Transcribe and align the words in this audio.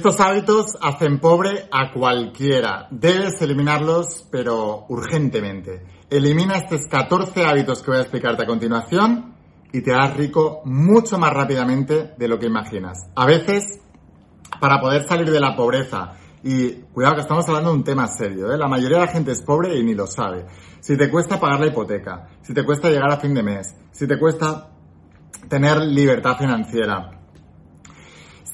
Estos 0.00 0.18
hábitos 0.20 0.78
hacen 0.80 1.18
pobre 1.18 1.68
a 1.70 1.92
cualquiera. 1.92 2.88
Debes 2.90 3.42
eliminarlos, 3.42 4.26
pero 4.30 4.86
urgentemente. 4.88 5.82
Elimina 6.08 6.56
estos 6.56 6.86
14 6.86 7.44
hábitos 7.44 7.82
que 7.82 7.90
voy 7.90 7.98
a 7.98 8.00
explicarte 8.04 8.44
a 8.44 8.46
continuación 8.46 9.34
y 9.70 9.82
te 9.82 9.92
harás 9.92 10.16
rico 10.16 10.62
mucho 10.64 11.18
más 11.18 11.34
rápidamente 11.34 12.14
de 12.16 12.28
lo 12.28 12.38
que 12.38 12.46
imaginas. 12.46 13.10
A 13.14 13.26
veces, 13.26 13.78
para 14.58 14.80
poder 14.80 15.06
salir 15.06 15.30
de 15.30 15.38
la 15.38 15.54
pobreza, 15.54 16.14
y 16.42 16.70
cuidado 16.94 17.16
que 17.16 17.20
estamos 17.20 17.46
hablando 17.46 17.68
de 17.68 17.76
un 17.76 17.84
tema 17.84 18.06
serio, 18.06 18.50
¿eh? 18.50 18.56
la 18.56 18.68
mayoría 18.68 19.00
de 19.00 19.04
la 19.04 19.12
gente 19.12 19.32
es 19.32 19.42
pobre 19.42 19.78
y 19.78 19.84
ni 19.84 19.94
lo 19.94 20.06
sabe. 20.06 20.46
Si 20.80 20.96
te 20.96 21.10
cuesta 21.10 21.38
pagar 21.38 21.60
la 21.60 21.66
hipoteca, 21.66 22.26
si 22.40 22.54
te 22.54 22.64
cuesta 22.64 22.88
llegar 22.88 23.12
a 23.12 23.18
fin 23.18 23.34
de 23.34 23.42
mes, 23.42 23.76
si 23.90 24.06
te 24.06 24.18
cuesta 24.18 24.70
tener 25.50 25.76
libertad 25.76 26.38
financiera, 26.38 27.19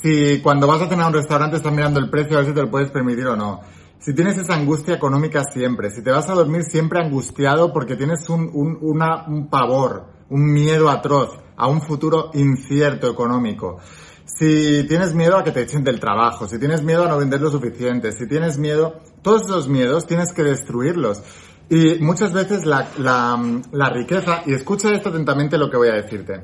si 0.03 0.41
cuando 0.41 0.67
vas 0.67 0.83
a 0.83 0.89
cenar 0.89 1.07
a 1.07 1.09
un 1.09 1.15
restaurante 1.15 1.57
estás 1.57 1.73
mirando 1.73 2.01
el 2.01 2.11
precio 2.11 2.37
a 2.37 2.41
ver 2.41 2.49
si 2.49 2.55
te 2.55 2.63
lo 2.63 2.71
puedes 2.71 2.91
permitir 2.91 3.27
o 3.27 3.37
no. 3.37 3.61
Si 3.99 4.14
tienes 4.14 4.39
esa 4.39 4.54
angustia 4.54 4.95
económica 4.95 5.43
siempre, 5.45 5.91
si 5.91 6.03
te 6.03 6.11
vas 6.11 6.29
a 6.29 6.35
dormir 6.35 6.63
siempre 6.63 7.00
angustiado 7.00 7.73
porque 7.73 7.96
tienes 7.96 8.29
un, 8.29 8.51
un, 8.53 8.79
un 8.81 9.49
pavor, 9.49 10.07
un 10.29 10.53
miedo 10.53 10.90
atroz 10.90 11.39
a 11.57 11.67
un 11.67 11.81
futuro 11.81 12.31
incierto 12.35 13.11
económico, 13.11 13.79
si 14.27 14.85
tienes 14.87 15.14
miedo 15.14 15.39
a 15.39 15.45
que 15.45 15.53
te 15.53 15.63
echen 15.63 15.82
del 15.82 15.99
trabajo, 15.99 16.46
si 16.46 16.59
tienes 16.59 16.82
miedo 16.82 17.04
a 17.04 17.09
no 17.09 17.17
vender 17.17 17.40
lo 17.40 17.51
suficiente, 17.51 18.13
si 18.13 18.29
tienes 18.29 18.59
miedo, 18.59 19.01
todos 19.23 19.43
esos 19.43 19.68
miedos 19.68 20.07
tienes 20.07 20.32
que 20.32 20.43
destruirlos. 20.43 21.23
Y 21.68 21.96
muchas 22.01 22.32
veces 22.32 22.65
la, 22.65 22.89
la, 22.99 23.40
la 23.73 23.90
riqueza, 23.90 24.43
y 24.46 24.53
escucha 24.53 24.93
esto 24.93 25.09
atentamente 25.09 25.59
lo 25.59 25.71
que 25.71 25.76
voy 25.76 25.89
a 25.89 25.95
decirte, 25.95 26.43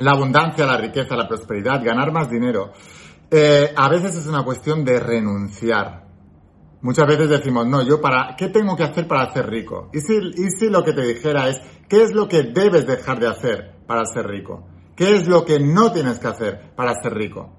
la 0.00 0.12
abundancia, 0.12 0.66
la 0.66 0.76
riqueza, 0.76 1.16
la 1.16 1.28
prosperidad, 1.28 1.84
ganar 1.84 2.12
más 2.12 2.30
dinero, 2.30 2.72
eh, 3.30 3.72
a 3.76 3.88
veces 3.88 4.16
es 4.16 4.26
una 4.26 4.42
cuestión 4.42 4.84
de 4.84 5.00
renunciar. 5.00 6.06
Muchas 6.80 7.06
veces 7.06 7.28
decimos, 7.28 7.66
no, 7.66 7.82
yo 7.82 8.00
para, 8.00 8.36
¿qué 8.36 8.48
tengo 8.48 8.76
que 8.76 8.84
hacer 8.84 9.08
para 9.08 9.32
ser 9.32 9.50
rico? 9.50 9.90
Y 9.92 10.00
si, 10.00 10.14
y 10.16 10.50
si 10.50 10.70
lo 10.70 10.84
que 10.84 10.92
te 10.92 11.02
dijera 11.02 11.48
es, 11.48 11.60
¿qué 11.88 12.02
es 12.02 12.12
lo 12.12 12.28
que 12.28 12.44
debes 12.44 12.86
dejar 12.86 13.18
de 13.18 13.26
hacer 13.26 13.74
para 13.86 14.04
ser 14.04 14.26
rico? 14.26 14.68
¿Qué 14.94 15.14
es 15.14 15.26
lo 15.26 15.44
que 15.44 15.58
no 15.58 15.92
tienes 15.92 16.18
que 16.18 16.28
hacer 16.28 16.74
para 16.76 16.94
ser 17.02 17.14
rico? 17.14 17.52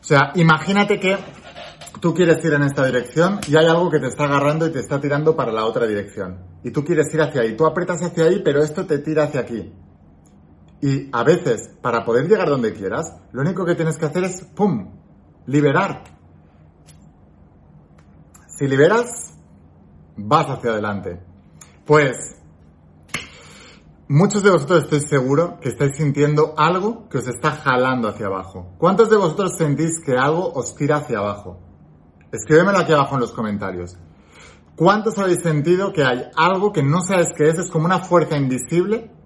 O 0.00 0.04
sea, 0.04 0.32
imagínate 0.34 0.98
que 0.98 1.16
tú 2.00 2.12
quieres 2.12 2.44
ir 2.44 2.52
en 2.52 2.64
esta 2.64 2.84
dirección 2.84 3.38
y 3.46 3.56
hay 3.56 3.66
algo 3.66 3.88
que 3.88 4.00
te 4.00 4.08
está 4.08 4.24
agarrando 4.24 4.66
y 4.66 4.72
te 4.72 4.80
está 4.80 5.00
tirando 5.00 5.36
para 5.36 5.52
la 5.52 5.64
otra 5.64 5.86
dirección. 5.86 6.38
Y 6.64 6.72
tú 6.72 6.84
quieres 6.84 7.12
ir 7.14 7.20
hacia 7.22 7.42
ahí. 7.42 7.56
Tú 7.56 7.66
apretas 7.66 8.02
hacia 8.02 8.24
ahí, 8.24 8.42
pero 8.44 8.62
esto 8.62 8.84
te 8.84 8.98
tira 8.98 9.24
hacia 9.24 9.40
aquí. 9.40 9.72
Y 10.82 11.08
a 11.12 11.22
veces, 11.22 11.70
para 11.80 12.04
poder 12.04 12.28
llegar 12.28 12.48
donde 12.48 12.74
quieras, 12.74 13.14
lo 13.30 13.42
único 13.42 13.64
que 13.64 13.76
tienes 13.76 13.96
que 13.96 14.06
hacer 14.06 14.24
es, 14.24 14.42
¡pum!, 14.42 14.90
liberar. 15.46 16.02
Si 18.48 18.66
liberas, 18.66 19.32
vas 20.16 20.50
hacia 20.50 20.72
adelante. 20.72 21.22
Pues, 21.86 22.36
muchos 24.08 24.42
de 24.42 24.50
vosotros 24.50 24.82
estoy 24.82 25.00
seguro 25.02 25.60
que 25.60 25.68
estáis 25.68 25.96
sintiendo 25.96 26.52
algo 26.56 27.08
que 27.08 27.18
os 27.18 27.28
está 27.28 27.52
jalando 27.52 28.08
hacia 28.08 28.26
abajo. 28.26 28.74
¿Cuántos 28.76 29.08
de 29.08 29.18
vosotros 29.18 29.56
sentís 29.56 30.00
que 30.04 30.18
algo 30.18 30.52
os 30.52 30.74
tira 30.74 30.96
hacia 30.96 31.18
abajo? 31.18 31.60
Escríbemelo 32.32 32.78
aquí 32.78 32.92
abajo 32.92 33.14
en 33.14 33.20
los 33.20 33.30
comentarios. 33.30 33.96
¿Cuántos 34.74 35.16
habéis 35.18 35.42
sentido 35.42 35.92
que 35.92 36.02
hay 36.02 36.24
algo 36.34 36.72
que 36.72 36.82
no 36.82 37.02
sabes 37.02 37.28
qué 37.36 37.50
es? 37.50 37.58
Es 37.58 37.70
como 37.70 37.84
una 37.84 38.00
fuerza 38.00 38.36
invisible 38.36 39.21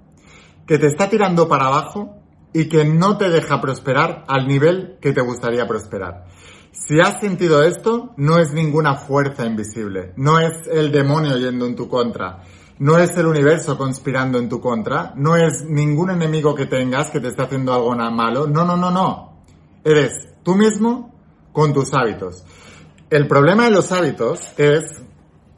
que 0.67 0.79
te 0.79 0.87
está 0.87 1.09
tirando 1.09 1.49
para 1.49 1.67
abajo 1.67 2.17
y 2.53 2.69
que 2.69 2.85
no 2.85 3.19
te 3.19 3.29
deja 3.29 3.61
prosperar 3.61 4.25
al 4.29 4.47
nivel 4.47 4.99
que 5.01 5.13
te 5.13 5.21
gustaría 5.21 5.67
prosperar. 5.67 6.27
Si 6.73 7.01
has 7.01 7.21
sentido 7.21 7.63
esto, 7.63 8.15
no 8.17 8.39
es 8.39 8.53
ninguna 8.53 8.97
fuerza 8.97 9.47
invisible, 9.47 10.13
no 10.17 10.39
es 10.39 10.53
el 10.71 10.93
demonio 10.93 11.37
yendo 11.37 11.67
en 11.67 11.75
tu 11.77 11.89
contra, 11.89 12.43
no 12.79 12.99
es 12.99 13.17
el 13.17 13.27
universo 13.27 13.79
conspirando 13.79 14.39
en 14.39 14.49
tu 14.49 14.61
contra, 14.61 15.13
no 15.17 15.37
es 15.37 15.65
ningún 15.67 16.11
enemigo 16.11 16.55
que 16.55 16.67
tengas 16.67 17.11
que 17.11 17.21
te 17.21 17.29
esté 17.29 17.43
haciendo 17.43 17.73
algo 17.73 17.95
malo, 18.11 18.47
no, 18.47 18.65
no, 18.65 18.77
no, 18.77 18.91
no. 18.91 19.43
Eres 19.85 20.13
tú 20.43 20.55
mismo 20.55 21.15
con 21.53 21.73
tus 21.73 21.95
hábitos. 21.95 22.45
El 23.09 23.27
problema 23.27 23.65
de 23.65 23.71
los 23.71 23.93
hábitos 23.93 24.41
es 24.59 25.03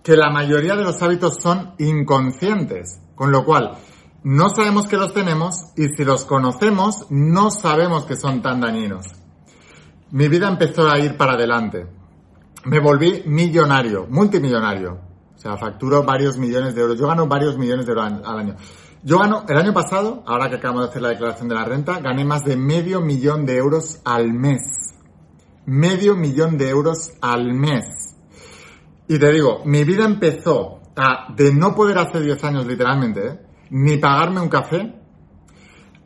que 0.02 0.16
la 0.16 0.30
mayoría 0.30 0.76
de 0.76 0.84
los 0.84 1.02
hábitos 1.02 1.38
son 1.42 1.74
inconscientes, 1.78 3.00
con 3.14 3.32
lo 3.32 3.44
cual 3.44 3.76
no 4.24 4.50
sabemos 4.50 4.88
que 4.88 4.96
los 4.96 5.14
tenemos 5.14 5.72
y 5.76 5.88
si 5.88 6.04
los 6.04 6.24
conocemos 6.24 7.06
no 7.10 7.50
sabemos 7.50 8.04
que 8.04 8.16
son 8.16 8.42
tan 8.42 8.60
dañinos. 8.60 9.06
Mi 10.10 10.28
vida 10.28 10.48
empezó 10.48 10.88
a 10.90 10.98
ir 10.98 11.16
para 11.16 11.34
adelante. 11.34 11.86
Me 12.64 12.80
volví 12.80 13.22
millonario, 13.26 14.06
multimillonario. 14.08 14.98
O 15.36 15.38
sea, 15.38 15.56
facturo 15.56 16.02
varios 16.02 16.36
millones 16.36 16.74
de 16.74 16.80
euros. 16.80 16.98
Yo 16.98 17.06
gano 17.06 17.28
varios 17.28 17.56
millones 17.56 17.86
de 17.86 17.92
euros 17.92 18.12
al 18.24 18.38
año. 18.38 18.56
Yo 19.04 19.18
gano, 19.18 19.44
el 19.48 19.56
año 19.56 19.72
pasado, 19.72 20.24
ahora 20.26 20.48
que 20.50 20.56
acabamos 20.56 20.82
de 20.82 20.88
hacer 20.88 21.02
la 21.02 21.10
declaración 21.10 21.48
de 21.48 21.54
la 21.54 21.64
renta, 21.64 22.00
gané 22.00 22.24
más 22.24 22.44
de 22.44 22.56
medio 22.56 23.00
millón 23.00 23.46
de 23.46 23.56
euros 23.56 24.00
al 24.04 24.32
mes. 24.32 24.60
Medio 25.66 26.16
millón 26.16 26.58
de 26.58 26.68
euros 26.68 27.12
al 27.20 27.54
mes. 27.54 28.16
Y 29.06 29.18
te 29.18 29.30
digo, 29.30 29.62
mi 29.64 29.84
vida 29.84 30.04
empezó 30.04 30.80
a, 30.96 31.32
de 31.34 31.54
no 31.54 31.74
poder 31.74 31.98
hace 31.98 32.20
10 32.20 32.42
años 32.44 32.66
literalmente, 32.66 33.26
¿eh? 33.26 33.47
Ni 33.70 33.96
pagarme 33.98 34.40
un 34.40 34.48
café, 34.48 34.94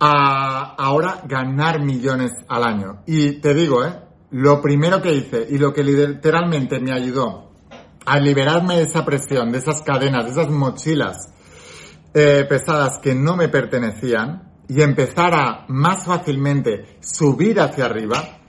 a 0.00 0.74
ahora 0.76 1.22
ganar 1.26 1.80
millones 1.80 2.32
al 2.48 2.64
año. 2.64 3.02
Y 3.06 3.40
te 3.40 3.54
digo, 3.54 3.84
¿eh? 3.84 4.00
lo 4.32 4.60
primero 4.60 5.00
que 5.00 5.14
hice 5.14 5.46
y 5.48 5.58
lo 5.58 5.72
que 5.72 5.84
literalmente 5.84 6.80
me 6.80 6.92
ayudó 6.92 7.52
a 8.04 8.18
liberarme 8.18 8.78
de 8.78 8.82
esa 8.82 9.04
presión, 9.04 9.52
de 9.52 9.58
esas 9.58 9.82
cadenas, 9.82 10.24
de 10.24 10.30
esas 10.32 10.50
mochilas 10.50 11.32
eh, 12.14 12.44
pesadas 12.48 12.98
que 12.98 13.14
no 13.14 13.36
me 13.36 13.48
pertenecían 13.48 14.50
y 14.68 14.82
empezar 14.82 15.34
a 15.34 15.66
más 15.68 16.04
fácilmente 16.04 16.98
subir 17.00 17.60
hacia 17.60 17.84
arriba, 17.84 18.40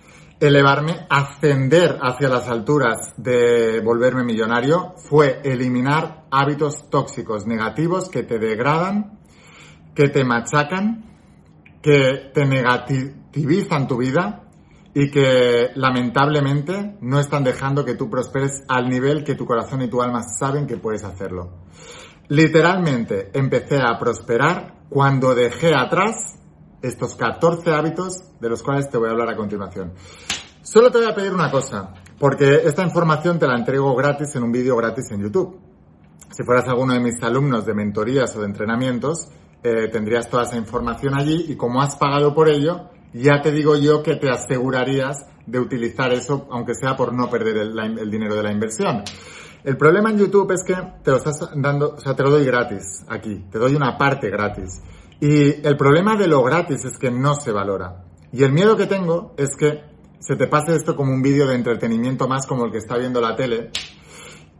elevarme, 0.47 1.05
ascender 1.09 1.99
hacia 2.01 2.27
las 2.27 2.49
alturas 2.49 3.13
de 3.15 3.79
volverme 3.79 4.25
millonario 4.25 4.93
fue 4.97 5.39
eliminar 5.43 6.25
hábitos 6.31 6.89
tóxicos 6.89 7.47
negativos 7.47 8.09
que 8.09 8.23
te 8.23 8.39
degradan, 8.39 9.19
que 9.95 10.09
te 10.09 10.25
machacan, 10.25 11.05
que 11.81 12.31
te 12.33 12.45
negativizan 12.45 13.87
tu 13.87 13.97
vida 13.97 14.43
y 14.93 15.09
que 15.09 15.71
lamentablemente 15.75 16.97
no 16.99 17.19
están 17.19 17.45
dejando 17.45 17.85
que 17.85 17.95
tú 17.95 18.09
prosperes 18.09 18.63
al 18.67 18.89
nivel 18.89 19.23
que 19.23 19.35
tu 19.35 19.45
corazón 19.45 19.81
y 19.81 19.89
tu 19.89 20.01
alma 20.01 20.23
saben 20.23 20.67
que 20.67 20.75
puedes 20.75 21.05
hacerlo. 21.05 21.51
Literalmente 22.27 23.31
empecé 23.33 23.77
a 23.77 23.97
prosperar 23.97 24.75
cuando 24.89 25.33
dejé 25.35 25.73
atrás 25.73 26.42
estos 26.83 27.15
14 27.15 27.71
hábitos 27.71 28.17
de 28.39 28.49
los 28.49 28.61
cuales 28.61 28.89
te 28.89 28.97
voy 28.97 29.07
a 29.07 29.11
hablar 29.11 29.29
a 29.29 29.35
continuación. 29.37 29.93
Solo 30.61 30.91
te 30.91 30.97
voy 30.97 31.07
a 31.07 31.15
pedir 31.15 31.33
una 31.33 31.49
cosa, 31.49 31.93
porque 32.19 32.61
esta 32.65 32.83
información 32.83 33.39
te 33.39 33.47
la 33.47 33.57
entrego 33.57 33.95
gratis 33.95 34.35
en 34.35 34.43
un 34.43 34.51
vídeo 34.51 34.75
gratis 34.75 35.09
en 35.11 35.21
YouTube. 35.21 35.59
Si 36.29 36.43
fueras 36.43 36.67
alguno 36.67 36.93
de 36.93 36.99
mis 36.99 37.21
alumnos 37.23 37.65
de 37.65 37.73
mentorías 37.73 38.35
o 38.35 38.41
de 38.41 38.47
entrenamientos, 38.47 39.29
eh, 39.63 39.87
tendrías 39.87 40.29
toda 40.29 40.43
esa 40.43 40.57
información 40.57 41.15
allí 41.15 41.45
y 41.47 41.55
como 41.55 41.81
has 41.81 41.95
pagado 41.95 42.35
por 42.35 42.49
ello, 42.49 42.89
ya 43.13 43.41
te 43.41 43.51
digo 43.51 43.77
yo 43.77 44.03
que 44.03 44.15
te 44.15 44.29
asegurarías 44.29 45.25
de 45.45 45.59
utilizar 45.59 46.11
eso, 46.11 46.47
aunque 46.51 46.73
sea 46.75 46.95
por 46.95 47.13
no 47.13 47.29
perder 47.29 47.57
el, 47.57 47.79
el 47.79 48.11
dinero 48.11 48.35
de 48.35 48.43
la 48.43 48.51
inversión. 48.51 49.03
El 49.63 49.77
problema 49.77 50.11
en 50.11 50.17
YouTube 50.17 50.51
es 50.51 50.63
que 50.65 50.75
te 51.03 51.11
lo 51.11 51.17
estás 51.17 51.39
dando, 51.55 51.95
o 51.95 51.99
sea, 51.99 52.13
te 52.13 52.23
lo 52.23 52.31
doy 52.31 52.45
gratis 52.45 53.05
aquí, 53.07 53.45
te 53.49 53.57
doy 53.57 53.75
una 53.75 53.97
parte 53.97 54.29
gratis. 54.29 54.81
Y 55.23 55.65
el 55.65 55.77
problema 55.77 56.17
de 56.17 56.27
lo 56.27 56.43
gratis 56.43 56.83
es 56.83 56.97
que 56.99 57.09
no 57.09 57.35
se 57.35 57.53
valora. 57.53 58.03
Y 58.33 58.43
el 58.43 58.51
miedo 58.51 58.75
que 58.75 58.87
tengo 58.87 59.33
es 59.37 59.55
que 59.57 59.81
se 60.19 60.35
te 60.35 60.47
pase 60.47 60.75
esto 60.75 60.97
como 60.97 61.13
un 61.13 61.21
vídeo 61.21 61.47
de 61.47 61.55
entretenimiento 61.55 62.27
más 62.27 62.45
como 62.45 62.65
el 62.65 62.73
que 62.73 62.79
está 62.79 62.97
viendo 62.97 63.21
la 63.21 63.33
tele 63.33 63.71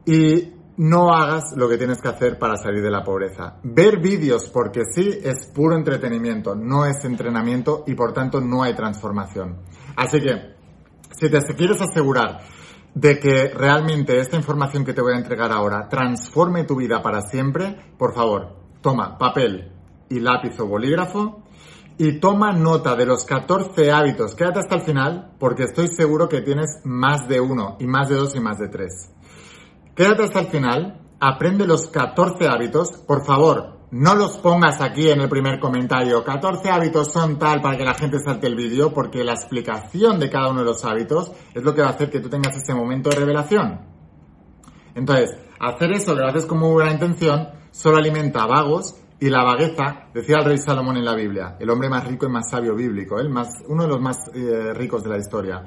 y 0.05 0.53
no 0.77 1.13
hagas 1.13 1.53
lo 1.57 1.67
que 1.67 1.77
tienes 1.77 2.01
que 2.01 2.07
hacer 2.07 2.39
para 2.39 2.55
salir 2.55 2.81
de 2.81 2.91
la 2.91 3.03
pobreza. 3.03 3.57
Ver 3.61 3.99
vídeos 3.99 4.49
porque 4.53 4.83
sí 4.89 5.19
es 5.21 5.47
puro 5.53 5.75
entretenimiento, 5.75 6.55
no 6.55 6.85
es 6.85 7.03
entrenamiento 7.03 7.83
y 7.85 7.93
por 7.93 8.13
tanto 8.13 8.39
no 8.39 8.63
hay 8.63 8.73
transformación. 8.73 9.57
Así 9.97 10.21
que, 10.21 10.53
si 11.11 11.29
te 11.29 11.41
quieres 11.57 11.81
asegurar 11.81 12.39
de 12.95 13.19
que 13.19 13.49
realmente 13.49 14.17
esta 14.17 14.37
información 14.37 14.85
que 14.85 14.93
te 14.93 15.01
voy 15.01 15.11
a 15.11 15.17
entregar 15.17 15.51
ahora 15.51 15.89
transforme 15.89 16.63
tu 16.63 16.77
vida 16.77 17.01
para 17.01 17.19
siempre, 17.19 17.75
por 17.97 18.15
favor, 18.15 18.55
toma 18.81 19.17
papel, 19.17 19.72
y 20.09 20.19
lápiz 20.19 20.59
o 20.59 20.67
bolígrafo 20.67 21.43
y 21.97 22.19
toma 22.19 22.51
nota 22.51 22.95
de 22.95 23.05
los 23.05 23.25
14 23.25 23.91
hábitos. 23.91 24.35
Quédate 24.35 24.59
hasta 24.59 24.75
el 24.75 24.81
final 24.81 25.33
porque 25.39 25.63
estoy 25.63 25.87
seguro 25.87 26.27
que 26.27 26.41
tienes 26.41 26.81
más 26.83 27.27
de 27.27 27.39
uno 27.39 27.77
y 27.79 27.85
más 27.85 28.09
de 28.09 28.15
dos 28.15 28.35
y 28.35 28.39
más 28.39 28.57
de 28.57 28.69
tres. 28.69 29.11
Quédate 29.95 30.23
hasta 30.23 30.39
el 30.39 30.47
final, 30.47 31.01
aprende 31.19 31.67
los 31.67 31.87
14 31.87 32.47
hábitos. 32.47 32.91
Por 33.05 33.23
favor, 33.25 33.79
no 33.91 34.15
los 34.15 34.37
pongas 34.39 34.81
aquí 34.81 35.09
en 35.09 35.21
el 35.21 35.29
primer 35.29 35.59
comentario. 35.59 36.23
14 36.23 36.69
hábitos 36.71 37.11
son 37.11 37.37
tal 37.37 37.61
para 37.61 37.77
que 37.77 37.85
la 37.85 37.93
gente 37.93 38.17
salte 38.19 38.47
el 38.47 38.55
vídeo, 38.55 38.91
porque 38.91 39.23
la 39.23 39.33
explicación 39.33 40.19
de 40.19 40.31
cada 40.31 40.49
uno 40.49 40.61
de 40.61 40.65
los 40.65 40.83
hábitos 40.83 41.31
es 41.53 41.63
lo 41.63 41.75
que 41.75 41.81
va 41.81 41.89
a 41.89 41.91
hacer 41.91 42.09
que 42.09 42.19
tú 42.19 42.29
tengas 42.29 42.57
ese 42.57 42.73
momento 42.73 43.11
de 43.11 43.17
revelación. 43.17 43.81
Entonces, 44.95 45.37
hacer 45.59 45.91
eso, 45.91 46.15
lo 46.15 46.27
haces 46.27 46.47
con 46.47 46.59
muy 46.59 46.71
buena 46.71 46.91
intención, 46.91 47.49
solo 47.71 47.97
alimenta 47.97 48.45
vagos 48.47 48.95
y 49.23 49.29
la 49.29 49.41
vagueza, 49.41 50.09
decía 50.13 50.39
el 50.39 50.43
rey 50.43 50.57
Salomón 50.57 50.97
en 50.97 51.05
la 51.05 51.15
Biblia, 51.15 51.55
el 51.57 51.69
hombre 51.69 51.87
más 51.87 52.05
rico 52.05 52.25
y 52.25 52.29
más 52.29 52.49
sabio 52.49 52.75
bíblico, 52.75 53.21
el 53.21 53.29
más, 53.29 53.47
uno 53.69 53.83
de 53.83 53.87
los 53.87 54.01
más 54.01 54.17
eh, 54.35 54.73
ricos 54.73 55.01
de 55.01 55.09
la 55.09 55.17
historia. 55.17 55.63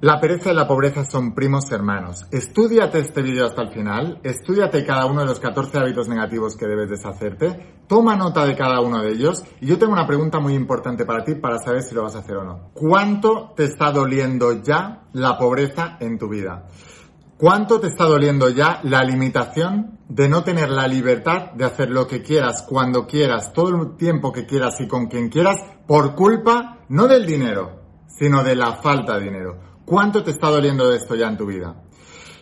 La 0.00 0.18
pereza 0.18 0.50
y 0.50 0.56
la 0.56 0.66
pobreza 0.66 1.04
son 1.04 1.32
primos 1.32 1.70
hermanos. 1.70 2.26
Estúdiate 2.32 2.98
este 2.98 3.22
vídeo 3.22 3.46
hasta 3.46 3.62
el 3.62 3.68
final, 3.68 4.18
estúdiate 4.24 4.84
cada 4.84 5.06
uno 5.06 5.20
de 5.20 5.26
los 5.26 5.38
14 5.38 5.78
hábitos 5.78 6.08
negativos 6.08 6.56
que 6.56 6.66
debes 6.66 6.90
deshacerte, 6.90 7.84
toma 7.86 8.16
nota 8.16 8.44
de 8.44 8.56
cada 8.56 8.80
uno 8.80 9.00
de 9.00 9.12
ellos 9.12 9.44
y 9.60 9.66
yo 9.66 9.78
tengo 9.78 9.92
una 9.92 10.08
pregunta 10.08 10.40
muy 10.40 10.54
importante 10.54 11.06
para 11.06 11.22
ti 11.22 11.36
para 11.36 11.58
saber 11.58 11.82
si 11.82 11.94
lo 11.94 12.02
vas 12.02 12.16
a 12.16 12.18
hacer 12.18 12.36
o 12.36 12.42
no. 12.42 12.70
¿Cuánto 12.74 13.52
te 13.54 13.62
está 13.62 13.92
doliendo 13.92 14.60
ya 14.60 15.04
la 15.12 15.38
pobreza 15.38 15.98
en 16.00 16.18
tu 16.18 16.28
vida? 16.28 16.66
¿Cuánto 17.38 17.80
te 17.80 17.88
está 17.88 18.04
doliendo 18.04 18.48
ya 18.48 18.80
la 18.84 19.04
limitación 19.04 19.98
de 20.08 20.26
no 20.26 20.42
tener 20.42 20.70
la 20.70 20.88
libertad 20.88 21.52
de 21.52 21.66
hacer 21.66 21.90
lo 21.90 22.06
que 22.06 22.22
quieras, 22.22 22.62
cuando 22.62 23.06
quieras, 23.06 23.52
todo 23.52 23.68
el 23.68 23.96
tiempo 23.98 24.32
que 24.32 24.46
quieras 24.46 24.80
y 24.80 24.88
con 24.88 25.08
quien 25.08 25.28
quieras, 25.28 25.58
por 25.86 26.14
culpa 26.14 26.78
no 26.88 27.06
del 27.06 27.26
dinero, 27.26 27.82
sino 28.06 28.42
de 28.42 28.56
la 28.56 28.76
falta 28.76 29.18
de 29.18 29.24
dinero? 29.24 29.58
¿Cuánto 29.84 30.22
te 30.22 30.30
está 30.30 30.48
doliendo 30.48 30.90
esto 30.94 31.14
ya 31.14 31.28
en 31.28 31.36
tu 31.36 31.44
vida? 31.44 31.82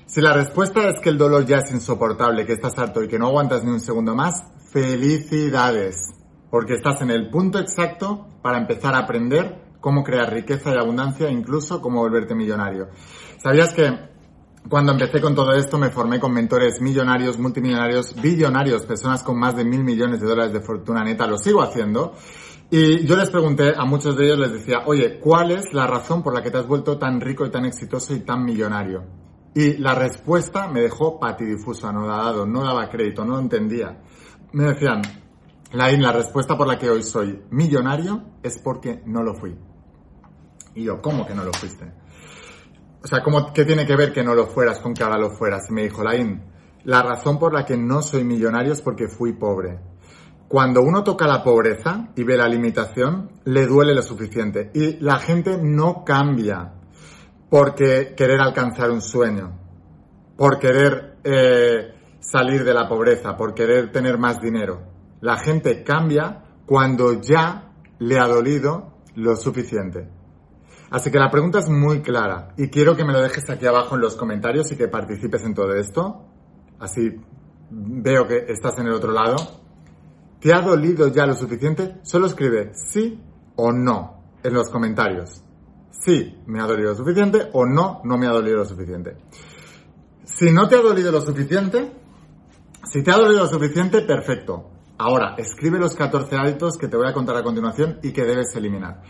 Si 0.07 0.21
la 0.21 0.33
respuesta 0.33 0.89
es 0.89 1.01
que 1.01 1.11
el 1.11 1.19
dolor 1.19 1.45
ya 1.45 1.59
es 1.59 1.73
insoportable, 1.73 2.47
que 2.47 2.53
estás 2.53 2.79
harto 2.79 3.03
y 3.03 3.09
que 3.09 3.19
no 3.19 3.27
aguantas 3.27 3.65
ni 3.65 3.73
un 3.73 3.81
segundo 3.81 4.15
más, 4.15 4.45
felicidades, 4.71 6.15
porque 6.51 6.75
estás 6.75 7.03
en 7.03 7.11
el 7.11 7.31
punto 7.31 7.59
exacto 7.59 8.29
para 8.43 8.59
empezar 8.59 8.95
a 8.95 8.99
aprender 8.99 9.61
cómo 9.81 10.05
crear 10.05 10.33
riqueza 10.33 10.73
y 10.73 10.79
abundancia, 10.79 11.29
incluso 11.31 11.83
cómo 11.83 11.99
volverte 11.99 12.37
millonario. 12.37 12.91
¿Sabías 13.43 13.75
que 13.75 14.14
cuando 14.69 14.93
empecé 14.93 15.21
con 15.21 15.35
todo 15.35 15.53
esto 15.53 15.79
me 15.79 15.91
formé 15.91 16.19
con 16.19 16.33
mentores 16.33 16.81
millonarios, 16.81 17.39
multimillonarios, 17.39 18.15
billonarios, 18.21 18.87
personas 18.87 19.23
con 19.23 19.39
más 19.39 19.57
de 19.57 19.65
mil 19.65 19.85
millones 19.85 20.21
de 20.21 20.27
dólares 20.27 20.53
de 20.53 20.61
fortuna 20.61 21.05
neta, 21.05 21.27
lo 21.27 21.37
sigo 21.39 21.63
haciendo. 21.63 22.15
Y 22.71 23.05
yo 23.05 23.17
les 23.17 23.31
pregunté, 23.31 23.75
a 23.77 23.85
muchos 23.85 24.17
de 24.17 24.25
ellos 24.25 24.39
les 24.39 24.53
decía, 24.53 24.83
oye, 24.87 25.21
¿cuál 25.21 25.51
es 25.51 25.73
la 25.75 25.87
razón 25.87 26.23
por 26.23 26.35
la 26.35 26.43
que 26.43 26.51
te 26.51 26.59
has 26.59 26.67
vuelto 26.67 26.99
tan 26.99 27.21
rico 27.21 27.45
y 27.45 27.51
tan 27.51 27.67
exitoso 27.67 28.15
y 28.15 28.21
tan 28.21 28.45
millonario? 28.45 29.05
Y 29.55 29.77
la 29.77 29.95
respuesta 29.95 30.67
me 30.67 30.81
dejó 30.81 31.21
patidifuso, 31.21 31.87
anodado, 31.87 32.47
no 32.47 32.65
daba 32.65 32.89
crédito, 32.89 33.25
no 33.25 33.35
lo 33.35 33.41
entendía. 33.41 34.01
Me 34.53 34.65
decían, 34.65 35.03
Lain, 35.73 36.03
la 36.03 36.13
respuesta 36.13 36.57
por 36.57 36.67
la 36.67 36.79
que 36.79 36.89
hoy 36.89 37.03
soy 37.03 37.43
millonario 37.51 38.23
es 38.43 38.59
porque 38.59 39.03
no 39.07 39.23
lo 39.23 39.35
fui. 39.35 39.55
Y 40.75 40.85
yo, 40.85 41.01
¿cómo 41.03 41.27
que 41.27 41.35
no 41.35 41.45
lo 41.45 41.53
fuiste? 41.53 42.04
O 43.05 43.07
sea, 43.07 43.23
¿cómo, 43.23 43.53
¿qué 43.53 43.67
tiene 43.67 43.85
que 43.85 43.97
ver 43.97 44.15
que 44.15 44.25
no 44.25 44.35
lo 44.35 44.47
fueras 44.47 44.79
con 44.79 44.95
que 44.95 45.05
ahora 45.05 45.19
lo 45.19 45.29
fueras? 45.29 45.69
Y 45.69 45.75
me 45.75 45.83
dijo, 45.83 46.03
Lain, 46.03 46.43
la 46.85 47.03
razón 47.03 47.39
por 47.39 47.53
la 47.53 47.67
que 47.67 47.77
no 47.77 48.01
soy 48.01 48.25
millonario 48.25 48.73
es 48.73 48.81
porque 48.81 49.09
fui 49.09 49.35
pobre. 49.35 49.79
Cuando 50.49 50.81
uno 50.81 51.05
toca 51.05 51.27
la 51.27 51.43
pobreza 51.43 52.09
y 52.17 52.25
ve 52.25 52.39
la 52.39 52.49
limitación, 52.49 53.31
le 53.45 53.67
duele 53.67 53.95
lo 53.95 54.01
suficiente. 54.01 54.71
Y 54.73 54.97
la 55.01 55.19
gente 55.19 55.59
no 55.63 56.03
cambia 56.03 56.73
porque 57.51 58.15
querer 58.17 58.41
alcanzar 58.41 58.91
un 58.91 59.03
sueño, 59.03 59.53
por 60.39 60.59
querer 60.59 61.19
eh, 61.25 61.93
salir 62.21 62.65
de 62.65 62.73
la 62.73 62.89
pobreza, 62.89 63.37
por 63.37 63.53
querer 63.53 63.93
tener 63.93 64.17
más 64.17 64.41
dinero. 64.41 64.81
La 65.21 65.37
gente 65.37 65.85
cambia 65.85 66.43
cuando 66.65 67.21
ya 67.21 67.71
le 67.99 68.19
ha 68.19 68.27
dolido 68.27 68.95
lo 69.15 69.37
suficiente. 69.37 70.09
Así 70.95 71.11
que 71.11 71.19
la 71.19 71.29
pregunta 71.29 71.59
es 71.59 71.69
muy 71.69 72.03
clara 72.03 72.55
y 72.57 72.69
quiero 72.69 72.95
que 72.95 73.05
me 73.05 73.13
lo 73.13 73.21
dejes 73.21 73.51
aquí 73.51 73.67
abajo 73.67 73.97
en 73.97 74.01
los 74.01 74.15
comentarios 74.15 74.71
y 74.71 74.77
que 74.77 74.87
participes 74.87 75.43
en 75.43 75.53
todo 75.53 75.75
esto. 75.75 76.25
Así 76.79 77.21
veo 77.69 78.29
que 78.29 78.45
estás 78.47 78.79
en 78.79 78.87
el 78.87 78.93
otro 78.93 79.11
lado. 79.11 79.35
¿Te 80.39 80.55
ha 80.55 80.61
dolido 80.61 81.09
ya 81.09 81.27
lo 81.27 81.35
suficiente? 81.35 81.97
Solo 82.05 82.29
escribe 82.29 82.71
sí 82.75 83.21
o 83.57 83.73
no 83.73 84.23
en 84.41 84.55
los 84.55 84.71
comentarios. 84.71 85.43
Sí, 85.91 86.41
me 86.47 86.61
ha 86.61 86.67
dolido 86.69 86.91
lo 86.91 86.97
suficiente 86.97 87.49
o 87.55 87.67
no, 87.67 88.01
no 88.05 88.17
me 88.17 88.29
ha 88.29 88.31
dolido 88.31 88.59
lo 88.59 88.65
suficiente. 88.65 89.17
Si 90.23 90.53
no 90.53 90.69
te 90.69 90.77
ha 90.77 90.81
dolido 90.81 91.11
lo 91.11 91.23
suficiente, 91.23 91.91
si 92.85 93.03
te 93.03 93.11
ha 93.11 93.17
dolido 93.17 93.41
lo 93.41 93.49
suficiente, 93.49 94.03
perfecto. 94.03 94.71
Ahora, 94.99 95.35
escribe 95.39 95.81
los 95.81 95.97
14 95.97 96.37
hábitos 96.37 96.79
que 96.79 96.87
te 96.87 96.97
voy 96.97 97.09
a 97.09 97.13
contar 97.13 97.37
a 97.37 97.43
continuación 97.43 97.99
y 98.01 98.13
que 98.13 98.23
debes 98.23 98.55
eliminar. 98.55 99.03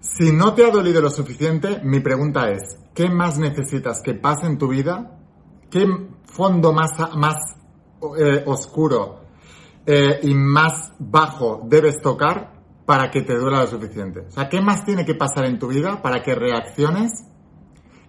Si 0.00 0.30
no 0.30 0.54
te 0.54 0.64
ha 0.64 0.70
dolido 0.70 1.00
lo 1.00 1.10
suficiente, 1.10 1.80
mi 1.82 2.00
pregunta 2.00 2.50
es, 2.50 2.78
¿qué 2.94 3.08
más 3.08 3.38
necesitas 3.38 4.00
que 4.02 4.14
pase 4.14 4.46
en 4.46 4.56
tu 4.56 4.68
vida? 4.68 5.18
¿Qué 5.70 5.86
fondo 6.24 6.72
más, 6.72 6.92
más 7.16 7.36
eh, 8.18 8.44
oscuro 8.46 9.22
eh, 9.84 10.20
y 10.22 10.34
más 10.34 10.92
bajo 10.98 11.62
debes 11.64 12.00
tocar 12.00 12.52
para 12.86 13.10
que 13.10 13.22
te 13.22 13.36
duela 13.36 13.60
lo 13.60 13.66
suficiente? 13.66 14.20
O 14.20 14.30
sea, 14.30 14.48
¿qué 14.48 14.60
más 14.60 14.84
tiene 14.84 15.04
que 15.04 15.16
pasar 15.16 15.46
en 15.46 15.58
tu 15.58 15.66
vida 15.66 16.00
para 16.00 16.22
que 16.22 16.34
reacciones 16.34 17.10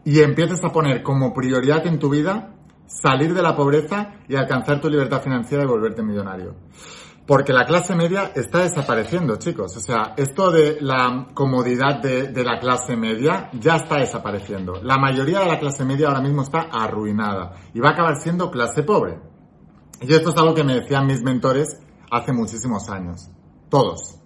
y 0.05 0.19
empieces 0.19 0.63
a 0.63 0.71
poner 0.71 1.01
como 1.01 1.33
prioridad 1.33 1.85
en 1.87 1.97
tu 1.97 2.09
vida 2.09 2.55
salir 2.85 3.33
de 3.33 3.41
la 3.41 3.55
pobreza 3.55 4.13
y 4.27 4.35
alcanzar 4.35 4.79
tu 4.79 4.89
libertad 4.89 5.21
financiera 5.23 5.63
y 5.63 5.67
volverte 5.67 6.03
millonario? 6.03 6.55
Porque 7.29 7.53
la 7.53 7.63
clase 7.63 7.93
media 7.93 8.31
está 8.33 8.63
desapareciendo, 8.63 9.35
chicos. 9.35 9.77
O 9.77 9.79
sea, 9.79 10.15
esto 10.17 10.49
de 10.49 10.81
la 10.81 11.27
comodidad 11.35 12.01
de, 12.01 12.43
la 12.43 12.57
clase 12.57 12.95
media 12.95 13.51
ya 13.53 13.75
está 13.75 13.97
desapareciendo. 13.97 14.81
La 14.81 14.97
mayoría 14.97 15.41
de 15.41 15.45
la 15.45 15.59
clase 15.59 15.85
media 15.85 16.07
ahora 16.07 16.21
mismo 16.21 16.41
está 16.41 16.61
arruinada 16.71 17.53
y 17.71 17.81
va 17.81 17.89
a 17.89 17.91
acabar 17.91 18.15
siendo 18.19 18.49
clase 18.49 18.81
pobre. 18.81 19.19
Y 20.01 20.11
esto 20.11 20.31
es 20.31 20.37
algo 20.37 20.55
que 20.55 20.63
me 20.63 20.73
decían 20.73 21.05
mis 21.05 21.21
mentores 21.21 21.79
hace 22.09 22.33
muchísimos 22.33 22.89
años. 22.89 23.29
Todos. 23.69 24.17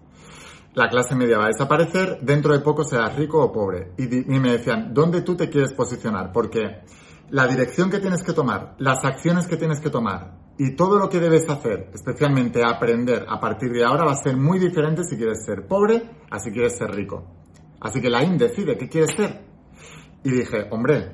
La 0.73 0.87
clase 0.87 1.13
media 1.13 1.39
va 1.39 1.47
a 1.47 1.47
desaparecer, 1.47 2.19
dentro 2.21 2.53
de 2.53 2.61
poco 2.61 2.85
serás 2.85 3.17
rico 3.17 3.43
o 3.43 3.51
pobre. 3.51 3.91
Y, 3.97 4.33
y 4.33 4.39
me 4.39 4.53
decían, 4.53 4.93
¿dónde 4.93 5.23
tú 5.23 5.35
te 5.35 5.49
quieres 5.49 5.73
posicionar? 5.73 6.31
Porque 6.31 6.85
la 7.31 7.47
dirección 7.47 7.89
que 7.89 7.99
tienes 7.99 8.23
que 8.23 8.31
tomar, 8.31 8.75
las 8.77 9.03
acciones 9.03 9.45
que 9.45 9.57
tienes 9.57 9.81
que 9.81 9.89
tomar 9.89 10.42
y 10.57 10.75
todo 10.75 10.99
lo 10.99 11.09
que 11.09 11.19
debes 11.19 11.49
hacer, 11.49 11.89
especialmente 11.93 12.61
aprender 12.63 13.25
a 13.27 13.39
partir 13.39 13.71
de 13.71 13.83
ahora, 13.83 14.05
va 14.05 14.11
a 14.11 14.23
ser 14.23 14.37
muy 14.37 14.59
diferente 14.59 15.03
si 15.03 15.17
quieres 15.17 15.43
ser 15.45 15.67
pobre 15.67 16.03
a 16.29 16.39
si 16.39 16.51
quieres 16.51 16.77
ser 16.77 16.91
rico. 16.91 17.23
Así 17.79 17.99
que 17.99 18.09
la 18.09 18.23
IN 18.23 18.37
decide 18.37 18.77
qué 18.77 18.87
quieres 18.87 19.15
ser. 19.15 19.41
Y 20.23 20.31
dije, 20.31 20.67
hombre, 20.71 21.11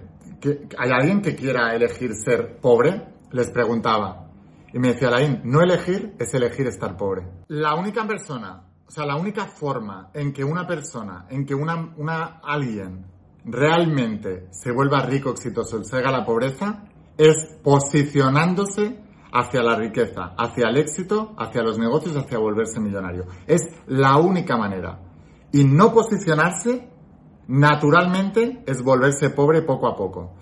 ¿hay 0.77 0.91
alguien 0.91 1.21
que 1.21 1.35
quiera 1.35 1.73
elegir 1.73 2.13
ser 2.13 2.59
pobre? 2.61 3.07
Les 3.31 3.49
preguntaba. 3.49 4.29
Y 4.71 4.79
me 4.79 4.89
decía 4.89 5.09
Laín, 5.09 5.41
no 5.45 5.61
elegir 5.61 6.15
es 6.19 6.33
elegir 6.33 6.67
estar 6.67 6.95
pobre. 6.95 7.23
La 7.47 7.73
única 7.75 8.05
persona, 8.05 8.63
o 8.87 8.91
sea, 8.91 9.05
la 9.05 9.15
única 9.15 9.47
forma 9.47 10.11
en 10.13 10.31
que 10.31 10.43
una 10.43 10.67
persona, 10.67 11.25
en 11.29 11.45
que 11.45 11.55
una, 11.55 11.93
una 11.97 12.39
alguien 12.43 13.05
realmente 13.45 14.47
se 14.51 14.71
vuelva 14.71 15.05
rico, 15.05 15.31
exitoso 15.31 15.79
y 15.79 15.85
salga 15.85 16.09
a 16.09 16.19
la 16.19 16.25
pobreza, 16.25 16.83
es 17.17 17.57
posicionándose 17.63 18.99
hacia 19.31 19.61
la 19.61 19.75
riqueza, 19.75 20.33
hacia 20.37 20.69
el 20.69 20.77
éxito, 20.77 21.33
hacia 21.37 21.63
los 21.63 21.77
negocios, 21.77 22.15
hacia 22.15 22.37
volverse 22.37 22.79
millonario. 22.79 23.25
Es 23.47 23.61
la 23.87 24.17
única 24.17 24.57
manera. 24.57 24.99
Y 25.51 25.63
no 25.63 25.93
posicionarse, 25.93 26.89
naturalmente, 27.47 28.63
es 28.65 28.83
volverse 28.83 29.29
pobre 29.31 29.61
poco 29.61 29.87
a 29.87 29.95
poco. 29.95 30.35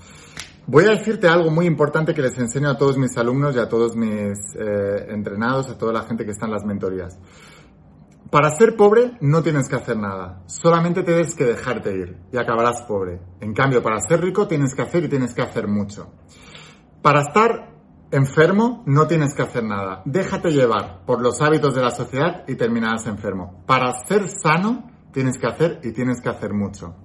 Voy 0.69 0.83
a 0.83 0.89
decirte 0.89 1.29
algo 1.29 1.49
muy 1.49 1.65
importante 1.65 2.13
que 2.13 2.21
les 2.21 2.37
enseño 2.37 2.69
a 2.69 2.77
todos 2.77 2.97
mis 2.97 3.17
alumnos 3.17 3.55
y 3.55 3.59
a 3.59 3.69
todos 3.69 3.95
mis 3.95 4.37
eh, 4.59 5.05
entrenados, 5.09 5.69
a 5.69 5.77
toda 5.77 5.93
la 5.93 6.03
gente 6.03 6.25
que 6.25 6.31
está 6.31 6.45
en 6.45 6.51
las 6.51 6.65
mentorías. 6.65 7.17
Para 8.29 8.51
ser 8.51 8.75
pobre 8.75 9.13
no 9.21 9.41
tienes 9.41 9.69
que 9.69 9.77
hacer 9.77 9.95
nada, 9.95 10.43
solamente 10.47 11.03
tienes 11.03 11.33
que 11.33 11.45
dejarte 11.45 11.93
ir 11.93 12.17
y 12.33 12.37
acabarás 12.37 12.81
pobre. 12.81 13.21
En 13.39 13.53
cambio, 13.53 13.81
para 13.81 14.01
ser 14.01 14.19
rico 14.19 14.45
tienes 14.45 14.75
que 14.75 14.81
hacer 14.81 15.05
y 15.05 15.07
tienes 15.07 15.33
que 15.33 15.41
hacer 15.41 15.69
mucho. 15.69 16.11
Para 17.01 17.21
estar 17.21 17.76
enfermo 18.11 18.83
no 18.85 19.07
tienes 19.07 19.33
que 19.35 19.43
hacer 19.43 19.63
nada, 19.63 20.01
déjate 20.05 20.49
llevar 20.51 21.05
por 21.05 21.21
los 21.21 21.41
hábitos 21.41 21.75
de 21.75 21.81
la 21.81 21.91
sociedad 21.91 22.43
y 22.47 22.55
terminarás 22.55 23.07
enfermo. 23.07 23.63
Para 23.65 23.93
ser 24.05 24.27
sano 24.29 24.89
tienes 25.11 25.37
que 25.37 25.47
hacer 25.47 25.79
y 25.83 25.91
tienes 25.91 26.21
que 26.21 26.29
hacer 26.29 26.53
mucho. 26.53 26.95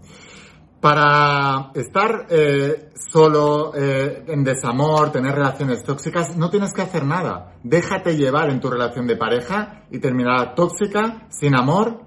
Para 0.80 1.70
estar 1.74 2.26
eh, 2.28 2.90
solo, 2.94 3.72
eh, 3.72 4.24
en 4.26 4.42
desamor, 4.42 5.12
tener 5.12 5.32
relaciones 5.32 5.84
tóxicas, 5.84 6.36
no 6.36 6.50
tienes 6.50 6.72
que 6.72 6.82
hacer 6.82 7.04
nada. 7.04 7.54
Déjate 7.62 8.16
llevar 8.16 8.50
en 8.50 8.58
tu 8.58 8.68
relación 8.68 9.06
de 9.06 9.16
pareja 9.16 9.84
y 9.92 10.00
terminará 10.00 10.56
tóxica, 10.56 11.28
sin 11.30 11.54
amor 11.54 12.00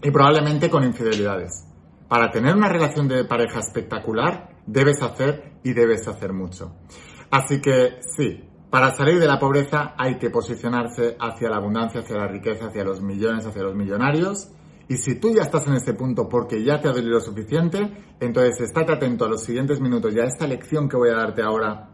y 0.00 0.10
probablemente 0.12 0.70
con 0.70 0.84
infidelidades. 0.84 1.66
Para 2.08 2.30
tener 2.30 2.54
una 2.54 2.68
relación 2.68 3.08
de 3.08 3.24
pareja 3.24 3.58
espectacular, 3.58 4.50
debes 4.66 5.02
hacer 5.02 5.54
y 5.64 5.72
debes 5.72 6.06
hacer 6.06 6.32
mucho. 6.32 6.76
Así 7.32 7.62
que 7.62 8.00
sí, 8.14 8.48
Para 8.68 8.94
salir 8.94 9.18
de 9.18 9.26
la 9.26 9.38
pobreza 9.38 9.94
hay 9.98 10.16
que 10.16 10.30
posicionarse 10.30 11.14
hacia 11.20 11.50
la 11.50 11.56
abundancia, 11.56 12.00
hacia 12.00 12.16
la 12.16 12.26
riqueza, 12.26 12.68
hacia 12.68 12.84
los 12.84 13.02
millones, 13.02 13.44
hacia 13.44 13.62
los 13.62 13.74
millonarios. 13.74 14.50
Y 14.88 14.96
si 14.96 15.20
tú 15.20 15.34
ya 15.34 15.42
estás 15.42 15.66
en 15.66 15.74
ese 15.74 15.92
punto 15.92 16.26
porque 16.26 16.64
ya 16.64 16.80
te 16.80 16.88
ha 16.88 16.92
dolido 16.92 17.14
lo 17.14 17.20
suficiente, 17.20 18.14
entonces 18.18 18.62
estate 18.62 18.92
atento 18.92 19.26
a 19.26 19.28
los 19.28 19.42
siguientes 19.42 19.78
minutos 19.78 20.14
y 20.14 20.20
a 20.20 20.24
esta 20.24 20.46
lección 20.46 20.88
que 20.88 20.96
voy 20.96 21.10
a 21.10 21.16
darte 21.16 21.42
ahora 21.42 21.90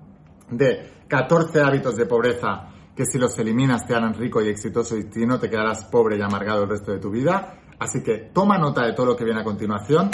de 0.51 1.05
14 1.09 1.63
hábitos 1.63 1.97
de 1.97 2.07
pobreza 2.07 2.69
que 2.95 3.05
si 3.05 3.19
los 3.19 3.37
eliminas 3.41 3.87
te 3.87 3.95
harán 3.95 4.15
rico 4.15 4.41
y 4.41 4.49
exitoso 4.49 4.97
y 4.97 5.03
si 5.11 5.27
no 5.27 5.41
te 5.41 5.51
quedarás 5.51 5.85
pobre 5.87 6.17
y 6.17 6.23
amargado 6.23 6.63
el 6.63 6.71
resto 6.71 6.93
de 6.93 6.99
tu 6.99 7.11
vida. 7.11 7.59
Así 7.79 8.03
que 8.03 8.31
toma 8.33 8.59
nota 8.59 8.85
de 8.85 8.93
todo 8.93 9.07
lo 9.07 9.17
que 9.17 9.25
viene 9.25 9.41
a 9.41 9.45
continuación. 9.45 10.11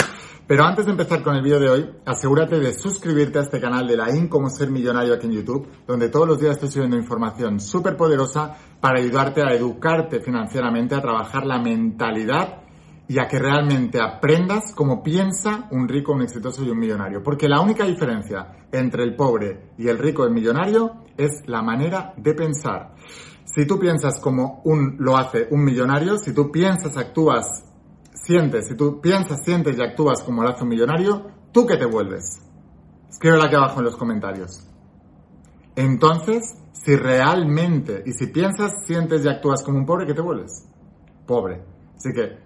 Pero 0.47 0.63
antes 0.63 0.85
de 0.85 0.91
empezar 0.91 1.23
con 1.23 1.35
el 1.35 1.41
vídeo 1.41 1.59
de 1.59 1.69
hoy, 1.69 1.89
asegúrate 2.05 2.59
de 2.59 2.71
suscribirte 2.73 3.39
a 3.39 3.41
este 3.41 3.59
canal 3.59 3.87
de 3.87 3.97
la 3.97 4.15
IN 4.15 4.27
Como 4.27 4.49
Ser 4.49 4.69
Millonario 4.69 5.15
aquí 5.15 5.25
en 5.25 5.33
YouTube, 5.33 5.67
donde 5.87 6.09
todos 6.09 6.27
los 6.27 6.39
días 6.39 6.53
estoy 6.53 6.69
subiendo 6.69 6.97
información 6.97 7.59
súper 7.59 7.97
poderosa 7.97 8.55
para 8.79 8.99
ayudarte 8.99 9.41
a 9.41 9.53
educarte 9.53 10.19
financieramente, 10.19 10.93
a 10.93 11.01
trabajar 11.01 11.47
la 11.47 11.59
mentalidad 11.59 12.61
y 13.07 13.19
a 13.19 13.27
que 13.27 13.39
realmente 13.39 13.99
aprendas 13.99 14.73
cómo 14.75 15.01
piensa 15.01 15.67
un 15.71 15.87
rico, 15.87 16.13
un 16.13 16.21
exitoso 16.21 16.63
y 16.63 16.69
un 16.69 16.77
millonario. 16.77 17.23
Porque 17.23 17.47
la 17.47 17.61
única 17.61 17.85
diferencia 17.85 18.67
entre 18.71 19.03
el 19.03 19.15
pobre 19.15 19.71
y 19.77 19.87
el 19.87 19.97
rico 19.97 20.25
el 20.25 20.31
millonario 20.31 21.05
es 21.17 21.43
la 21.47 21.61
manera 21.61 22.13
de 22.17 22.33
pensar. 22.33 22.93
Si 23.55 23.65
tú 23.65 23.79
piensas 23.79 24.19
como 24.19 24.61
un, 24.65 24.97
lo 24.99 25.15
hace 25.15 25.47
un 25.49 25.63
millonario, 25.63 26.17
si 26.17 26.33
tú 26.33 26.51
piensas, 26.51 26.97
actúas 26.97 27.63
sientes, 28.11 28.67
si 28.67 28.75
tú 28.75 28.99
piensas, 28.99 29.45
sientes 29.45 29.77
y 29.77 29.81
actúas 29.81 30.21
como 30.23 30.43
lo 30.43 30.49
hace 30.49 30.63
un 30.63 30.69
millonario, 30.69 31.27
¿tú 31.53 31.65
qué 31.65 31.77
te 31.77 31.85
vuelves? 31.85 32.41
Escríbelo 33.09 33.43
aquí 33.43 33.55
abajo 33.55 33.79
en 33.79 33.85
los 33.85 33.95
comentarios. 33.95 34.67
Entonces, 35.73 36.53
si 36.73 36.97
realmente, 36.97 38.03
y 38.05 38.11
si 38.11 38.27
piensas, 38.27 38.73
sientes 38.85 39.23
y 39.23 39.29
actúas 39.29 39.63
como 39.63 39.77
un 39.77 39.85
pobre, 39.85 40.05
¿qué 40.05 40.13
te 40.13 40.21
vuelves? 40.21 40.67
Pobre. 41.25 41.63
Así 41.95 42.11
que 42.11 42.44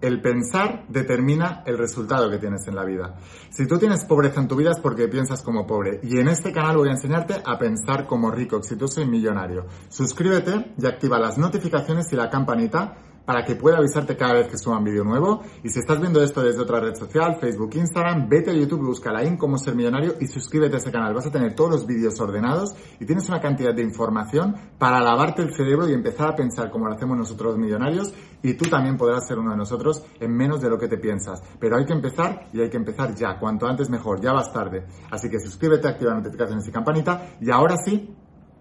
el 0.00 0.20
pensar 0.20 0.84
determina 0.88 1.62
el 1.66 1.78
resultado 1.78 2.30
que 2.30 2.38
tienes 2.38 2.66
en 2.66 2.74
la 2.74 2.84
vida. 2.84 3.16
Si 3.50 3.66
tú 3.66 3.78
tienes 3.78 4.04
pobreza 4.04 4.40
en 4.40 4.48
tu 4.48 4.56
vida 4.56 4.70
es 4.70 4.80
porque 4.80 5.08
piensas 5.08 5.42
como 5.42 5.66
pobre. 5.66 6.00
Y 6.02 6.18
en 6.18 6.28
este 6.28 6.52
canal 6.52 6.76
voy 6.76 6.88
a 6.88 6.92
enseñarte 6.92 7.42
a 7.44 7.58
pensar 7.58 8.06
como 8.06 8.30
rico, 8.30 8.56
exitoso 8.56 9.00
y 9.00 9.06
millonario. 9.06 9.66
Suscríbete 9.88 10.74
y 10.78 10.86
activa 10.86 11.18
las 11.18 11.38
notificaciones 11.38 12.12
y 12.12 12.16
la 12.16 12.30
campanita 12.30 12.96
para 13.30 13.44
que 13.44 13.54
pueda 13.54 13.76
avisarte 13.76 14.16
cada 14.16 14.32
vez 14.32 14.48
que 14.48 14.58
suba 14.58 14.78
un 14.78 14.82
vídeo 14.82 15.04
nuevo. 15.04 15.40
Y 15.62 15.68
si 15.68 15.78
estás 15.78 16.00
viendo 16.00 16.20
esto 16.20 16.42
desde 16.42 16.60
otra 16.62 16.80
red 16.80 16.96
social, 16.96 17.36
Facebook, 17.40 17.70
Instagram, 17.76 18.28
vete 18.28 18.50
a 18.50 18.54
YouTube 18.54 18.84
busca 18.84 19.12
la 19.12 19.22
IN 19.22 19.36
como 19.36 19.56
ser 19.56 19.76
millonario 19.76 20.16
y 20.18 20.26
suscríbete 20.26 20.74
a 20.74 20.78
ese 20.78 20.90
canal. 20.90 21.14
Vas 21.14 21.28
a 21.28 21.30
tener 21.30 21.54
todos 21.54 21.70
los 21.70 21.86
vídeos 21.86 22.20
ordenados 22.20 22.74
y 22.98 23.06
tienes 23.06 23.28
una 23.28 23.40
cantidad 23.40 23.72
de 23.72 23.84
información 23.84 24.56
para 24.80 25.00
lavarte 25.00 25.42
el 25.42 25.54
cerebro 25.54 25.88
y 25.88 25.92
empezar 25.92 26.30
a 26.30 26.34
pensar 26.34 26.72
como 26.72 26.88
lo 26.88 26.94
hacemos 26.94 27.16
nosotros 27.16 27.52
los 27.52 27.58
millonarios 27.58 28.12
y 28.42 28.54
tú 28.54 28.68
también 28.68 28.96
podrás 28.96 29.28
ser 29.28 29.38
uno 29.38 29.52
de 29.52 29.58
nosotros 29.58 30.04
en 30.18 30.36
menos 30.36 30.60
de 30.60 30.68
lo 30.68 30.76
que 30.76 30.88
te 30.88 30.98
piensas. 30.98 31.40
Pero 31.60 31.76
hay 31.76 31.84
que 31.84 31.92
empezar 31.92 32.48
y 32.52 32.60
hay 32.60 32.68
que 32.68 32.78
empezar 32.78 33.14
ya. 33.14 33.38
Cuanto 33.38 33.64
antes 33.68 33.88
mejor, 33.90 34.20
ya 34.20 34.32
vas 34.32 34.52
tarde. 34.52 34.86
Así 35.08 35.30
que 35.30 35.38
suscríbete, 35.38 35.86
activa 35.86 36.12
notificaciones 36.14 36.66
y 36.66 36.72
campanita 36.72 37.36
y 37.40 37.48
ahora 37.48 37.76
sí, 37.76 38.12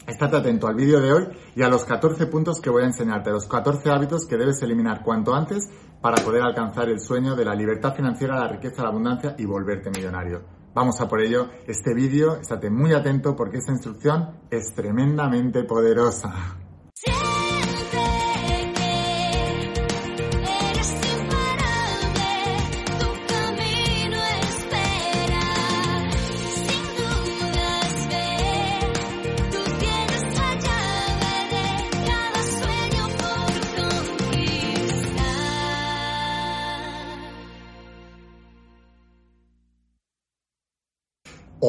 Estate 0.09 0.37
atento 0.37 0.65
al 0.67 0.73
vídeo 0.73 0.99
de 0.99 1.13
hoy 1.13 1.27
y 1.55 1.61
a 1.61 1.69
los 1.69 1.85
14 1.85 2.25
puntos 2.25 2.59
que 2.59 2.71
voy 2.71 2.81
a 2.81 2.87
enseñarte, 2.87 3.29
los 3.29 3.45
14 3.45 3.91
hábitos 3.91 4.25
que 4.25 4.37
debes 4.37 4.59
eliminar 4.63 5.03
cuanto 5.03 5.35
antes 5.35 5.69
para 6.01 6.23
poder 6.23 6.41
alcanzar 6.41 6.89
el 6.89 6.99
sueño 6.99 7.35
de 7.35 7.45
la 7.45 7.53
libertad 7.53 7.93
financiera, 7.93 8.39
la 8.39 8.47
riqueza, 8.47 8.81
la 8.81 8.89
abundancia 8.89 9.35
y 9.37 9.45
volverte 9.45 9.91
millonario. 9.91 10.41
Vamos 10.73 10.99
a 10.99 11.07
por 11.07 11.21
ello. 11.21 11.49
Este 11.67 11.93
vídeo, 11.93 12.37
estate 12.37 12.71
muy 12.71 12.91
atento 12.91 13.35
porque 13.35 13.57
esta 13.57 13.71
instrucción 13.71 14.31
es 14.49 14.73
tremendamente 14.73 15.63
poderosa. 15.63 16.68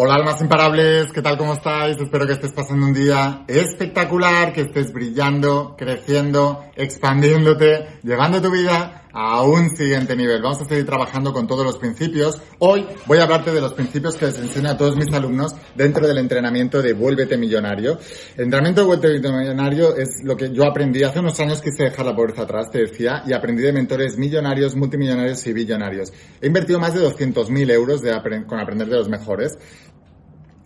Hola 0.02 0.14
almas 0.14 0.40
imparables, 0.40 1.12
¿qué 1.12 1.20
tal? 1.20 1.36
¿Cómo 1.36 1.52
estáis? 1.52 1.98
Espero 1.98 2.26
que 2.26 2.32
estés 2.32 2.54
pasando 2.54 2.86
un 2.86 2.94
día 2.94 3.44
espectacular, 3.46 4.54
que 4.54 4.62
estés 4.62 4.94
brillando, 4.94 5.76
creciendo, 5.76 6.64
expandiéndote, 6.74 8.00
llevando 8.02 8.40
tu 8.40 8.50
vida 8.50 8.99
a 9.12 9.42
un 9.42 9.70
siguiente 9.76 10.16
nivel. 10.16 10.42
Vamos 10.42 10.60
a 10.62 10.64
seguir 10.64 10.86
trabajando 10.86 11.32
con 11.32 11.46
todos 11.46 11.64
los 11.64 11.78
principios. 11.78 12.40
Hoy 12.58 12.86
voy 13.06 13.18
a 13.18 13.24
hablarte 13.24 13.52
de 13.52 13.60
los 13.60 13.72
principios 13.74 14.16
que 14.16 14.26
les 14.26 14.38
enseño 14.38 14.70
a 14.70 14.76
todos 14.76 14.96
mis 14.96 15.12
alumnos 15.12 15.54
dentro 15.74 16.06
del 16.06 16.18
entrenamiento 16.18 16.82
de 16.82 16.92
Vuélvete 16.92 17.36
Millonario. 17.36 17.98
El 18.36 18.44
entrenamiento 18.44 18.82
de 18.82 18.86
Vuélvete 18.86 19.30
Millonario 19.30 19.96
es 19.96 20.22
lo 20.22 20.36
que 20.36 20.52
yo 20.52 20.64
aprendí 20.64 21.02
hace 21.02 21.20
unos 21.20 21.38
años, 21.40 21.60
quise 21.60 21.84
dejar 21.84 22.06
la 22.06 22.14
pobreza 22.14 22.42
atrás, 22.42 22.70
te 22.70 22.78
decía, 22.80 23.22
y 23.26 23.32
aprendí 23.32 23.62
de 23.62 23.72
mentores 23.72 24.16
millonarios, 24.16 24.76
multimillonarios 24.76 25.46
y 25.46 25.52
billonarios. 25.52 26.12
He 26.40 26.46
invertido 26.46 26.78
más 26.78 26.94
de 26.94 27.00
200.000 27.00 27.70
euros 27.70 28.02
con 28.46 28.60
aprender 28.60 28.88
de 28.88 28.96
los 28.96 29.08
mejores. 29.08 29.58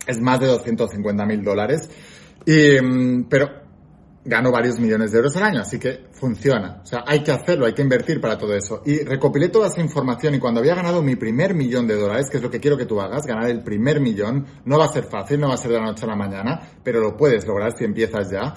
Es 0.07 0.19
más 0.19 0.39
de 0.39 0.47
250.000 0.47 1.43
dólares. 1.43 1.89
Y, 2.45 2.79
mm, 2.79 3.25
pero 3.27 3.64
gano 4.25 4.51
varios 4.51 4.79
millones 4.79 5.11
de 5.11 5.17
euros 5.17 5.35
al 5.37 5.43
año, 5.43 5.61
así 5.61 5.77
que 5.77 6.07
funciona. 6.11 6.81
O 6.83 6.85
sea, 6.85 7.03
hay 7.05 7.21
que 7.21 7.31
hacerlo, 7.31 7.67
hay 7.67 7.73
que 7.73 7.83
invertir 7.83 8.19
para 8.19 8.37
todo 8.37 8.55
eso. 8.55 8.81
Y 8.85 9.03
recopilé 9.03 9.49
toda 9.49 9.67
esa 9.67 9.81
información 9.81 10.35
y 10.35 10.39
cuando 10.39 10.59
había 10.59 10.73
ganado 10.73 11.03
mi 11.03 11.15
primer 11.15 11.53
millón 11.53 11.87
de 11.87 11.95
dólares, 11.95 12.27
que 12.29 12.37
es 12.37 12.43
lo 12.43 12.49
que 12.49 12.59
quiero 12.59 12.75
que 12.75 12.85
tú 12.85 12.99
hagas, 12.99 13.25
ganar 13.25 13.49
el 13.49 13.63
primer 13.63 14.01
millón, 14.01 14.45
no 14.65 14.79
va 14.79 14.85
a 14.85 14.89
ser 14.89 15.03
fácil, 15.05 15.39
no 15.39 15.49
va 15.49 15.53
a 15.53 15.57
ser 15.57 15.71
de 15.71 15.77
la 15.77 15.85
noche 15.85 16.05
a 16.05 16.07
la 16.07 16.15
mañana, 16.15 16.59
pero 16.83 16.99
lo 16.99 17.15
puedes 17.15 17.45
lograr 17.45 17.71
si 17.77 17.85
empiezas 17.85 18.31
ya. 18.31 18.53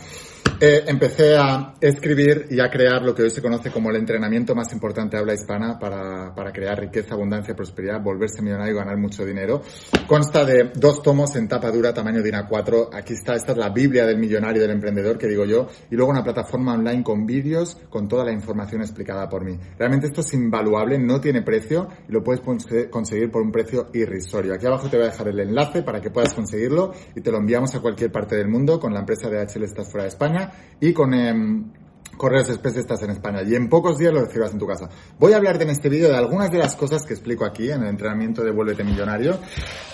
Eh, 0.60 0.82
empecé 0.88 1.36
a 1.36 1.74
escribir 1.80 2.46
y 2.50 2.58
a 2.58 2.68
crear 2.68 3.00
lo 3.02 3.14
que 3.14 3.22
hoy 3.22 3.30
se 3.30 3.40
conoce 3.40 3.70
como 3.70 3.90
el 3.90 3.96
entrenamiento 3.96 4.56
más 4.56 4.72
importante 4.72 5.14
de 5.14 5.20
habla 5.20 5.34
hispana 5.34 5.78
para, 5.78 6.34
para 6.34 6.50
crear 6.50 6.76
riqueza, 6.80 7.14
abundancia, 7.14 7.54
prosperidad, 7.54 8.02
volverse 8.02 8.42
millonario 8.42 8.74
y 8.74 8.76
ganar 8.76 8.96
mucho 8.96 9.24
dinero. 9.24 9.62
Consta 10.08 10.44
de 10.44 10.72
dos 10.74 11.00
tomos 11.00 11.36
en 11.36 11.46
tapa 11.46 11.70
dura, 11.70 11.94
tamaño 11.94 12.24
de 12.24 12.32
A4. 12.32 12.88
Aquí 12.92 13.12
está, 13.12 13.36
esta 13.36 13.52
es 13.52 13.58
la 13.58 13.68
Biblia 13.68 14.04
del 14.04 14.18
millonario 14.18 14.60
y 14.60 14.62
del 14.66 14.72
emprendedor 14.72 15.16
que 15.16 15.28
digo 15.28 15.44
yo. 15.44 15.68
Y 15.92 15.94
luego 15.94 16.10
una 16.10 16.24
plataforma 16.24 16.74
online 16.74 17.04
con 17.04 17.24
vídeos, 17.24 17.76
con 17.88 18.08
toda 18.08 18.24
la 18.24 18.32
información 18.32 18.80
explicada 18.80 19.28
por 19.28 19.44
mí. 19.44 19.56
Realmente 19.78 20.08
esto 20.08 20.22
es 20.22 20.34
invaluable, 20.34 20.98
no 20.98 21.20
tiene 21.20 21.42
precio 21.42 21.86
y 22.08 22.10
lo 22.12 22.24
puedes 22.24 22.40
conseguir 22.40 23.30
por 23.30 23.42
un 23.42 23.52
precio 23.52 23.90
irrisorio. 23.94 24.54
Aquí 24.54 24.66
abajo 24.66 24.88
te 24.88 24.96
voy 24.96 25.06
a 25.06 25.10
dejar 25.10 25.28
el 25.28 25.38
enlace 25.38 25.84
para 25.84 26.00
que 26.00 26.10
puedas 26.10 26.34
conseguirlo 26.34 26.94
y 27.14 27.20
te 27.20 27.30
lo 27.30 27.38
enviamos 27.38 27.76
a 27.76 27.80
cualquier 27.80 28.10
parte 28.10 28.34
del 28.34 28.48
mundo 28.48 28.80
con 28.80 28.92
la 28.92 29.00
empresa 29.00 29.30
de 29.30 29.38
HL 29.38 29.62
Estás 29.62 29.88
fuera 29.92 30.02
de 30.02 30.08
España 30.08 30.48
y 30.81 30.93
con 30.93 31.14
em, 31.14 31.73
Correos 32.19 32.50
Express 32.50 32.76
estás 32.76 33.02
en 33.05 33.11
España 33.11 33.43
y 33.43 33.55
en 33.55 33.69
pocos 33.69 33.97
días 33.97 34.12
lo 34.12 34.21
recibas 34.21 34.52
en 34.52 34.59
tu 34.59 34.67
casa. 34.67 34.90
Voy 35.19 35.33
a 35.33 35.37
hablarte 35.37 35.64
en 35.64 35.71
este 35.71 35.88
vídeo 35.88 36.09
de 36.09 36.17
algunas 36.17 36.50
de 36.50 36.59
las 36.59 36.75
cosas 36.75 37.07
que 37.07 37.14
explico 37.14 37.47
aquí 37.47 37.71
en 37.71 37.83
el 37.83 37.88
entrenamiento 37.88 38.43
de 38.43 38.50
Vuélvete 38.50 38.85
Millonario 38.85 39.38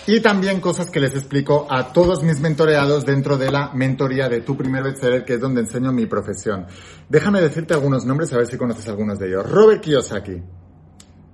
y 0.06 0.20
también 0.20 0.60
cosas 0.60 0.90
que 0.90 0.98
les 0.98 1.14
explico 1.14 1.66
a 1.70 1.92
todos 1.92 2.24
mis 2.24 2.40
mentoreados 2.40 3.04
dentro 3.04 3.36
de 3.36 3.52
la 3.52 3.72
mentoría 3.74 4.28
de 4.28 4.40
Tu 4.40 4.56
Primer 4.56 4.82
Bestseller, 4.82 5.24
que 5.24 5.34
es 5.34 5.40
donde 5.40 5.60
enseño 5.60 5.92
mi 5.92 6.06
profesión. 6.06 6.66
Déjame 7.08 7.40
decirte 7.40 7.74
algunos 7.74 8.04
nombres 8.04 8.32
a 8.32 8.38
ver 8.38 8.46
si 8.46 8.56
conoces 8.56 8.88
algunos 8.88 9.18
de 9.18 9.28
ellos. 9.28 9.48
Robert 9.48 9.82
Kiyosaki, 9.82 10.42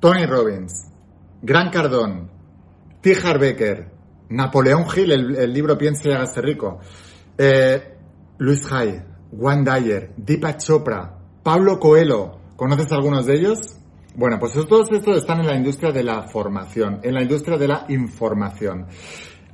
Tony 0.01 0.27
Robbins, 0.27 0.87
Grant 1.41 1.73
Cardone, 1.73 2.29
T. 3.01 3.15
Becker, 3.39 3.89
Napoleón 4.31 4.85
Hill, 4.95 5.13
el, 5.13 5.53
libro 5.53 5.79
Piense 5.79 6.11
y 6.11 6.13
hágase 6.13 6.41
rico, 6.41 6.81
eh, 7.39 7.97
Luis 8.39 8.71
Hay, 8.71 9.10
Juan 9.37 9.65
Dyer, 9.65 10.13
Deepak 10.17 10.59
Chopra, 10.59 11.19
Pablo 11.43 11.79
Coelho. 11.79 12.39
¿Conoces 12.57 12.93
algunos 12.93 13.27
de 13.27 13.35
ellos? 13.35 13.59
Bueno, 14.17 14.39
pues 14.39 14.53
todos 14.53 14.91
estos 14.91 15.19
están 15.19 15.41
en 15.41 15.47
la 15.47 15.57
industria 15.57 15.93
de 15.93 16.03
la 16.03 16.23
formación, 16.25 17.01
en 17.03 17.15
la 17.15 17.23
industria 17.23 17.57
de 17.57 17.69
la 17.69 17.87
información. 17.89 18.87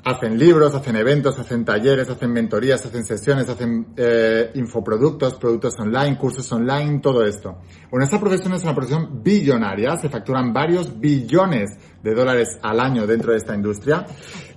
Hacen 0.02 0.38
libros, 0.38 0.74
hacen 0.74 0.96
eventos, 0.96 1.38
hacen 1.38 1.64
talleres, 1.64 2.08
hacen 2.08 2.32
mentorías, 2.32 2.86
hacen 2.86 3.04
sesiones, 3.04 3.48
hacen 3.48 3.88
eh, 3.96 4.50
infoproductos, 4.54 5.34
productos 5.34 5.74
online, 5.80 6.16
cursos 6.16 6.50
online, 6.52 7.00
todo 7.00 7.24
esto. 7.24 7.58
Bueno, 7.90 8.04
esta 8.04 8.20
profesión 8.20 8.54
es 8.54 8.62
una 8.62 8.74
profesión 8.74 9.22
billonaria, 9.22 9.96
se 9.96 10.08
facturan 10.08 10.52
varios 10.52 10.98
billones 10.98 11.70
de 12.02 12.14
dólares 12.14 12.58
al 12.62 12.80
año 12.80 13.06
dentro 13.06 13.32
de 13.32 13.38
esta 13.38 13.54
industria. 13.54 14.06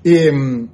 Y 0.03 0.31
mm, 0.31 0.69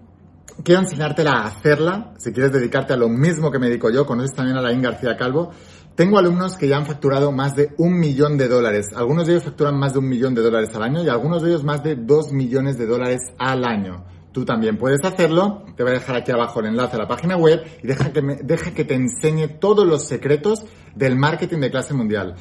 quiero 0.64 0.82
enseñártela 0.82 1.32
a 1.32 1.48
hacerla, 1.48 2.14
si 2.18 2.32
quieres 2.32 2.52
dedicarte 2.52 2.94
a 2.94 2.98
lo 2.98 3.10
mismo 3.10 3.52
que 3.52 3.60
me 3.60 3.68
dedico 3.68 3.90
yo, 3.90 4.06
conoces 4.06 4.36
también 4.36 4.58
a 4.58 4.62
Laín 4.62 4.82
García 4.82 5.18
Calvo. 5.18 5.52
Tengo 5.96 6.20
alumnos 6.20 6.58
que 6.58 6.68
ya 6.68 6.78
han 6.78 6.86
facturado 6.86 7.32
más 7.32 7.56
de 7.56 7.74
un 7.78 7.98
millón 7.98 8.38
de 8.38 8.50
dólares. 8.50 8.88
Algunos 8.96 9.28
de 9.28 9.34
ellos 9.34 9.46
facturan 9.46 9.78
más 9.78 9.94
de 9.94 10.00
un 10.00 10.10
millón 10.10 10.36
de 10.36 10.42
dólares 10.42 10.76
al 10.76 10.84
año 10.84 11.04
y 11.04 11.10
algunos 11.10 11.42
de 11.42 11.50
ellos 11.50 11.64
más 11.64 11.84
de 11.84 11.96
dos 11.96 12.34
millones 12.34 12.78
de 12.78 12.86
dólares 12.86 13.22
al 13.38 13.64
año. 13.64 14.04
Tú 14.34 14.44
también 14.44 14.78
puedes 14.78 15.06
hacerlo. 15.06 15.64
Te 15.78 15.84
voy 15.84 15.94
a 15.94 15.96
dejar 15.96 16.18
aquí 16.18 16.32
abajo 16.34 16.60
el 16.60 16.66
enlace 16.66 16.98
a 16.98 17.00
la 17.00 17.08
página 17.08 17.38
web 17.38 17.64
y 17.82 17.88
deja 17.88 18.12
que, 18.12 18.22
me, 18.22 18.36
deja 18.36 18.72
que 18.72 18.84
te 18.84 18.96
enseñe 18.96 19.48
todos 19.60 19.88
los 19.88 20.06
secretos 20.06 20.66
del 20.94 21.16
marketing 21.16 21.60
de 21.60 21.72
clase 21.72 21.94
mundial 21.94 22.36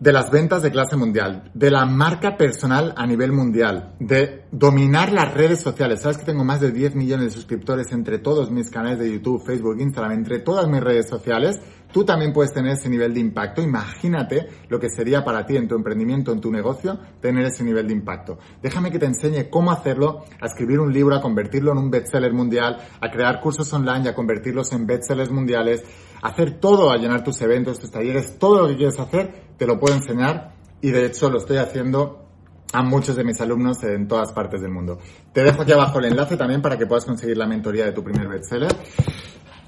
de 0.00 0.12
las 0.12 0.30
ventas 0.30 0.62
de 0.62 0.70
clase 0.70 0.96
mundial, 0.96 1.50
de 1.52 1.70
la 1.70 1.84
marca 1.84 2.38
personal 2.38 2.94
a 2.96 3.06
nivel 3.06 3.32
mundial, 3.32 3.94
de 4.00 4.46
dominar 4.50 5.12
las 5.12 5.34
redes 5.34 5.60
sociales. 5.60 6.00
Sabes 6.00 6.16
que 6.16 6.24
tengo 6.24 6.42
más 6.42 6.60
de 6.60 6.72
10 6.72 6.94
millones 6.94 7.26
de 7.26 7.32
suscriptores 7.32 7.92
entre 7.92 8.18
todos 8.18 8.50
mis 8.50 8.70
canales 8.70 8.98
de 8.98 9.12
YouTube, 9.12 9.44
Facebook, 9.44 9.78
Instagram, 9.78 10.12
entre 10.12 10.38
todas 10.38 10.66
mis 10.68 10.80
redes 10.80 11.06
sociales. 11.06 11.60
Tú 11.92 12.04
también 12.04 12.32
puedes 12.32 12.52
tener 12.52 12.72
ese 12.72 12.88
nivel 12.88 13.12
de 13.12 13.20
impacto. 13.20 13.60
Imagínate 13.60 14.46
lo 14.68 14.80
que 14.80 14.88
sería 14.88 15.22
para 15.22 15.44
ti 15.44 15.56
en 15.56 15.68
tu 15.68 15.74
emprendimiento, 15.74 16.32
en 16.32 16.40
tu 16.40 16.50
negocio, 16.50 16.98
tener 17.20 17.44
ese 17.44 17.62
nivel 17.62 17.86
de 17.86 17.92
impacto. 17.92 18.38
Déjame 18.62 18.90
que 18.90 18.98
te 18.98 19.06
enseñe 19.06 19.50
cómo 19.50 19.70
hacerlo, 19.70 20.24
a 20.40 20.46
escribir 20.46 20.80
un 20.80 20.92
libro, 20.92 21.14
a 21.14 21.20
convertirlo 21.20 21.72
en 21.72 21.78
un 21.78 21.90
bestseller 21.90 22.32
mundial, 22.32 22.78
a 23.00 23.10
crear 23.10 23.40
cursos 23.40 23.70
online 23.72 24.04
y 24.04 24.08
a 24.08 24.14
convertirlos 24.14 24.72
en 24.72 24.86
bestsellers 24.86 25.30
mundiales 25.30 25.82
hacer 26.22 26.60
todo, 26.60 26.90
a 26.90 26.96
llenar 26.96 27.24
tus 27.24 27.40
eventos, 27.40 27.78
tus 27.78 27.90
talleres, 27.90 28.38
todo 28.38 28.62
lo 28.62 28.68
que 28.68 28.76
quieres 28.76 28.98
hacer, 28.98 29.52
te 29.56 29.66
lo 29.66 29.78
puedo 29.78 29.94
enseñar 29.94 30.54
y 30.80 30.90
de 30.90 31.06
hecho 31.06 31.30
lo 31.30 31.38
estoy 31.38 31.58
haciendo 31.58 32.26
a 32.72 32.82
muchos 32.82 33.16
de 33.16 33.24
mis 33.24 33.40
alumnos 33.40 33.82
en 33.82 34.06
todas 34.06 34.32
partes 34.32 34.60
del 34.60 34.70
mundo. 34.70 34.98
Te 35.32 35.42
dejo 35.42 35.62
aquí 35.62 35.72
abajo 35.72 35.98
el 35.98 36.06
enlace 36.06 36.36
también 36.36 36.62
para 36.62 36.78
que 36.78 36.86
puedas 36.86 37.04
conseguir 37.04 37.36
la 37.36 37.46
mentoría 37.46 37.84
de 37.84 37.92
tu 37.92 38.02
primer 38.02 38.28
bestseller. 38.28 38.74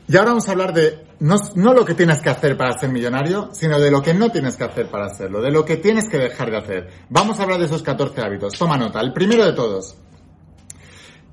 Y 0.09 0.17
ahora 0.17 0.31
vamos 0.31 0.49
a 0.49 0.53
hablar 0.53 0.75
de 0.75 1.07
no, 1.21 1.37
no, 1.55 1.73
lo 1.73 1.85
que 1.85 1.95
tienes 1.95 2.21
que 2.21 2.29
hacer 2.29 2.57
para 2.57 2.79
ser 2.79 2.91
millonario, 2.91 3.51
sino 3.53 3.79
de 3.79 3.91
lo 3.91 4.03
que 4.03 4.13
no 4.13 4.31
tienes 4.31 4.57
que 4.57 4.65
hacer 4.65 4.87
para 4.89 5.07
hacerlo, 5.07 5.41
de 5.41 5.51
lo 5.51 5.65
que 5.65 5.77
tienes 5.77 6.09
que 6.09 6.19
dejar 6.19 6.51
de 6.51 6.59
hacer. 6.59 6.89
Vamos 7.09 7.39
a 7.39 7.45
hablar 7.45 7.59
de 7.59 7.67
esos 7.67 7.83
14 7.83 8.21
hábitos. 8.21 8.59
Toma 8.59 8.77
nota. 8.77 9.01
El 9.01 9.13
primero 9.13 9.45
de 9.45 9.53
todos, 9.53 9.97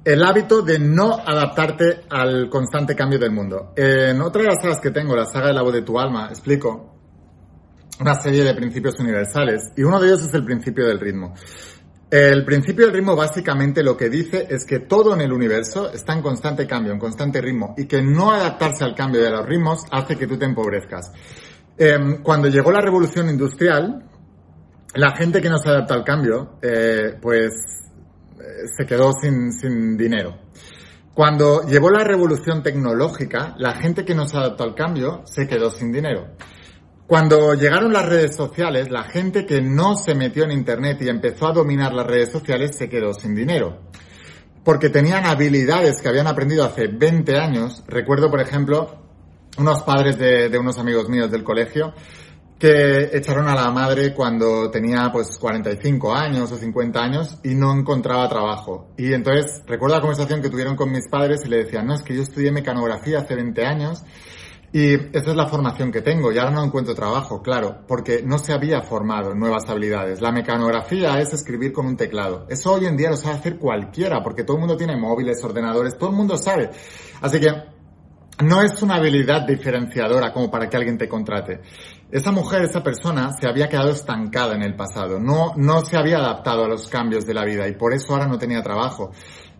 el 0.03 0.23
hábito 0.23 0.61
de 0.61 0.79
no 0.79 1.13
adaptarte 1.13 2.01
al 2.09 2.49
constante 2.49 2.95
cambio 2.95 3.19
del 3.19 3.31
mundo. 3.31 3.73
En 3.75 4.21
otra 4.21 4.41
de 4.41 4.47
las 4.47 4.61
sagas 4.61 4.79
que 4.79 4.91
tengo, 4.91 5.15
la 5.15 5.25
saga 5.25 5.47
de 5.47 5.53
la 5.53 5.61
voz 5.61 5.73
de 5.73 5.81
tu 5.81 5.99
alma, 5.99 6.27
explico 6.29 6.95
una 7.99 8.15
serie 8.15 8.43
de 8.43 8.53
principios 8.53 8.97
universales 8.99 9.71
y 9.75 9.83
uno 9.83 9.99
de 9.99 10.07
ellos 10.07 10.23
es 10.23 10.33
el 10.33 10.45
principio 10.45 10.87
del 10.87 10.99
ritmo. 10.99 11.33
El 12.09 12.43
principio 12.43 12.85
del 12.85 12.95
ritmo 12.95 13.15
básicamente 13.15 13.83
lo 13.83 13.95
que 13.95 14.09
dice 14.09 14.47
es 14.49 14.65
que 14.65 14.79
todo 14.79 15.13
en 15.13 15.21
el 15.21 15.31
universo 15.31 15.91
está 15.91 16.13
en 16.13 16.23
constante 16.23 16.65
cambio, 16.65 16.91
en 16.91 16.97
constante 16.97 17.39
ritmo 17.39 17.75
y 17.77 17.85
que 17.85 18.01
no 18.01 18.31
adaptarse 18.31 18.83
al 18.83 18.95
cambio 18.95 19.21
de 19.21 19.29
los 19.29 19.45
ritmos 19.45 19.83
hace 19.91 20.15
que 20.15 20.25
tú 20.25 20.37
te 20.37 20.45
empobrezcas. 20.45 21.11
Em, 21.77 22.23
cuando 22.23 22.47
llegó 22.47 22.71
la 22.71 22.81
revolución 22.81 23.29
industrial, 23.29 24.03
la 24.95 25.15
gente 25.15 25.39
que 25.39 25.49
no 25.49 25.59
se 25.59 25.69
adapta 25.69 25.93
al 25.93 26.03
cambio, 26.03 26.57
eh, 26.63 27.15
pues 27.21 27.51
se 28.77 28.85
quedó 28.85 29.11
sin, 29.13 29.51
sin 29.51 29.97
dinero. 29.97 30.37
Cuando 31.13 31.67
llevó 31.67 31.89
la 31.89 32.03
revolución 32.03 32.63
tecnológica, 32.63 33.53
la 33.57 33.73
gente 33.73 34.05
que 34.05 34.15
no 34.15 34.25
se 34.25 34.37
adaptó 34.37 34.63
al 34.63 34.75
cambio 34.75 35.21
se 35.25 35.47
quedó 35.47 35.69
sin 35.69 35.91
dinero. 35.91 36.27
Cuando 37.07 37.55
llegaron 37.55 37.91
las 37.91 38.07
redes 38.07 38.35
sociales, 38.35 38.89
la 38.89 39.03
gente 39.03 39.45
que 39.45 39.61
no 39.61 39.95
se 39.95 40.13
metió 40.13 40.43
en 40.43 40.51
Internet 40.51 41.01
y 41.01 41.09
empezó 41.09 41.47
a 41.47 41.53
dominar 41.53 41.91
las 41.91 42.05
redes 42.05 42.31
sociales 42.31 42.77
se 42.77 42.87
quedó 42.87 43.13
sin 43.13 43.33
dinero. 43.33 43.79
Porque 44.63 44.89
tenían 44.89 45.25
habilidades 45.25 46.01
que 46.01 46.07
habían 46.07 46.27
aprendido 46.27 46.63
hace 46.63 46.87
20 46.87 47.35
años. 47.37 47.83
Recuerdo, 47.87 48.29
por 48.29 48.39
ejemplo, 48.39 49.01
unos 49.57 49.81
padres 49.81 50.19
de, 50.19 50.49
de 50.49 50.57
unos 50.59 50.77
amigos 50.77 51.09
míos 51.09 51.31
del 51.31 51.43
colegio 51.43 51.93
que 52.59 53.09
echaron 53.13 53.47
a 53.47 53.55
la 53.55 53.71
madre 53.71 54.13
cuando 54.13 54.69
tenía 54.69 55.09
pues 55.13 55.37
45 55.39 56.13
años 56.13 56.51
o 56.51 56.57
50 56.57 57.01
años 57.01 57.37
y 57.41 57.55
no 57.55 57.73
encontraba 57.73 58.27
trabajo. 58.27 58.89
Y 58.97 59.13
entonces 59.13 59.63
recuerdo 59.65 59.95
la 59.95 60.01
conversación 60.01 60.41
que 60.41 60.49
tuvieron 60.49 60.75
con 60.75 60.91
mis 60.91 61.07
padres 61.07 61.45
y 61.45 61.49
le 61.49 61.63
decían, 61.63 61.87
no, 61.87 61.95
es 61.95 62.03
que 62.03 62.13
yo 62.13 62.21
estudié 62.21 62.51
mecanografía 62.51 63.19
hace 63.19 63.35
20 63.35 63.65
años 63.65 64.03
y 64.73 64.93
esa 64.93 65.31
es 65.31 65.35
la 65.35 65.47
formación 65.47 65.89
que 65.89 66.01
tengo 66.01 66.33
y 66.33 66.37
ahora 66.37 66.51
no 66.51 66.63
encuentro 66.63 66.93
trabajo, 66.93 67.41
claro, 67.41 67.85
porque 67.87 68.21
no 68.23 68.37
se 68.37 68.51
había 68.51 68.81
formado 68.81 69.33
nuevas 69.33 69.67
habilidades. 69.69 70.21
La 70.21 70.33
mecanografía 70.33 71.17
es 71.21 71.33
escribir 71.33 71.71
con 71.71 71.85
un 71.85 71.95
teclado. 71.95 72.45
Eso 72.49 72.73
hoy 72.73 72.87
en 72.87 72.97
día 72.97 73.09
lo 73.09 73.15
sabe 73.15 73.35
hacer 73.35 73.57
cualquiera 73.57 74.21
porque 74.21 74.43
todo 74.43 74.57
el 74.57 74.61
mundo 74.61 74.75
tiene 74.75 74.97
móviles, 74.97 75.41
ordenadores, 75.45 75.97
todo 75.97 76.09
el 76.09 76.17
mundo 76.17 76.37
sabe. 76.37 76.69
Así 77.21 77.39
que 77.39 77.78
no 78.43 78.61
es 78.61 78.81
una 78.81 78.95
habilidad 78.95 79.45
diferenciadora 79.45 80.31
como 80.31 80.49
para 80.49 80.69
que 80.69 80.77
alguien 80.77 80.97
te 80.97 81.09
contrate. 81.09 81.61
Esa 82.09 82.31
mujer, 82.31 82.63
esa 82.63 82.81
persona, 82.81 83.31
se 83.39 83.47
había 83.47 83.67
quedado 83.67 83.91
estancada 83.91 84.55
en 84.55 84.63
el 84.63 84.75
pasado, 84.75 85.19
no, 85.19 85.53
no 85.57 85.81
se 85.85 85.97
había 85.97 86.17
adaptado 86.17 86.63
a 86.63 86.67
los 86.67 86.87
cambios 86.87 87.25
de 87.25 87.33
la 87.33 87.45
vida 87.45 87.67
y 87.67 87.75
por 87.75 87.93
eso 87.93 88.13
ahora 88.13 88.27
no 88.27 88.37
tenía 88.37 88.63
trabajo. 88.63 89.11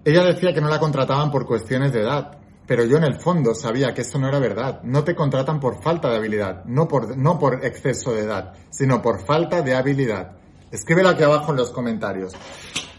Ella 0.05 0.23
decía 0.23 0.53
que 0.53 0.61
no 0.61 0.69
la 0.69 0.79
contrataban 0.79 1.29
por 1.29 1.45
cuestiones 1.45 1.91
de 1.91 2.01
edad, 2.01 2.39
pero 2.65 2.85
yo 2.85 2.97
en 2.97 3.03
el 3.03 3.19
fondo 3.19 3.53
sabía 3.53 3.93
que 3.93 4.01
eso 4.01 4.17
no 4.17 4.29
era 4.29 4.39
verdad. 4.39 4.81
No 4.83 5.03
te 5.03 5.13
contratan 5.13 5.59
por 5.59 5.83
falta 5.83 6.09
de 6.09 6.17
habilidad, 6.17 6.63
no 6.65 6.87
por, 6.87 7.17
no 7.17 7.37
por 7.37 7.65
exceso 7.65 8.13
de 8.13 8.21
edad, 8.21 8.53
sino 8.69 9.01
por 9.01 9.25
falta 9.25 9.61
de 9.61 9.75
habilidad. 9.75 10.38
Escríbelo 10.71 11.09
aquí 11.09 11.23
abajo 11.23 11.51
en 11.51 11.57
los 11.57 11.71
comentarios 11.71 12.33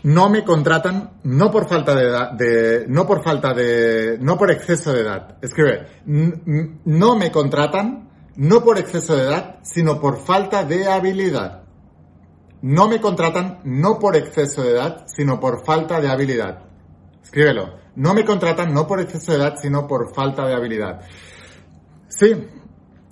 no 0.02 0.30
me 0.30 0.44
contratan 0.44 1.10
no 1.24 1.50
por 1.50 1.68
falta 1.68 1.94
de 1.94 2.04
edad, 2.04 2.32
de, 2.32 2.86
no 2.88 3.06
por 3.06 3.22
falta 3.22 3.52
de, 3.52 4.18
no 4.20 4.38
por 4.38 4.50
exceso 4.50 4.92
de 4.92 5.02
edad. 5.02 5.36
Escribe, 5.42 5.86
no 6.06 7.16
me 7.16 7.30
contratan 7.30 8.08
no 8.36 8.62
por 8.64 8.78
exceso 8.78 9.16
de 9.16 9.24
edad, 9.24 9.58
sino 9.62 10.00
por 10.00 10.24
falta 10.24 10.64
de 10.64 10.86
habilidad. 10.86 11.64
No 12.62 12.88
me 12.88 13.00
contratan 13.00 13.60
no 13.64 13.98
por 13.98 14.16
exceso 14.16 14.62
de 14.62 14.70
edad, 14.72 15.04
sino 15.06 15.40
por 15.40 15.64
falta 15.64 16.00
de 16.00 16.08
habilidad. 16.08 16.62
Escríbelo. 17.22 17.78
No 17.96 18.14
me 18.14 18.24
contratan 18.24 18.72
no 18.72 18.86
por 18.86 19.00
exceso 19.00 19.32
de 19.32 19.38
edad, 19.38 19.56
sino 19.60 19.86
por 19.86 20.14
falta 20.14 20.46
de 20.46 20.54
habilidad. 20.54 21.00
Sí, 22.08 22.46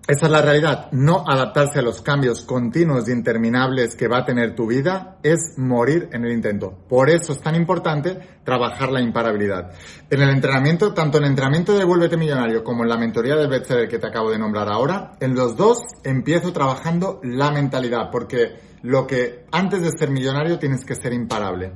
esa 0.08 0.24
es 0.24 0.32
la 0.32 0.40
realidad. 0.40 0.90
No 0.92 1.22
adaptarse 1.28 1.80
a 1.80 1.82
los 1.82 2.00
cambios 2.00 2.40
continuos 2.40 3.06
y 3.06 3.12
interminables 3.12 3.94
que 3.94 4.08
va 4.08 4.20
a 4.20 4.24
tener 4.24 4.56
tu 4.56 4.66
vida 4.66 5.18
es 5.22 5.58
morir 5.58 6.08
en 6.12 6.24
el 6.24 6.32
intento. 6.32 6.72
Por 6.88 7.10
eso 7.10 7.34
es 7.34 7.42
tan 7.42 7.54
importante 7.54 8.18
trabajar 8.42 8.90
la 8.90 9.02
imparabilidad. 9.02 9.72
En 10.08 10.22
el 10.22 10.30
entrenamiento, 10.30 10.94
tanto 10.94 11.18
en 11.18 11.24
el 11.24 11.30
entrenamiento 11.30 11.76
de 11.76 11.84
Vuélvete 11.84 12.16
Millonario 12.16 12.64
como 12.64 12.84
en 12.84 12.88
la 12.88 12.96
mentoría 12.96 13.36
del 13.36 13.50
bestseller 13.50 13.86
que 13.86 13.98
te 13.98 14.06
acabo 14.06 14.30
de 14.30 14.38
nombrar 14.38 14.70
ahora, 14.70 15.12
en 15.20 15.34
los 15.34 15.58
dos 15.58 15.82
empiezo 16.02 16.54
trabajando 16.54 17.20
la 17.22 17.50
mentalidad, 17.50 18.10
porque 18.10 18.56
lo 18.80 19.06
que 19.06 19.44
antes 19.52 19.82
de 19.82 19.90
ser 19.90 20.08
millonario 20.08 20.58
tienes 20.58 20.86
que 20.86 20.94
ser 20.94 21.12
imparable. 21.12 21.72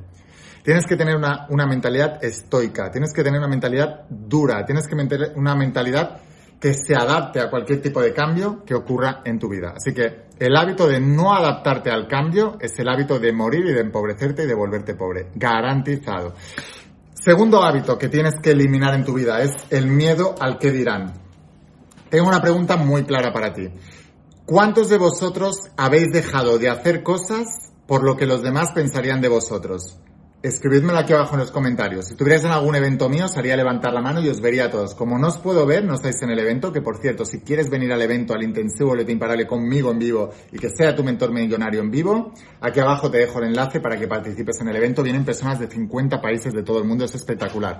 Tienes 0.63 0.87
que 0.87 0.95
tener 0.95 1.17
una, 1.17 1.45
una 1.49 1.67
mentalidad 1.67 2.23
estoica, 2.23 2.89
tienes 2.89 3.13
que 3.13 3.21
tener 3.21 3.37
una 3.37 3.49
mentalidad 3.49 4.07
dura, 4.09 4.65
tienes 4.65 4.87
que 4.87 4.95
tener 4.95 5.33
una 5.35 5.53
mentalidad 5.53 6.21
que 6.63 6.73
se 6.73 6.95
adapte 6.95 7.41
a 7.41 7.49
cualquier 7.49 7.81
tipo 7.81 8.01
de 8.01 8.13
cambio 8.13 8.63
que 8.65 8.73
ocurra 8.73 9.21
en 9.25 9.37
tu 9.37 9.49
vida. 9.49 9.73
Así 9.75 9.93
que 9.93 10.27
el 10.39 10.55
hábito 10.55 10.87
de 10.87 11.01
no 11.01 11.33
adaptarte 11.33 11.91
al 11.91 12.07
cambio 12.07 12.55
es 12.57 12.79
el 12.79 12.87
hábito 12.87 13.19
de 13.19 13.33
morir 13.33 13.65
y 13.65 13.73
de 13.73 13.81
empobrecerte 13.81 14.43
y 14.43 14.47
de 14.47 14.53
volverte 14.53 14.95
pobre. 14.95 15.27
Garantizado. 15.35 16.35
Segundo 17.13 17.61
hábito 17.61 17.97
que 17.97 18.07
tienes 18.07 18.35
que 18.41 18.51
eliminar 18.51 18.93
en 18.95 19.03
tu 19.03 19.13
vida 19.13 19.41
es 19.41 19.51
el 19.71 19.87
miedo 19.87 20.35
al 20.39 20.57
que 20.57 20.71
dirán. 20.71 21.11
Tengo 22.09 22.29
una 22.29 22.39
pregunta 22.39 22.77
muy 22.77 23.03
clara 23.03 23.33
para 23.33 23.51
ti. 23.51 23.67
¿Cuántos 24.45 24.87
de 24.87 24.99
vosotros 24.99 25.69
habéis 25.75 26.13
dejado 26.13 26.59
de 26.59 26.69
hacer 26.69 27.03
cosas 27.03 27.73
por 27.87 28.05
lo 28.05 28.15
que 28.15 28.25
los 28.25 28.41
demás 28.41 28.71
pensarían 28.73 29.19
de 29.19 29.27
vosotros? 29.27 29.99
Escribidmelo 30.43 30.99
aquí 30.99 31.13
abajo 31.13 31.35
en 31.35 31.39
los 31.39 31.51
comentarios. 31.51 32.05
Si 32.05 32.15
tuvierais 32.15 32.43
en 32.43 32.51
algún 32.51 32.75
evento 32.75 33.07
mío, 33.07 33.25
os 33.25 33.37
haría 33.37 33.55
levantar 33.55 33.93
la 33.93 34.01
mano 34.01 34.19
y 34.21 34.27
os 34.27 34.41
vería 34.41 34.65
a 34.65 34.69
todos. 34.69 34.93
Como 34.93 35.17
no 35.17 35.29
os 35.29 35.37
puedo 35.37 35.65
ver, 35.65 35.85
no 35.85 35.95
estáis 35.95 36.21
en 36.21 36.31
el 36.31 36.39
evento, 36.39 36.73
que 36.73 36.81
por 36.81 36.97
cierto, 36.97 37.23
si 37.23 37.39
quieres 37.39 37.69
venir 37.69 37.93
al 37.93 38.01
evento, 38.01 38.33
al 38.33 38.43
intensivo 38.43 38.93
Leto 38.93 39.11
Imparable 39.11 39.47
conmigo 39.47 39.89
en 39.91 39.99
vivo 39.99 40.31
y 40.51 40.59
que 40.59 40.69
sea 40.69 40.93
tu 40.93 41.03
mentor 41.03 41.31
millonario 41.31 41.79
en 41.79 41.89
vivo, 41.89 42.33
aquí 42.59 42.81
abajo 42.81 43.09
te 43.09 43.19
dejo 43.19 43.39
el 43.39 43.45
enlace 43.45 43.79
para 43.79 43.97
que 43.97 44.07
participes 44.07 44.59
en 44.59 44.67
el 44.67 44.75
evento. 44.75 45.01
Vienen 45.01 45.23
personas 45.23 45.61
de 45.61 45.67
50 45.67 46.21
países 46.21 46.51
de 46.53 46.61
todo 46.61 46.79
el 46.79 46.83
mundo, 46.83 47.05
es 47.05 47.15
espectacular. 47.15 47.79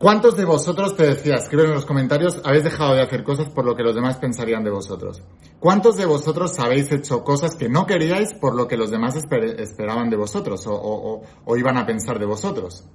¿Cuántos 0.00 0.34
de 0.34 0.46
vosotros, 0.46 0.96
te 0.96 1.08
decía, 1.08 1.34
escriben 1.34 1.66
en 1.66 1.74
los 1.74 1.84
comentarios, 1.84 2.40
habéis 2.42 2.64
dejado 2.64 2.94
de 2.94 3.02
hacer 3.02 3.22
cosas 3.22 3.50
por 3.50 3.66
lo 3.66 3.76
que 3.76 3.82
los 3.82 3.94
demás 3.94 4.16
pensarían 4.16 4.64
de 4.64 4.70
vosotros? 4.70 5.22
¿Cuántos 5.58 5.98
de 5.98 6.06
vosotros 6.06 6.58
habéis 6.58 6.90
hecho 6.90 7.22
cosas 7.22 7.54
que 7.54 7.68
no 7.68 7.84
queríais 7.84 8.32
por 8.32 8.54
lo 8.54 8.66
que 8.66 8.78
los 8.78 8.90
demás 8.90 9.14
esperaban 9.14 10.08
de 10.08 10.16
vosotros 10.16 10.66
o, 10.66 11.22
o 11.44 11.56
iban 11.58 11.76
a 11.76 11.84
pensar 11.84 12.18
de 12.18 12.24
vosotros? 12.24 12.88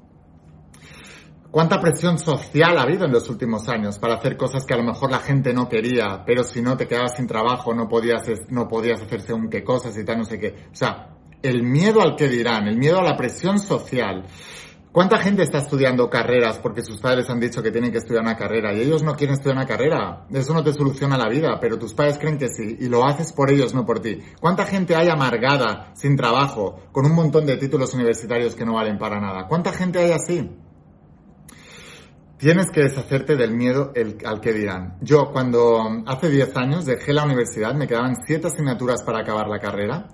¿Cuánta 1.51 1.79
presión 1.79 2.17
social 2.17 2.75
ha 2.75 2.81
habido 2.81 3.05
en 3.05 3.11
los 3.11 3.29
últimos 3.29 3.69
años 3.69 3.99
para 3.99 4.15
hacer 4.15 4.35
cosas 4.35 4.65
que 4.65 4.73
a 4.73 4.77
lo 4.77 4.83
mejor 4.83 5.11
la 5.11 5.19
gente 5.19 5.53
no 5.53 5.69
quería, 5.69 6.23
pero 6.25 6.43
si 6.43 6.59
no 6.63 6.75
te 6.75 6.87
quedabas 6.87 7.17
sin 7.17 7.27
trabajo 7.27 7.71
no 7.75 7.87
podías, 7.87 8.23
no 8.49 8.67
podías 8.67 9.03
hacer 9.03 9.21
según 9.21 9.47
qué 9.51 9.63
cosas 9.63 9.95
y 9.95 10.03
tal, 10.03 10.17
no 10.17 10.25
sé 10.25 10.39
qué? 10.39 10.55
O 10.71 10.75
sea, 10.75 11.15
el 11.43 11.61
miedo 11.61 12.01
al 12.01 12.15
que 12.15 12.27
dirán, 12.27 12.67
el 12.67 12.77
miedo 12.77 12.97
a 12.97 13.03
la 13.03 13.15
presión 13.15 13.59
social, 13.59 14.25
¿Cuánta 14.95 15.17
gente 15.17 15.43
está 15.43 15.57
estudiando 15.57 16.09
carreras 16.09 16.57
porque 16.59 16.81
sus 16.81 17.01
padres 17.01 17.29
han 17.29 17.37
dicho 17.37 17.61
que 17.61 17.69
tienen 17.69 17.91
que 17.91 17.97
estudiar 17.97 18.23
una 18.23 18.37
carrera 18.37 18.73
y 18.73 18.79
ellos 18.79 19.03
no 19.03 19.13
quieren 19.13 19.33
estudiar 19.33 19.57
una 19.57 19.65
carrera? 19.65 20.25
Eso 20.31 20.53
no 20.53 20.63
te 20.63 20.71
soluciona 20.71 21.17
la 21.17 21.27
vida, 21.27 21.57
pero 21.59 21.77
tus 21.77 21.93
padres 21.93 22.17
creen 22.17 22.37
que 22.37 22.47
sí 22.47 22.77
y 22.79 22.87
lo 22.87 23.05
haces 23.05 23.33
por 23.33 23.51
ellos, 23.51 23.73
no 23.73 23.85
por 23.85 23.99
ti. 23.99 24.21
¿Cuánta 24.39 24.63
gente 24.63 24.95
hay 24.95 25.09
amargada, 25.09 25.91
sin 25.95 26.15
trabajo, 26.15 26.79
con 26.93 27.05
un 27.05 27.13
montón 27.13 27.45
de 27.45 27.57
títulos 27.57 27.93
universitarios 27.93 28.55
que 28.55 28.63
no 28.63 28.75
valen 28.75 28.97
para 28.97 29.19
nada? 29.19 29.47
¿Cuánta 29.49 29.73
gente 29.73 29.99
hay 29.99 30.11
así? 30.11 30.49
Tienes 32.37 32.71
que 32.71 32.83
deshacerte 32.83 33.35
del 33.35 33.51
miedo 33.51 33.91
al 34.25 34.39
que 34.39 34.53
dirán. 34.53 34.95
Yo 35.01 35.29
cuando 35.33 36.03
hace 36.05 36.29
10 36.29 36.55
años 36.55 36.85
dejé 36.85 37.11
la 37.11 37.25
universidad, 37.25 37.73
me 37.73 37.85
quedaban 37.85 38.15
7 38.25 38.47
asignaturas 38.47 39.03
para 39.03 39.19
acabar 39.19 39.49
la 39.49 39.59
carrera 39.59 40.07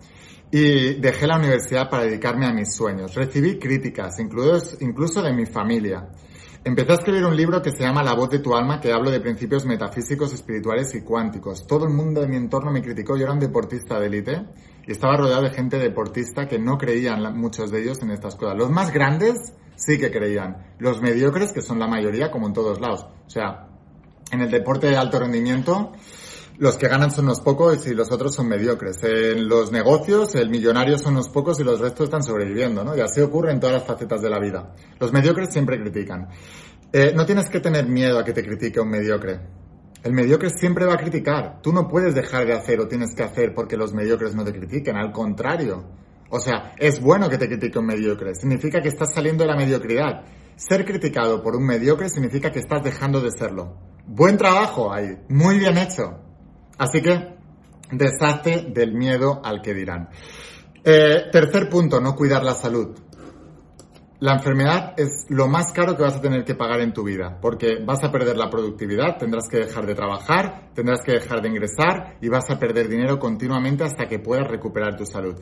y 0.51 0.95
dejé 0.95 1.27
la 1.27 1.37
universidad 1.37 1.89
para 1.89 2.03
dedicarme 2.03 2.45
a 2.45 2.53
mis 2.53 2.73
sueños. 2.73 3.15
Recibí 3.15 3.57
críticas, 3.57 4.19
incluso 4.19 5.21
de 5.21 5.33
mi 5.33 5.45
familia. 5.45 6.09
Empecé 6.63 6.91
a 6.91 6.95
escribir 6.95 7.25
un 7.25 7.35
libro 7.35 7.61
que 7.61 7.71
se 7.71 7.83
llama 7.83 8.03
La 8.03 8.13
voz 8.13 8.29
de 8.29 8.39
tu 8.39 8.53
alma, 8.53 8.79
que 8.79 8.91
hablo 8.91 9.09
de 9.09 9.19
principios 9.19 9.65
metafísicos, 9.65 10.33
espirituales 10.33 10.93
y 10.93 11.01
cuánticos. 11.01 11.65
Todo 11.65 11.85
el 11.85 11.93
mundo 11.93 12.21
de 12.21 12.27
mi 12.27 12.35
entorno 12.35 12.71
me 12.71 12.81
criticó, 12.83 13.17
yo 13.17 13.23
era 13.23 13.33
un 13.33 13.39
deportista 13.39 13.99
de 13.99 14.07
élite 14.07 14.45
y 14.85 14.91
estaba 14.91 15.17
rodeado 15.17 15.43
de 15.43 15.51
gente 15.51 15.79
deportista 15.79 16.47
que 16.47 16.59
no 16.59 16.77
creían 16.77 17.35
muchos 17.35 17.71
de 17.71 17.81
ellos 17.81 18.01
en 18.03 18.11
estas 18.11 18.35
cosas. 18.35 18.57
Los 18.57 18.69
más 18.69 18.93
grandes 18.93 19.53
sí 19.75 19.97
que 19.97 20.11
creían. 20.11 20.75
Los 20.77 21.01
mediocres, 21.01 21.51
que 21.51 21.61
son 21.61 21.79
la 21.79 21.87
mayoría, 21.87 22.29
como 22.29 22.45
en 22.45 22.53
todos 22.53 22.79
lados. 22.79 23.07
O 23.25 23.29
sea, 23.29 23.67
en 24.31 24.41
el 24.41 24.51
deporte 24.51 24.87
de 24.87 24.97
alto 24.97 25.19
rendimiento, 25.19 25.93
los 26.57 26.77
que 26.77 26.87
ganan 26.87 27.11
son 27.11 27.25
unos 27.25 27.41
pocos 27.41 27.87
y 27.87 27.93
los 27.93 28.11
otros 28.11 28.35
son 28.35 28.47
mediocres. 28.47 29.03
En 29.03 29.47
los 29.47 29.71
negocios, 29.71 30.35
el 30.35 30.49
millonario 30.49 30.97
son 30.97 31.13
unos 31.13 31.29
pocos 31.29 31.59
y 31.59 31.63
los 31.63 31.79
restos 31.79 32.05
están 32.05 32.23
sobreviviendo, 32.23 32.83
¿no? 32.83 32.95
Y 32.95 33.01
así 33.01 33.21
ocurre 33.21 33.51
en 33.51 33.59
todas 33.59 33.75
las 33.75 33.85
facetas 33.85 34.21
de 34.21 34.29
la 34.29 34.39
vida. 34.39 34.73
Los 34.99 35.11
mediocres 35.11 35.51
siempre 35.51 35.79
critican. 35.79 36.29
Eh, 36.93 37.13
no 37.15 37.25
tienes 37.25 37.49
que 37.49 37.59
tener 37.59 37.87
miedo 37.87 38.19
a 38.19 38.23
que 38.23 38.33
te 38.33 38.43
critique 38.43 38.79
un 38.79 38.89
mediocre. 38.89 39.39
El 40.03 40.13
mediocre 40.13 40.49
siempre 40.49 40.85
va 40.85 40.95
a 40.95 40.97
criticar. 40.97 41.61
Tú 41.61 41.71
no 41.71 41.87
puedes 41.87 42.15
dejar 42.15 42.45
de 42.45 42.53
hacer 42.53 42.79
o 42.79 42.87
tienes 42.87 43.15
que 43.15 43.23
hacer 43.23 43.53
porque 43.53 43.77
los 43.77 43.93
mediocres 43.93 44.35
no 44.35 44.43
te 44.43 44.51
critiquen. 44.51 44.97
Al 44.97 45.11
contrario. 45.11 45.85
O 46.29 46.39
sea, 46.39 46.73
es 46.77 47.01
bueno 47.01 47.29
que 47.29 47.37
te 47.37 47.47
critique 47.47 47.77
un 47.77 47.85
mediocre. 47.85 48.33
Significa 48.35 48.81
que 48.81 48.89
estás 48.89 49.13
saliendo 49.13 49.43
de 49.43 49.51
la 49.51 49.57
mediocridad. 49.57 50.23
Ser 50.55 50.85
criticado 50.85 51.41
por 51.41 51.55
un 51.55 51.65
mediocre 51.65 52.09
significa 52.09 52.51
que 52.51 52.59
estás 52.59 52.83
dejando 52.83 53.19
de 53.21 53.31
serlo. 53.31 53.77
Buen 54.05 54.37
trabajo 54.37 54.93
ahí. 54.93 55.17
Muy 55.29 55.59
bien 55.59 55.77
hecho. 55.77 56.30
Así 56.81 56.99
que 56.99 57.35
deshazte 57.91 58.65
del 58.73 58.95
miedo 58.95 59.39
al 59.43 59.61
que 59.61 59.71
dirán. 59.71 60.09
Eh, 60.83 61.29
tercer 61.31 61.69
punto, 61.69 62.01
no 62.01 62.15
cuidar 62.15 62.43
la 62.43 62.55
salud. 62.55 62.97
La 64.19 64.33
enfermedad 64.33 64.95
es 64.97 65.27
lo 65.29 65.47
más 65.47 65.71
caro 65.73 65.95
que 65.95 66.01
vas 66.01 66.15
a 66.15 66.21
tener 66.21 66.43
que 66.43 66.55
pagar 66.55 66.79
en 66.81 66.91
tu 66.91 67.03
vida, 67.03 67.37
porque 67.39 67.83
vas 67.85 68.03
a 68.03 68.11
perder 68.11 68.35
la 68.35 68.49
productividad, 68.49 69.17
tendrás 69.19 69.47
que 69.47 69.57
dejar 69.57 69.85
de 69.85 69.93
trabajar, 69.93 70.71
tendrás 70.73 71.01
que 71.03 71.11
dejar 71.11 71.43
de 71.43 71.49
ingresar 71.49 72.17
y 72.19 72.29
vas 72.29 72.49
a 72.49 72.57
perder 72.57 72.87
dinero 72.87 73.19
continuamente 73.19 73.83
hasta 73.83 74.07
que 74.07 74.17
puedas 74.17 74.47
recuperar 74.47 74.97
tu 74.97 75.05
salud. 75.05 75.35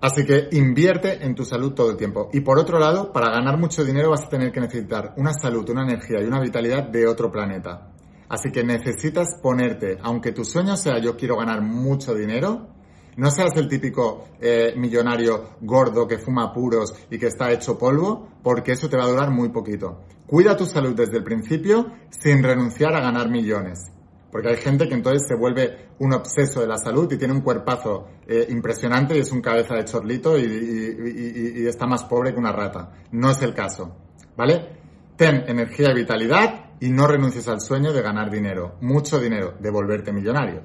Así 0.00 0.24
que 0.24 0.48
invierte 0.52 1.22
en 1.26 1.34
tu 1.34 1.44
salud 1.44 1.74
todo 1.74 1.90
el 1.90 1.98
tiempo. 1.98 2.30
Y 2.32 2.40
por 2.40 2.58
otro 2.58 2.78
lado, 2.78 3.12
para 3.12 3.30
ganar 3.30 3.58
mucho 3.58 3.84
dinero 3.84 4.08
vas 4.08 4.24
a 4.24 4.30
tener 4.30 4.50
que 4.50 4.60
necesitar 4.60 5.12
una 5.18 5.34
salud, 5.34 5.68
una 5.68 5.82
energía 5.82 6.22
y 6.22 6.24
una 6.24 6.40
vitalidad 6.40 6.84
de 6.84 7.06
otro 7.06 7.30
planeta. 7.30 7.89
Así 8.30 8.52
que 8.52 8.62
necesitas 8.62 9.40
ponerte, 9.42 9.98
aunque 10.02 10.30
tu 10.30 10.44
sueño 10.44 10.76
sea 10.76 11.00
yo 11.00 11.16
quiero 11.16 11.36
ganar 11.36 11.62
mucho 11.62 12.14
dinero, 12.14 12.68
no 13.16 13.28
seas 13.28 13.56
el 13.56 13.66
típico 13.66 14.28
eh, 14.40 14.72
millonario 14.76 15.56
gordo 15.60 16.06
que 16.06 16.16
fuma 16.16 16.52
puros 16.52 16.94
y 17.10 17.18
que 17.18 17.26
está 17.26 17.50
hecho 17.50 17.76
polvo, 17.76 18.28
porque 18.40 18.72
eso 18.72 18.88
te 18.88 18.96
va 18.96 19.02
a 19.02 19.08
durar 19.08 19.32
muy 19.32 19.48
poquito. 19.48 20.02
Cuida 20.28 20.56
tu 20.56 20.64
salud 20.64 20.94
desde 20.94 21.16
el 21.16 21.24
principio 21.24 21.92
sin 22.08 22.44
renunciar 22.44 22.94
a 22.94 23.00
ganar 23.00 23.28
millones. 23.28 23.90
Porque 24.30 24.50
hay 24.50 24.56
gente 24.58 24.88
que 24.88 24.94
entonces 24.94 25.26
se 25.26 25.34
vuelve 25.34 25.88
un 25.98 26.14
obseso 26.14 26.60
de 26.60 26.68
la 26.68 26.78
salud 26.78 27.12
y 27.12 27.18
tiene 27.18 27.34
un 27.34 27.40
cuerpazo 27.40 28.06
eh, 28.28 28.46
impresionante 28.48 29.16
y 29.16 29.20
es 29.20 29.32
un 29.32 29.40
cabeza 29.40 29.74
de 29.74 29.84
chorlito 29.86 30.38
y 30.38 31.66
está 31.66 31.84
más 31.84 32.04
pobre 32.04 32.32
que 32.32 32.38
una 32.38 32.52
rata. 32.52 32.92
No 33.10 33.32
es 33.32 33.42
el 33.42 33.54
caso. 33.54 33.96
¿Vale? 34.36 34.68
Ten 35.16 35.42
energía 35.48 35.90
y 35.90 35.94
vitalidad 35.94 36.69
y 36.80 36.90
no 36.90 37.06
renuncies 37.06 37.46
al 37.48 37.60
sueño 37.60 37.92
de 37.92 38.02
ganar 38.02 38.30
dinero, 38.30 38.76
mucho 38.80 39.20
dinero, 39.20 39.54
de 39.60 39.70
volverte 39.70 40.12
millonario. 40.12 40.62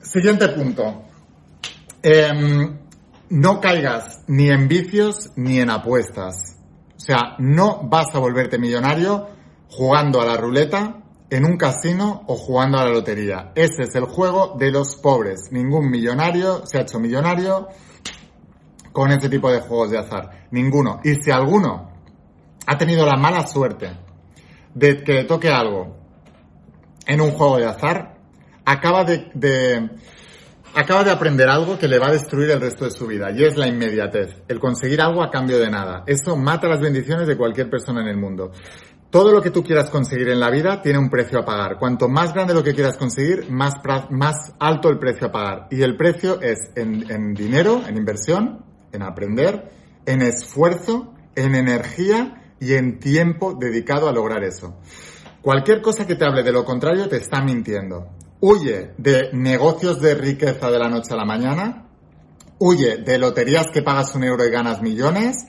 Siguiente 0.00 0.48
punto. 0.48 1.02
Em, 2.02 2.78
no 3.30 3.60
caigas 3.60 4.22
ni 4.28 4.48
en 4.50 4.68
vicios 4.68 5.32
ni 5.36 5.58
en 5.58 5.70
apuestas. 5.70 6.58
O 6.96 7.00
sea, 7.00 7.36
no 7.38 7.88
vas 7.88 8.14
a 8.14 8.18
volverte 8.18 8.58
millonario 8.58 9.28
jugando 9.68 10.20
a 10.20 10.26
la 10.26 10.36
ruleta, 10.36 11.02
en 11.32 11.46
un 11.46 11.56
casino 11.56 12.24
o 12.26 12.36
jugando 12.36 12.78
a 12.78 12.84
la 12.84 12.90
lotería. 12.90 13.52
Ese 13.54 13.84
es 13.84 13.94
el 13.94 14.04
juego 14.04 14.54
de 14.58 14.70
los 14.70 14.96
pobres. 14.96 15.48
Ningún 15.50 15.90
millonario 15.90 16.66
se 16.66 16.76
ha 16.76 16.82
hecho 16.82 17.00
millonario 17.00 17.68
con 18.92 19.10
ese 19.10 19.30
tipo 19.30 19.50
de 19.50 19.60
juegos 19.60 19.90
de 19.90 19.98
azar. 19.98 20.48
Ninguno. 20.50 21.00
Y 21.02 21.14
si 21.14 21.30
alguno 21.30 21.90
ha 22.66 22.76
tenido 22.76 23.06
la 23.06 23.16
mala 23.16 23.46
suerte 23.46 23.96
de 24.74 25.02
que 25.02 25.24
toque 25.24 25.48
algo 25.48 25.96
en 27.06 27.20
un 27.20 27.32
juego 27.32 27.58
de 27.58 27.66
azar, 27.66 28.14
acaba 28.64 29.04
de, 29.04 29.90
acaba 30.74 31.04
de 31.04 31.10
aprender 31.10 31.48
algo 31.48 31.78
que 31.78 31.88
le 31.88 31.98
va 31.98 32.08
a 32.08 32.12
destruir 32.12 32.50
el 32.50 32.60
resto 32.60 32.84
de 32.84 32.90
su 32.90 33.06
vida 33.06 33.30
y 33.30 33.44
es 33.44 33.56
la 33.56 33.66
inmediatez, 33.66 34.42
el 34.48 34.58
conseguir 34.60 35.00
algo 35.00 35.22
a 35.22 35.30
cambio 35.30 35.58
de 35.58 35.70
nada. 35.70 36.04
Eso 36.06 36.36
mata 36.36 36.68
las 36.68 36.80
bendiciones 36.80 37.26
de 37.26 37.36
cualquier 37.36 37.68
persona 37.68 38.02
en 38.02 38.08
el 38.08 38.16
mundo. 38.16 38.52
Todo 39.10 39.30
lo 39.30 39.42
que 39.42 39.50
tú 39.50 39.62
quieras 39.62 39.90
conseguir 39.90 40.30
en 40.30 40.40
la 40.40 40.50
vida 40.50 40.80
tiene 40.80 40.98
un 40.98 41.10
precio 41.10 41.38
a 41.40 41.44
pagar. 41.44 41.76
Cuanto 41.78 42.08
más 42.08 42.32
grande 42.32 42.54
lo 42.54 42.62
que 42.62 42.72
quieras 42.72 42.96
conseguir, 42.96 43.50
más, 43.50 43.74
más 44.08 44.54
alto 44.58 44.88
el 44.88 44.98
precio 44.98 45.26
a 45.26 45.32
pagar. 45.32 45.66
Y 45.70 45.82
el 45.82 45.98
precio 45.98 46.40
es 46.40 46.70
en, 46.76 47.10
en 47.10 47.34
dinero, 47.34 47.82
en 47.86 47.98
inversión, 47.98 48.64
en 48.90 49.02
aprender, 49.02 49.70
en 50.06 50.22
esfuerzo, 50.22 51.12
en 51.34 51.54
energía 51.54 52.41
y 52.62 52.74
en 52.74 53.00
tiempo 53.00 53.54
dedicado 53.54 54.08
a 54.08 54.12
lograr 54.12 54.44
eso. 54.44 54.76
Cualquier 55.42 55.82
cosa 55.82 56.06
que 56.06 56.14
te 56.14 56.24
hable 56.24 56.44
de 56.44 56.52
lo 56.52 56.64
contrario 56.64 57.08
te 57.08 57.16
está 57.16 57.42
mintiendo. 57.42 58.06
Huye 58.38 58.92
de 58.98 59.30
negocios 59.32 60.00
de 60.00 60.14
riqueza 60.14 60.70
de 60.70 60.78
la 60.78 60.88
noche 60.88 61.12
a 61.12 61.16
la 61.16 61.24
mañana, 61.24 61.88
huye 62.60 62.98
de 62.98 63.18
loterías 63.18 63.66
que 63.72 63.82
pagas 63.82 64.14
un 64.14 64.22
euro 64.22 64.46
y 64.46 64.50
ganas 64.50 64.80
millones, 64.80 65.46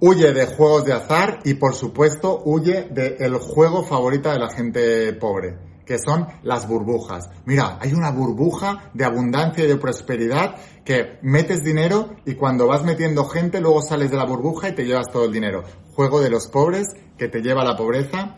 huye 0.00 0.32
de 0.32 0.46
juegos 0.46 0.86
de 0.86 0.94
azar 0.94 1.40
y 1.44 1.54
por 1.54 1.74
supuesto 1.74 2.40
huye 2.46 2.88
del 2.90 3.36
juego 3.36 3.84
favorito 3.84 4.30
de 4.30 4.38
la 4.38 4.48
gente 4.48 5.12
pobre, 5.12 5.58
que 5.86 5.98
son 5.98 6.26
las 6.42 6.68
burbujas. 6.68 7.30
Mira, 7.46 7.78
hay 7.80 7.94
una 7.94 8.10
burbuja 8.10 8.90
de 8.92 9.04
abundancia 9.04 9.64
y 9.64 9.68
de 9.68 9.76
prosperidad 9.76 10.56
que 10.84 11.18
metes 11.22 11.62
dinero 11.62 12.16
y 12.26 12.34
cuando 12.34 12.66
vas 12.66 12.84
metiendo 12.84 13.24
gente 13.24 13.60
luego 13.60 13.80
sales 13.80 14.10
de 14.10 14.16
la 14.16 14.26
burbuja 14.26 14.68
y 14.68 14.74
te 14.74 14.84
llevas 14.84 15.10
todo 15.10 15.24
el 15.24 15.32
dinero. 15.32 15.62
Juego 15.94 16.20
de 16.20 16.28
los 16.28 16.48
pobres 16.48 16.88
que 17.16 17.28
te 17.28 17.40
lleva 17.40 17.62
a 17.62 17.64
la 17.64 17.76
pobreza 17.76 18.34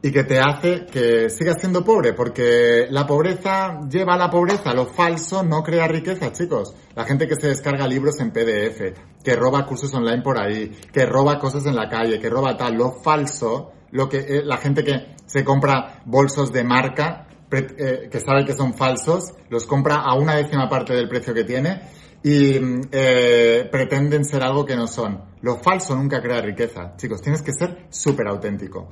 y 0.00 0.12
que 0.12 0.24
te 0.24 0.38
hace 0.38 0.86
que 0.86 1.28
sigas 1.28 1.56
siendo 1.58 1.84
pobre, 1.84 2.12
porque 2.12 2.86
la 2.90 3.06
pobreza 3.06 3.80
lleva 3.88 4.14
a 4.14 4.18
la 4.18 4.30
pobreza, 4.30 4.72
lo 4.72 4.86
falso 4.86 5.42
no 5.42 5.62
crea 5.62 5.88
riqueza, 5.88 6.32
chicos. 6.32 6.74
La 6.94 7.04
gente 7.04 7.26
que 7.26 7.34
se 7.34 7.48
descarga 7.48 7.86
libros 7.86 8.20
en 8.20 8.30
PDF, 8.30 8.94
que 9.24 9.34
roba 9.34 9.66
cursos 9.66 9.92
online 9.94 10.22
por 10.22 10.38
ahí, 10.38 10.68
que 10.92 11.04
roba 11.04 11.38
cosas 11.38 11.66
en 11.66 11.74
la 11.74 11.88
calle, 11.88 12.20
que 12.20 12.30
roba 12.30 12.56
tal, 12.56 12.74
lo 12.74 12.92
falso 13.02 13.72
lo 13.90 14.08
que 14.08 14.18
eh, 14.18 14.42
la 14.44 14.56
gente 14.56 14.84
que 14.84 15.14
se 15.26 15.44
compra 15.44 16.02
bolsos 16.04 16.52
de 16.52 16.64
marca 16.64 17.26
eh, 17.50 18.08
que 18.10 18.20
sabe 18.20 18.44
que 18.44 18.52
son 18.52 18.74
falsos, 18.74 19.32
los 19.48 19.64
compra 19.66 19.96
a 19.96 20.14
una 20.14 20.36
décima 20.36 20.68
parte 20.68 20.94
del 20.94 21.08
precio 21.08 21.32
que 21.32 21.44
tiene 21.44 21.80
y 22.22 22.58
eh, 22.92 23.68
pretenden 23.70 24.24
ser 24.24 24.42
algo 24.42 24.64
que 24.64 24.76
no 24.76 24.86
son. 24.86 25.22
Lo 25.40 25.56
falso 25.56 25.94
nunca 25.94 26.20
crea 26.20 26.42
riqueza. 26.42 26.94
Chicos, 26.96 27.22
tienes 27.22 27.42
que 27.42 27.52
ser 27.52 27.86
súper 27.90 28.28
auténtico. 28.28 28.90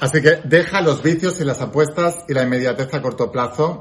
Así 0.00 0.22
que 0.22 0.40
deja 0.44 0.80
los 0.80 1.02
vicios 1.02 1.40
y 1.40 1.44
las 1.44 1.60
apuestas 1.60 2.24
y 2.28 2.32
la 2.32 2.44
inmediatez 2.44 2.94
a 2.94 3.02
corto 3.02 3.32
plazo. 3.32 3.80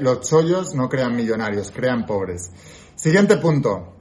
los 0.00 0.20
chollos 0.28 0.74
no 0.74 0.88
crean 0.88 1.16
millonarios, 1.16 1.70
crean 1.70 2.04
pobres. 2.04 2.52
Siguiente 2.94 3.38
punto. 3.38 3.94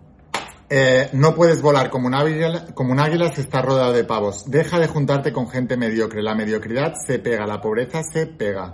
Eh, 0.75 1.09
no 1.13 1.35
puedes 1.35 1.61
volar 1.61 1.91
como 1.91 2.07
un, 2.07 2.15
águila, 2.15 2.65
como 2.73 2.93
un 2.93 2.99
águila 2.99 3.31
si 3.31 3.41
estás 3.41 3.63
rodeado 3.63 3.93
de 3.93 4.05
pavos. 4.05 4.49
Deja 4.49 4.79
de 4.79 4.87
juntarte 4.87 5.31
con 5.31 5.47
gente 5.47 5.77
mediocre. 5.77 6.23
La 6.23 6.33
mediocridad 6.33 6.93
se 6.95 7.19
pega, 7.19 7.45
la 7.45 7.61
pobreza 7.61 8.01
se 8.01 8.25
pega. 8.25 8.73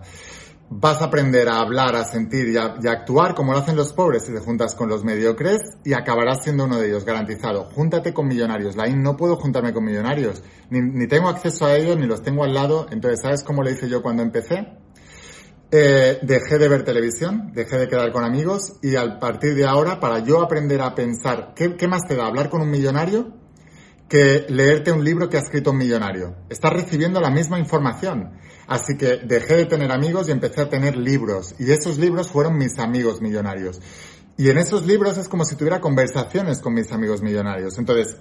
Vas 0.69 1.01
a 1.01 1.05
aprender 1.05 1.49
a 1.49 1.59
hablar, 1.59 1.97
a 1.97 2.05
sentir 2.05 2.47
y 2.47 2.55
a, 2.55 2.77
actuar 2.89 3.35
como 3.35 3.51
lo 3.51 3.57
hacen 3.57 3.75
los 3.75 3.91
pobres 3.91 4.23
si 4.23 4.31
te 4.31 4.39
juntas 4.39 4.75
con 4.75 4.87
los 4.87 5.03
mediocres 5.03 5.59
y 5.83 5.91
acabarás 5.91 6.41
siendo 6.41 6.63
uno 6.63 6.79
de 6.79 6.87
ellos, 6.87 7.03
garantizado. 7.03 7.65
Júntate 7.65 8.13
con 8.13 8.29
millonarios. 8.29 8.77
La 8.77 8.87
no 8.87 9.17
puedo 9.17 9.35
juntarme 9.35 9.73
con 9.73 9.83
millonarios. 9.83 10.41
Ni, 10.69 10.79
ni 10.79 11.05
tengo 11.05 11.27
acceso 11.27 11.65
a 11.65 11.75
ellos, 11.75 11.97
ni 11.97 12.07
los 12.07 12.23
tengo 12.23 12.45
al 12.45 12.53
lado. 12.53 12.87
Entonces, 12.91 13.19
¿sabes 13.21 13.43
cómo 13.43 13.61
le 13.61 13.73
hice 13.73 13.89
yo 13.89 14.01
cuando 14.01 14.23
empecé? 14.23 14.69
Eh, 15.71 16.17
dejé 16.23 16.57
de 16.57 16.67
ver 16.67 16.83
televisión, 16.83 17.51
dejé 17.53 17.77
de 17.77 17.87
quedar 17.87 18.11
con 18.11 18.23
amigos 18.23 18.77
y 18.81 18.95
a 18.95 19.19
partir 19.19 19.53
de 19.53 19.67
ahora, 19.67 19.99
para 19.99 20.17
yo 20.19 20.41
aprender 20.41 20.81
a 20.81 20.95
pensar, 20.95 21.53
¿qué, 21.55 21.87
más 21.87 22.07
te 22.07 22.15
da 22.15 22.25
hablar 22.25 22.49
con 22.49 22.61
un 22.61 22.71
millonario 22.71 23.33
que 24.07 24.47
leerte 24.49 24.91
un 24.91 25.03
libro 25.03 25.29
que 25.29 25.37
ha 25.37 25.41
escrito 25.41 25.69
un 25.69 25.77
millonario? 25.77 26.35
Estás 26.49 26.73
recibiendo 26.73 27.21
la 27.21 27.29
misma 27.29 27.59
información. 27.59 28.31
Así 28.65 28.97
que 28.97 29.17
dejé 29.17 29.57
de 29.57 29.65
tener 29.65 29.91
amigos 29.91 30.27
y 30.27 30.31
empecé 30.31 30.61
a 30.61 30.69
tener 30.69 30.97
libros. 30.97 31.53
Y 31.59 31.71
esos 31.71 31.99
libros 31.99 32.29
fueron 32.29 32.57
mis 32.57 32.79
amigos 32.79 33.21
millonarios. 33.21 33.79
Y 34.37 34.49
en 34.49 34.57
esos 34.57 34.87
libros 34.87 35.19
es 35.19 35.27
como 35.27 35.45
si 35.45 35.55
tuviera 35.55 35.79
conversaciones 35.79 36.61
con 36.61 36.73
mis 36.73 36.91
amigos 36.91 37.21
millonarios. 37.21 37.77
Entonces, 37.77 38.17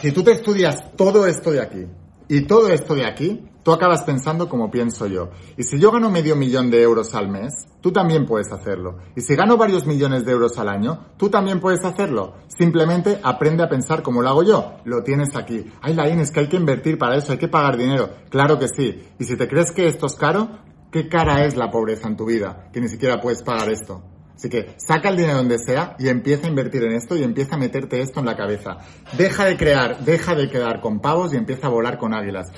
si 0.00 0.12
tú 0.12 0.22
te 0.22 0.30
estudias 0.30 0.94
todo 0.96 1.26
esto 1.26 1.50
de 1.50 1.60
aquí, 1.60 1.86
Y 2.28 2.46
todo 2.46 2.68
esto 2.68 2.94
de 2.94 3.06
aquí, 3.06 3.48
tú 3.62 3.72
acabas 3.72 4.02
pensando 4.02 4.48
como 4.48 4.70
pienso 4.70 5.06
yo. 5.06 5.30
Y 5.56 5.62
si 5.62 5.78
yo 5.78 5.90
gano 5.90 6.10
medio 6.10 6.36
millón 6.36 6.70
de 6.70 6.82
euros 6.82 7.14
al 7.14 7.28
mes, 7.28 7.52
tú 7.80 7.92
también 7.92 8.26
puedes 8.26 8.52
hacerlo. 8.52 8.98
Y 9.16 9.20
si 9.20 9.34
gano 9.34 9.56
varios 9.56 9.86
millones 9.86 10.24
de 10.24 10.32
euros 10.32 10.58
al 10.58 10.68
año, 10.68 11.06
tú 11.16 11.28
también 11.28 11.60
puedes 11.60 11.84
hacerlo. 11.84 12.34
Simplemente 12.48 13.20
aprende 13.22 13.62
a 13.62 13.68
pensar 13.68 14.02
como 14.02 14.22
lo 14.22 14.28
hago 14.28 14.42
yo. 14.42 14.76
Lo 14.84 15.02
tienes 15.02 15.36
aquí. 15.36 15.70
Ay, 15.80 15.94
Laín, 15.94 16.20
es 16.20 16.30
que 16.30 16.40
hay 16.40 16.48
que 16.48 16.56
invertir 16.56 16.98
para 16.98 17.16
eso, 17.16 17.32
hay 17.32 17.38
que 17.38 17.48
pagar 17.48 17.76
dinero. 17.76 18.10
Claro 18.30 18.58
que 18.58 18.68
sí. 18.68 19.02
Y 19.18 19.24
si 19.24 19.36
te 19.36 19.48
crees 19.48 19.72
que 19.72 19.86
esto 19.86 20.06
es 20.06 20.14
caro, 20.14 20.48
¿qué 20.90 21.08
cara 21.08 21.44
es 21.44 21.56
la 21.56 21.70
pobreza 21.70 22.08
en 22.08 22.16
tu 22.16 22.26
vida? 22.26 22.68
Que 22.72 22.80
ni 22.80 22.88
siquiera 22.88 23.20
puedes 23.20 23.42
pagar 23.42 23.70
esto. 23.70 24.02
Así 24.42 24.48
que 24.48 24.74
saca 24.76 25.08
el 25.08 25.16
dinero 25.16 25.36
donde 25.36 25.56
sea 25.56 25.94
y 26.00 26.08
empieza 26.08 26.48
a 26.48 26.50
invertir 26.50 26.82
en 26.82 26.94
esto 26.94 27.14
y 27.14 27.22
empieza 27.22 27.54
a 27.54 27.58
meterte 27.58 28.00
esto 28.00 28.18
en 28.18 28.26
la 28.26 28.36
cabeza. 28.36 28.78
Deja 29.16 29.44
de 29.44 29.56
crear, 29.56 30.04
deja 30.04 30.34
de 30.34 30.50
quedar 30.50 30.80
con 30.80 30.98
pavos 30.98 31.32
y 31.32 31.36
empieza 31.36 31.68
a 31.68 31.70
volar 31.70 31.96
con 31.96 32.12
águilas. 32.12 32.50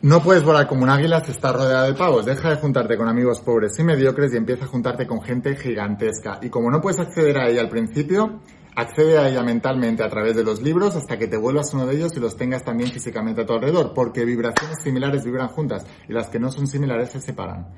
No 0.00 0.22
puedes 0.22 0.44
volar 0.44 0.68
como 0.68 0.84
un 0.84 0.90
águila 0.90 1.20
si 1.24 1.32
estás 1.32 1.52
rodeado 1.52 1.86
de 1.86 1.94
pavos. 1.94 2.24
Deja 2.24 2.50
de 2.50 2.56
juntarte 2.58 2.96
con 2.96 3.08
amigos 3.08 3.40
pobres 3.40 3.76
y 3.80 3.82
mediocres 3.82 4.32
y 4.32 4.36
empieza 4.36 4.66
a 4.66 4.68
juntarte 4.68 5.08
con 5.08 5.20
gente 5.20 5.56
gigantesca. 5.56 6.38
Y 6.40 6.50
como 6.50 6.70
no 6.70 6.80
puedes 6.80 7.00
acceder 7.00 7.36
a 7.36 7.48
ella 7.48 7.62
al 7.62 7.68
principio, 7.68 8.38
accede 8.76 9.18
a 9.18 9.28
ella 9.28 9.42
mentalmente 9.42 10.04
a 10.04 10.08
través 10.08 10.36
de 10.36 10.44
los 10.44 10.62
libros 10.62 10.94
hasta 10.94 11.18
que 11.18 11.26
te 11.26 11.36
vuelvas 11.36 11.74
uno 11.74 11.84
de 11.84 11.96
ellos 11.96 12.12
y 12.16 12.20
los 12.20 12.36
tengas 12.36 12.62
también 12.62 12.92
físicamente 12.92 13.40
a 13.40 13.44
tu 13.44 13.54
alrededor, 13.54 13.92
porque 13.92 14.24
vibraciones 14.24 14.80
similares 14.84 15.24
vibran 15.24 15.48
juntas 15.48 15.84
y 16.08 16.12
las 16.12 16.28
que 16.28 16.38
no 16.38 16.52
son 16.52 16.68
similares 16.68 17.10
se 17.10 17.20
separan. 17.20 17.74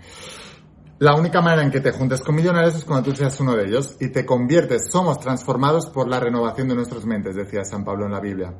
La 1.00 1.14
única 1.14 1.40
manera 1.40 1.62
en 1.62 1.70
que 1.70 1.80
te 1.80 1.92
juntes 1.92 2.20
con 2.20 2.34
millonarios 2.34 2.76
es 2.76 2.84
cuando 2.84 3.08
tú 3.08 3.16
seas 3.16 3.40
uno 3.40 3.56
de 3.56 3.64
ellos 3.64 3.96
y 4.00 4.08
te 4.08 4.26
conviertes, 4.26 4.90
somos 4.92 5.18
transformados 5.18 5.86
por 5.86 6.06
la 6.06 6.20
renovación 6.20 6.68
de 6.68 6.74
nuestras 6.74 7.06
mentes, 7.06 7.34
decía 7.34 7.64
San 7.64 7.86
Pablo 7.86 8.04
en 8.04 8.12
la 8.12 8.20
Biblia. 8.20 8.52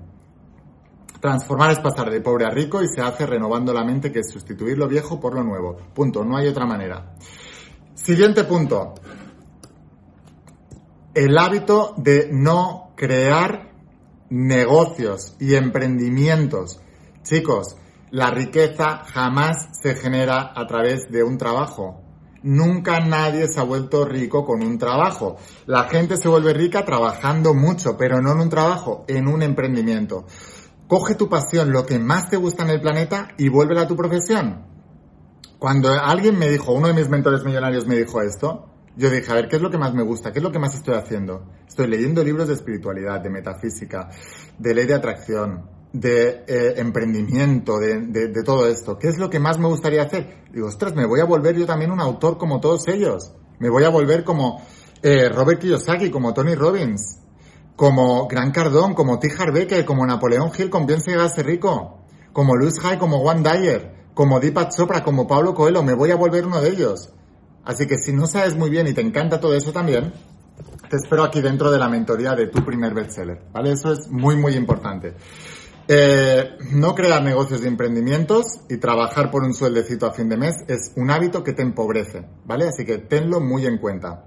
Transformar 1.21 1.73
es 1.73 1.81
pasar 1.81 2.09
de 2.09 2.23
pobre 2.23 2.47
a 2.47 2.49
rico 2.49 2.83
y 2.83 2.89
se 2.89 3.03
hace 3.03 3.27
renovando 3.27 3.75
la 3.75 3.85
mente, 3.85 4.11
que 4.11 4.21
es 4.21 4.31
sustituir 4.31 4.79
lo 4.79 4.89
viejo 4.89 5.21
por 5.21 5.35
lo 5.35 5.45
nuevo. 5.45 5.77
Punto, 5.93 6.25
no 6.25 6.39
hay 6.39 6.49
otra 6.49 6.65
manera. 6.65 7.13
Siguiente 7.93 8.45
punto. 8.45 8.95
El 11.13 11.37
hábito 11.37 11.93
de 11.99 12.31
no 12.33 12.93
crear 12.97 13.71
negocios 14.31 15.37
y 15.39 15.57
emprendimientos. 15.57 16.81
Chicos, 17.23 17.77
la 18.11 18.31
riqueza 18.31 19.05
jamás 19.05 19.79
se 19.79 19.95
genera 19.95 20.55
a 20.57 20.67
través 20.67 21.11
de 21.11 21.23
un 21.23 21.37
trabajo. 21.37 22.07
Nunca 22.43 23.01
nadie 23.01 23.49
se 23.49 23.61
ha 23.61 23.65
vuelto 23.65 24.05
rico 24.05 24.45
con 24.45 24.63
un 24.63 24.79
trabajo. 24.79 25.37
La 25.67 25.85
gente 25.85 26.17
se 26.17 26.29
vuelve 26.29 26.55
rica 26.55 26.85
trabajando 26.85 27.53
mucho, 27.53 27.97
pero 27.97 28.23
no 28.23 28.33
en 28.33 28.41
un 28.41 28.49
trabajo, 28.49 29.05
en 29.09 29.29
un 29.29 29.43
emprendimiento. 29.43 30.25
Coge 30.89 31.15
tu 31.15 31.29
pasión, 31.29 31.71
lo 31.71 31.85
que 31.85 31.99
más 31.99 32.31
te 32.31 32.37
gusta 32.37 32.65
en 32.65 32.71
el 32.71 32.81
planeta 32.81 33.29
y 33.37 33.49
vuélvela 33.49 33.83
a 33.83 33.87
tu 33.87 33.97
profesión. 33.97 34.65
Cuando 35.59 35.91
alguien 35.93 36.39
me 36.39 36.49
dijo, 36.49 36.73
uno 36.73 36.89
de 36.89 36.95
mis 36.95 37.11
mentores 37.11 37.45
millonarios 37.45 37.87
me 37.87 37.97
dijo 37.97 38.23
esto, 38.23 38.71
yo 38.97 39.11
dije, 39.11 39.31
a 39.31 39.35
ver, 39.35 39.49
¿qué 39.49 39.57
es 39.57 39.63
lo 39.63 39.71
que 39.71 39.79
más 39.79 39.95
me 39.95 40.03
gusta? 40.03 40.33
¿Qué 40.33 40.39
es 40.39 40.43
lo 40.43 40.51
que 40.51 40.59
más 40.59 40.75
estoy 40.75 40.95
haciendo? 40.95 41.45
Estoy 41.69 41.87
leyendo 41.87 42.25
libros 42.25 42.49
de 42.49 42.55
espiritualidad, 42.55 43.21
de 43.21 43.31
metafísica, 43.31 44.09
de 44.59 44.75
ley 44.75 44.87
de 44.87 44.95
atracción, 44.95 45.69
de 45.93 46.45
eh, 46.47 46.75
emprendimiento, 46.77 47.79
de, 47.79 48.01
de, 48.07 48.43
todo 48.45 48.67
esto. 48.67 48.99
¿Qué 48.99 49.09
es 49.09 49.19
lo 49.19 49.29
que 49.29 49.41
más 49.41 49.59
me 49.59 49.67
gustaría 49.67 50.03
hacer? 50.03 50.45
Digo, 50.53 50.69
ostras, 50.69 50.95
me 50.95 51.07
voy 51.07 51.21
a 51.21 51.25
volver 51.25 51.57
yo 51.57 51.67
también 51.67 51.91
un 51.91 52.01
autor 52.01 52.39
como 52.39 52.61
todos 52.61 52.87
ellos. 52.89 53.33
Me 53.59 53.69
voy 53.69 53.85
a 53.85 53.89
volver 53.89 54.25
como 54.25 54.63
eh, 55.03 55.29
Robert 55.29 55.61
Kiyosaki, 55.61 56.11
como 56.11 56.33
Tony 56.33 56.55
Robbins, 56.55 57.19
como 57.75 58.29
Gran 58.29 58.53
Cardón, 58.53 58.95
como 58.95 59.19
T. 59.19 59.31
Harbecker, 59.37 59.85
como 59.85 60.07
Napoleón 60.07 60.51
Hill 60.57 60.71
con 60.71 60.87
Piense 60.87 61.13
y 61.13 61.43
Rico, 61.43 62.05
como 62.33 62.57
Luis 62.57 62.75
Hay, 62.85 62.99
como 62.99 63.21
Juan 63.21 63.43
Dyer, 63.43 63.95
como 64.15 64.39
Deepak 64.39 64.75
Chopra, 64.75 65.03
como 65.03 65.27
Pablo 65.27 65.55
Coelho. 65.55 65.83
Me 65.83 65.95
voy 65.95 66.11
a 66.11 66.17
volver 66.17 66.47
uno 66.47 66.61
de 66.61 66.71
ellos. 66.71 67.13
Así 67.65 67.87
que 67.87 67.99
si 67.99 68.13
no 68.13 68.27
sabes 68.27 68.57
muy 68.57 68.71
bien 68.71 68.87
y 68.87 68.93
te 68.93 69.01
encanta 69.01 69.41
todo 69.41 69.55
eso 69.55 69.73
también, 69.73 70.13
te 70.89 70.97
espero 70.97 71.23
aquí 71.23 71.41
dentro 71.41 71.71
de 71.71 71.79
la 71.79 71.89
mentoría 71.89 72.35
de 72.35 72.49
tu 72.49 72.65
primer 72.65 72.93
bestseller, 72.95 73.43
¿vale? 73.53 73.73
Eso 73.73 73.93
es 73.93 74.11
muy, 74.11 74.37
muy 74.37 74.55
importante. 74.55 75.15
Eh, 75.93 76.57
no 76.71 76.95
crear 76.95 77.21
negocios 77.21 77.63
de 77.63 77.67
emprendimientos 77.67 78.61
y 78.69 78.77
trabajar 78.77 79.29
por 79.33 79.43
un 79.43 79.53
sueldecito 79.53 80.07
a 80.07 80.13
fin 80.13 80.29
de 80.29 80.37
mes 80.37 80.55
es 80.69 80.93
un 80.95 81.11
hábito 81.11 81.43
que 81.43 81.53
te 81.53 81.63
empobrece, 81.63 82.29
¿vale? 82.45 82.69
Así 82.69 82.85
que 82.85 82.99
tenlo 82.99 83.41
muy 83.41 83.67
en 83.67 83.79
cuenta. 83.79 84.25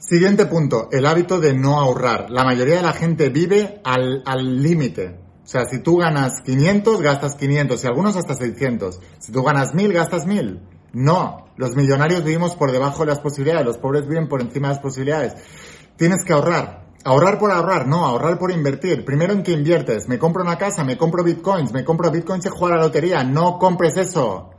Siguiente 0.00 0.46
punto, 0.46 0.88
el 0.90 1.06
hábito 1.06 1.38
de 1.38 1.54
no 1.54 1.78
ahorrar. 1.78 2.30
La 2.30 2.42
mayoría 2.42 2.78
de 2.78 2.82
la 2.82 2.94
gente 2.94 3.28
vive 3.28 3.80
al 3.84 4.60
límite. 4.60 5.20
O 5.44 5.46
sea, 5.46 5.66
si 5.66 5.78
tú 5.84 5.98
ganas 5.98 6.40
500, 6.42 7.00
gastas 7.00 7.36
500 7.36 7.84
y 7.84 7.86
algunos 7.86 8.16
hasta 8.16 8.34
600. 8.34 9.00
Si 9.20 9.30
tú 9.30 9.44
ganas 9.44 9.72
1000, 9.72 9.92
gastas 9.92 10.26
1000. 10.26 10.60
No, 10.94 11.46
los 11.56 11.76
millonarios 11.76 12.24
vivimos 12.24 12.56
por 12.56 12.72
debajo 12.72 13.04
de 13.04 13.10
las 13.10 13.20
posibilidades, 13.20 13.64
los 13.64 13.78
pobres 13.78 14.08
viven 14.08 14.26
por 14.26 14.40
encima 14.40 14.66
de 14.66 14.74
las 14.74 14.82
posibilidades. 14.82 15.34
Tienes 15.96 16.24
que 16.24 16.32
ahorrar. 16.32 16.87
Ahorrar 17.04 17.38
por 17.38 17.50
ahorrar, 17.52 17.86
no, 17.86 18.04
ahorrar 18.04 18.38
por 18.38 18.50
invertir. 18.50 19.04
Primero 19.04 19.32
en 19.32 19.42
qué 19.42 19.52
inviertes. 19.52 20.08
Me 20.08 20.18
compro 20.18 20.42
una 20.42 20.58
casa, 20.58 20.84
me 20.84 20.98
compro 20.98 21.22
bitcoins, 21.24 21.72
me 21.72 21.84
compro 21.84 22.10
bitcoins 22.10 22.46
y 22.46 22.48
juego 22.48 22.74
a 22.74 22.76
la 22.76 22.82
lotería. 22.82 23.22
No 23.24 23.58
compres 23.58 23.96
eso. 23.96 24.50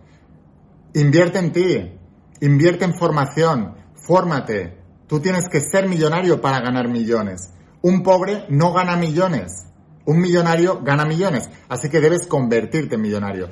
Invierte 0.93 1.39
en 1.39 1.51
ti. 1.51 1.99
Invierte 2.41 2.85
en 2.85 2.93
formación. 2.93 3.75
Fórmate. 3.93 4.77
Tú 5.07 5.19
tienes 5.19 5.49
que 5.49 5.59
ser 5.59 5.87
millonario 5.87 6.39
para 6.39 6.61
ganar 6.61 6.87
millones. 6.87 7.53
Un 7.81 8.03
pobre 8.03 8.45
no 8.49 8.73
gana 8.73 8.95
millones. 8.95 9.67
Un 10.05 10.19
millonario 10.19 10.81
gana 10.81 11.05
millones. 11.05 11.49
Así 11.67 11.89
que 11.89 11.99
debes 11.99 12.25
convertirte 12.25 12.95
en 12.95 13.01
millonario. 13.01 13.49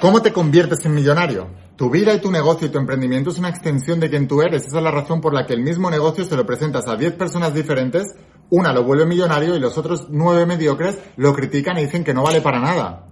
¿Cómo 0.00 0.20
te 0.20 0.30
conviertes 0.30 0.84
en 0.84 0.94
millonario? 0.94 1.48
Tu 1.76 1.88
vida 1.88 2.12
y 2.12 2.20
tu 2.20 2.30
negocio 2.30 2.66
y 2.66 2.70
tu 2.70 2.78
emprendimiento 2.78 3.30
es 3.30 3.38
una 3.38 3.48
extensión 3.48 3.98
de 3.98 4.10
quien 4.10 4.28
tú 4.28 4.42
eres. 4.42 4.66
Esa 4.66 4.76
es 4.76 4.82
la 4.82 4.90
razón 4.90 5.22
por 5.22 5.32
la 5.32 5.46
que 5.46 5.54
el 5.54 5.62
mismo 5.62 5.90
negocio 5.90 6.26
se 6.26 6.36
lo 6.36 6.44
presentas 6.44 6.86
a 6.86 6.96
10 6.96 7.14
personas 7.14 7.54
diferentes, 7.54 8.14
una 8.50 8.74
lo 8.74 8.84
vuelve 8.84 9.06
millonario 9.06 9.56
y 9.56 9.58
los 9.58 9.78
otros 9.78 10.08
9 10.10 10.44
mediocres 10.44 10.98
lo 11.16 11.32
critican 11.32 11.78
y 11.78 11.86
dicen 11.86 12.04
que 12.04 12.12
no 12.12 12.22
vale 12.22 12.42
para 12.42 12.60
nada. 12.60 13.06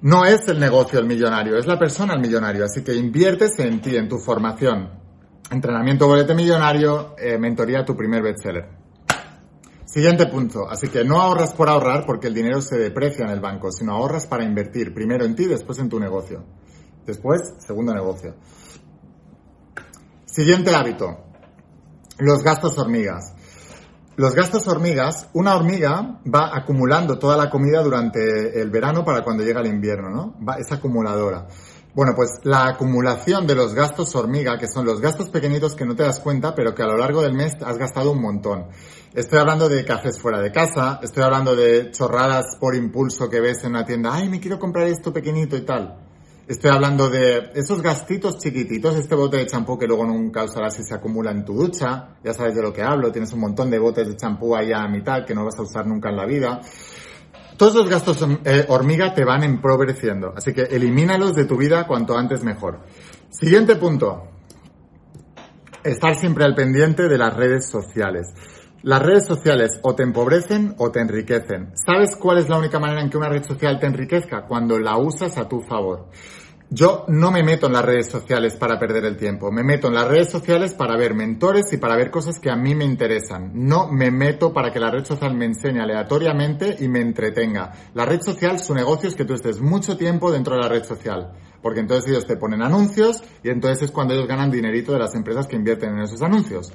No 0.00 0.24
es 0.24 0.48
el 0.48 0.58
negocio 0.58 0.98
el 0.98 1.06
millonario, 1.06 1.56
es 1.56 1.66
la 1.66 1.78
persona 1.78 2.14
el 2.14 2.20
millonario. 2.20 2.64
Así 2.64 2.82
que 2.82 2.94
inviertes 2.94 3.56
en 3.60 3.80
ti, 3.80 3.96
en 3.96 4.08
tu 4.08 4.18
formación. 4.18 4.90
Entrenamiento 5.52 6.08
bolete 6.08 6.34
millonario, 6.34 7.14
eh, 7.16 7.38
mentoría 7.38 7.84
tu 7.84 7.96
primer 7.96 8.22
bestseller. 8.22 8.68
Siguiente 9.88 10.26
punto. 10.26 10.68
Así 10.68 10.88
que 10.88 11.02
no 11.02 11.18
ahorras 11.18 11.54
por 11.54 11.70
ahorrar 11.70 12.04
porque 12.04 12.26
el 12.26 12.34
dinero 12.34 12.60
se 12.60 12.76
deprecia 12.76 13.24
en 13.24 13.30
el 13.30 13.40
banco, 13.40 13.72
sino 13.72 13.92
ahorras 13.92 14.26
para 14.26 14.44
invertir 14.44 14.92
primero 14.92 15.24
en 15.24 15.34
ti, 15.34 15.46
después 15.46 15.78
en 15.78 15.88
tu 15.88 15.98
negocio. 15.98 16.44
Después, 17.06 17.54
segundo 17.58 17.94
negocio. 17.94 18.34
Siguiente 20.26 20.74
hábito. 20.74 21.24
Los 22.18 22.42
gastos 22.42 22.76
hormigas. 22.76 23.32
Los 24.16 24.34
gastos 24.34 24.68
hormigas, 24.68 25.30
una 25.32 25.56
hormiga 25.56 26.20
va 26.26 26.50
acumulando 26.54 27.18
toda 27.18 27.38
la 27.38 27.48
comida 27.48 27.82
durante 27.82 28.60
el 28.60 28.68
verano 28.68 29.04
para 29.06 29.22
cuando 29.22 29.42
llega 29.42 29.60
el 29.60 29.68
invierno, 29.68 30.10
¿no? 30.10 30.54
Es 30.58 30.70
acumuladora. 30.70 31.46
Bueno, 31.98 32.12
pues 32.14 32.38
la 32.44 32.68
acumulación 32.68 33.44
de 33.44 33.56
los 33.56 33.74
gastos 33.74 34.14
hormiga, 34.14 34.56
que 34.56 34.68
son 34.68 34.86
los 34.86 35.00
gastos 35.00 35.30
pequeñitos 35.30 35.74
que 35.74 35.84
no 35.84 35.96
te 35.96 36.04
das 36.04 36.20
cuenta, 36.20 36.54
pero 36.54 36.72
que 36.72 36.84
a 36.84 36.86
lo 36.86 36.96
largo 36.96 37.22
del 37.22 37.32
mes 37.32 37.54
has 37.60 37.76
gastado 37.76 38.12
un 38.12 38.22
montón. 38.22 38.66
Estoy 39.12 39.40
hablando 39.40 39.68
de 39.68 39.84
cafés 39.84 40.20
fuera 40.20 40.40
de 40.40 40.52
casa, 40.52 41.00
estoy 41.02 41.24
hablando 41.24 41.56
de 41.56 41.90
chorradas 41.90 42.56
por 42.60 42.76
impulso 42.76 43.28
que 43.28 43.40
ves 43.40 43.64
en 43.64 43.70
una 43.70 43.84
tienda, 43.84 44.14
ay, 44.14 44.28
me 44.28 44.38
quiero 44.38 44.60
comprar 44.60 44.86
esto 44.86 45.12
pequeñito 45.12 45.56
y 45.56 45.62
tal. 45.62 45.98
Estoy 46.46 46.70
hablando 46.70 47.10
de 47.10 47.50
esos 47.56 47.82
gastitos 47.82 48.38
chiquititos, 48.38 48.94
este 48.94 49.16
bote 49.16 49.38
de 49.38 49.46
champú 49.46 49.76
que 49.76 49.88
luego 49.88 50.06
nunca 50.06 50.44
usarás 50.44 50.76
si 50.76 50.84
se 50.84 50.94
acumula 50.94 51.32
en 51.32 51.44
tu 51.44 51.54
ducha, 51.54 52.10
ya 52.22 52.32
sabes 52.32 52.54
de 52.54 52.62
lo 52.62 52.72
que 52.72 52.82
hablo, 52.82 53.10
tienes 53.10 53.32
un 53.32 53.40
montón 53.40 53.70
de 53.70 53.78
botes 53.80 54.06
de 54.06 54.14
champú 54.14 54.54
ahí 54.54 54.70
a 54.72 54.86
mitad 54.86 55.26
que 55.26 55.34
no 55.34 55.44
vas 55.44 55.58
a 55.58 55.62
usar 55.62 55.84
nunca 55.84 56.10
en 56.10 56.16
la 56.16 56.26
vida. 56.26 56.60
Todos 57.58 57.74
los 57.74 57.88
gastos 57.88 58.24
eh, 58.44 58.66
hormiga 58.68 59.14
te 59.14 59.24
van 59.24 59.42
empobreciendo, 59.42 60.32
así 60.36 60.52
que 60.52 60.62
elimínalos 60.62 61.34
de 61.34 61.44
tu 61.44 61.56
vida 61.56 61.88
cuanto 61.88 62.16
antes 62.16 62.44
mejor. 62.44 62.78
Siguiente 63.30 63.74
punto. 63.74 64.28
Estar 65.82 66.14
siempre 66.14 66.44
al 66.44 66.54
pendiente 66.54 67.08
de 67.08 67.18
las 67.18 67.34
redes 67.34 67.68
sociales. 67.68 68.28
Las 68.82 69.02
redes 69.02 69.26
sociales 69.26 69.80
o 69.82 69.96
te 69.96 70.04
empobrecen 70.04 70.76
o 70.78 70.92
te 70.92 71.00
enriquecen. 71.00 71.72
¿Sabes 71.74 72.14
cuál 72.14 72.38
es 72.38 72.48
la 72.48 72.58
única 72.58 72.78
manera 72.78 73.00
en 73.00 73.10
que 73.10 73.16
una 73.16 73.28
red 73.28 73.42
social 73.42 73.80
te 73.80 73.86
enriquezca? 73.86 74.46
Cuando 74.46 74.78
la 74.78 74.96
usas 74.96 75.36
a 75.36 75.48
tu 75.48 75.60
favor. 75.60 76.10
Yo 76.70 77.06
no 77.08 77.30
me 77.30 77.42
meto 77.42 77.66
en 77.66 77.72
las 77.72 77.84
redes 77.84 78.10
sociales 78.10 78.54
para 78.56 78.78
perder 78.78 79.06
el 79.06 79.16
tiempo, 79.16 79.50
me 79.50 79.62
meto 79.62 79.88
en 79.88 79.94
las 79.94 80.06
redes 80.06 80.28
sociales 80.28 80.74
para 80.74 80.98
ver 80.98 81.14
mentores 81.14 81.72
y 81.72 81.78
para 81.78 81.96
ver 81.96 82.10
cosas 82.10 82.38
que 82.38 82.50
a 82.50 82.56
mí 82.56 82.74
me 82.74 82.84
interesan. 82.84 83.52
No 83.54 83.90
me 83.90 84.10
meto 84.10 84.52
para 84.52 84.70
que 84.70 84.78
la 84.78 84.90
red 84.90 85.02
social 85.02 85.34
me 85.34 85.46
enseñe 85.46 85.80
aleatoriamente 85.80 86.76
y 86.78 86.88
me 86.88 87.00
entretenga. 87.00 87.72
La 87.94 88.04
red 88.04 88.20
social, 88.20 88.58
su 88.58 88.74
negocio 88.74 89.08
es 89.08 89.14
que 89.14 89.24
tú 89.24 89.32
estés 89.32 89.62
mucho 89.62 89.96
tiempo 89.96 90.30
dentro 90.30 90.56
de 90.56 90.60
la 90.60 90.68
red 90.68 90.84
social, 90.84 91.32
porque 91.62 91.80
entonces 91.80 92.10
ellos 92.10 92.26
te 92.26 92.36
ponen 92.36 92.60
anuncios 92.60 93.22
y 93.42 93.48
entonces 93.48 93.84
es 93.84 93.90
cuando 93.90 94.12
ellos 94.12 94.28
ganan 94.28 94.50
dinerito 94.50 94.92
de 94.92 94.98
las 94.98 95.14
empresas 95.14 95.46
que 95.46 95.56
invierten 95.56 95.94
en 95.94 96.00
esos 96.00 96.20
anuncios. 96.20 96.74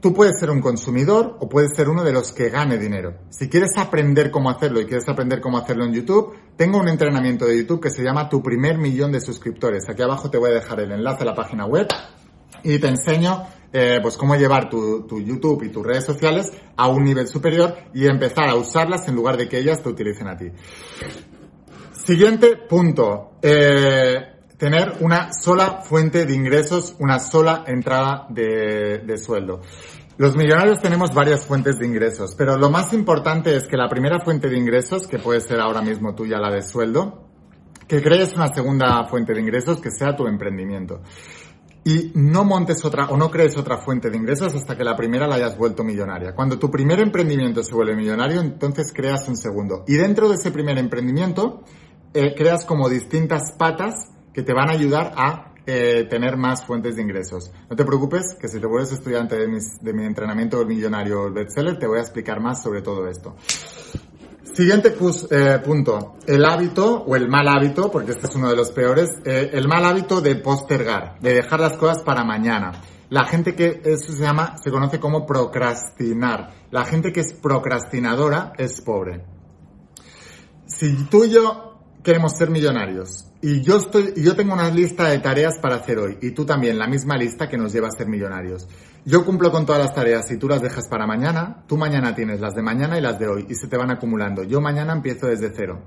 Tú 0.00 0.14
puedes 0.14 0.40
ser 0.40 0.50
un 0.50 0.62
consumidor 0.62 1.36
o 1.40 1.48
puedes 1.48 1.76
ser 1.76 1.90
uno 1.90 2.02
de 2.02 2.12
los 2.12 2.32
que 2.32 2.48
gane 2.48 2.78
dinero. 2.78 3.18
Si 3.28 3.50
quieres 3.50 3.76
aprender 3.76 4.30
cómo 4.30 4.48
hacerlo 4.48 4.80
y 4.80 4.86
quieres 4.86 5.06
aprender 5.08 5.42
cómo 5.42 5.58
hacerlo 5.58 5.84
en 5.84 5.92
YouTube, 5.92 6.34
tengo 6.56 6.78
un 6.78 6.88
entrenamiento 6.88 7.44
de 7.44 7.58
YouTube 7.58 7.82
que 7.82 7.90
se 7.90 8.02
llama 8.02 8.28
Tu 8.28 8.42
primer 8.42 8.78
millón 8.78 9.12
de 9.12 9.20
suscriptores. 9.20 9.88
Aquí 9.90 10.00
abajo 10.00 10.30
te 10.30 10.38
voy 10.38 10.52
a 10.52 10.54
dejar 10.54 10.80
el 10.80 10.92
enlace 10.92 11.22
a 11.22 11.26
la 11.26 11.34
página 11.34 11.66
web 11.66 11.86
y 12.62 12.78
te 12.78 12.88
enseño 12.88 13.42
eh, 13.72 13.98
pues 14.00 14.16
cómo 14.16 14.36
llevar 14.36 14.70
tu, 14.70 15.06
tu, 15.06 15.20
YouTube 15.20 15.64
y 15.64 15.68
tus 15.68 15.86
redes 15.86 16.04
sociales 16.04 16.50
a 16.76 16.88
un 16.88 17.04
nivel 17.04 17.28
superior 17.28 17.76
y 17.92 18.06
empezar 18.06 18.48
a 18.48 18.54
usarlas 18.54 19.06
en 19.06 19.14
lugar 19.14 19.36
de 19.36 19.48
que 19.48 19.58
ellas 19.58 19.82
te 19.82 19.90
utilicen 19.90 20.28
a 20.28 20.36
ti. 20.36 20.50
Siguiente 21.92 22.56
punto. 22.56 23.32
Eh, 23.42 24.39
tener 24.60 24.98
una 25.00 25.32
sola 25.32 25.80
fuente 25.80 26.26
de 26.26 26.34
ingresos, 26.34 26.94
una 26.98 27.18
sola 27.18 27.64
entrada 27.66 28.26
de, 28.28 28.98
de, 28.98 29.16
sueldo. 29.16 29.62
Los 30.18 30.36
millonarios 30.36 30.80
tenemos 30.80 31.14
varias 31.14 31.46
fuentes 31.46 31.78
de 31.78 31.86
ingresos, 31.86 32.34
pero 32.36 32.58
lo 32.58 32.68
más 32.68 32.92
importante 32.92 33.56
es 33.56 33.66
que 33.66 33.78
la 33.78 33.88
primera 33.88 34.20
fuente 34.20 34.50
de 34.50 34.58
ingresos, 34.58 35.06
que 35.06 35.18
puede 35.18 35.40
ser 35.40 35.60
ahora 35.60 35.80
mismo 35.80 36.14
tuya 36.14 36.38
la 36.38 36.50
de 36.50 36.60
sueldo, 36.60 37.26
que 37.88 38.02
crees 38.02 38.34
una 38.34 38.48
segunda 38.48 39.02
fuente 39.08 39.32
de 39.32 39.40
ingresos 39.40 39.80
que 39.80 39.90
sea 39.90 40.14
tu 40.14 40.26
emprendimiento. 40.26 41.00
Y 41.82 42.12
no 42.14 42.44
montes 42.44 42.84
otra 42.84 43.06
o 43.06 43.16
no 43.16 43.30
crees 43.30 43.56
otra 43.56 43.78
fuente 43.78 44.10
de 44.10 44.18
ingresos 44.18 44.54
hasta 44.54 44.76
que 44.76 44.84
la 44.84 44.94
primera 44.94 45.26
la 45.26 45.36
hayas 45.36 45.56
vuelto 45.56 45.82
millonaria. 45.82 46.34
Cuando 46.34 46.58
tu 46.58 46.70
primer 46.70 47.00
emprendimiento 47.00 47.64
se 47.64 47.74
vuelve 47.74 47.96
millonario, 47.96 48.42
entonces 48.42 48.92
creas 48.94 49.26
un 49.26 49.38
segundo. 49.38 49.84
Y 49.88 49.94
dentro 49.94 50.28
de 50.28 50.34
ese 50.34 50.50
primer 50.50 50.76
emprendimiento, 50.76 51.62
eh, 52.12 52.34
creas 52.36 52.66
como 52.66 52.90
distintas 52.90 53.52
patas 53.56 54.10
que 54.32 54.42
te 54.42 54.52
van 54.52 54.70
a 54.70 54.72
ayudar 54.72 55.12
a 55.16 55.50
eh, 55.66 56.06
tener 56.08 56.36
más 56.36 56.64
fuentes 56.64 56.96
de 56.96 57.02
ingresos. 57.02 57.50
No 57.68 57.76
te 57.76 57.84
preocupes, 57.84 58.34
que 58.40 58.48
si 58.48 58.58
te 58.58 58.66
vuelves 58.66 58.92
estudiante 58.92 59.36
de, 59.36 59.92
mi 59.92 60.04
entrenamiento 60.04 60.58
del 60.58 60.66
millonario 60.66 61.26
el 61.26 61.32
bestseller, 61.32 61.78
te 61.78 61.86
voy 61.86 61.98
a 61.98 62.02
explicar 62.02 62.40
más 62.40 62.62
sobre 62.62 62.82
todo 62.82 63.06
esto. 63.06 63.36
Siguiente 64.42 64.94
eh, 65.30 65.58
punto, 65.64 66.16
el 66.26 66.44
hábito 66.44 67.04
o 67.04 67.14
el 67.14 67.28
mal 67.28 67.46
hábito, 67.46 67.90
porque 67.90 68.12
este 68.12 68.26
es 68.26 68.34
uno 68.34 68.48
de 68.48 68.56
los 68.56 68.72
peores, 68.72 69.10
eh, 69.24 69.50
el 69.52 69.68
mal 69.68 69.84
hábito 69.84 70.20
de 70.20 70.36
postergar, 70.36 71.20
de 71.20 71.34
dejar 71.34 71.60
las 71.60 71.76
cosas 71.76 72.02
para 72.02 72.24
mañana. 72.24 72.72
La 73.10 73.26
gente 73.26 73.54
que 73.54 73.80
eso 73.84 74.12
se 74.12 74.22
llama, 74.22 74.56
se 74.62 74.70
conoce 74.70 74.98
como 74.98 75.26
procrastinar. 75.26 76.52
La 76.70 76.84
gente 76.84 77.12
que 77.12 77.20
es 77.20 77.32
procrastinadora 77.32 78.52
es 78.56 78.80
pobre. 78.80 79.24
Si 80.66 81.04
tú 81.04 81.24
y 81.24 81.30
yo 81.30 81.78
queremos 82.02 82.36
ser 82.36 82.50
millonarios. 82.50 83.29
Y 83.42 83.62
yo 83.62 84.36
tengo 84.36 84.52
una 84.52 84.70
lista 84.70 85.08
de 85.08 85.18
tareas 85.18 85.58
para 85.58 85.76
hacer 85.76 85.98
hoy. 85.98 86.18
Y 86.20 86.32
tú 86.32 86.44
también, 86.44 86.78
la 86.78 86.86
misma 86.86 87.16
lista 87.16 87.48
que 87.48 87.56
nos 87.56 87.72
lleva 87.72 87.88
a 87.88 87.90
ser 87.90 88.06
millonarios. 88.06 88.68
Yo 89.06 89.24
cumplo 89.24 89.50
con 89.50 89.64
todas 89.64 89.80
las 89.80 89.94
tareas 89.94 90.30
y 90.30 90.36
tú 90.36 90.46
las 90.46 90.60
dejas 90.60 90.88
para 90.88 91.06
mañana. 91.06 91.64
Tú 91.66 91.78
mañana 91.78 92.14
tienes 92.14 92.40
las 92.40 92.54
de 92.54 92.60
mañana 92.60 92.98
y 92.98 93.00
las 93.00 93.18
de 93.18 93.28
hoy. 93.28 93.46
Y 93.48 93.54
se 93.54 93.66
te 93.66 93.78
van 93.78 93.90
acumulando. 93.90 94.42
Yo 94.42 94.60
mañana 94.60 94.92
empiezo 94.92 95.26
desde 95.26 95.50
cero. 95.56 95.80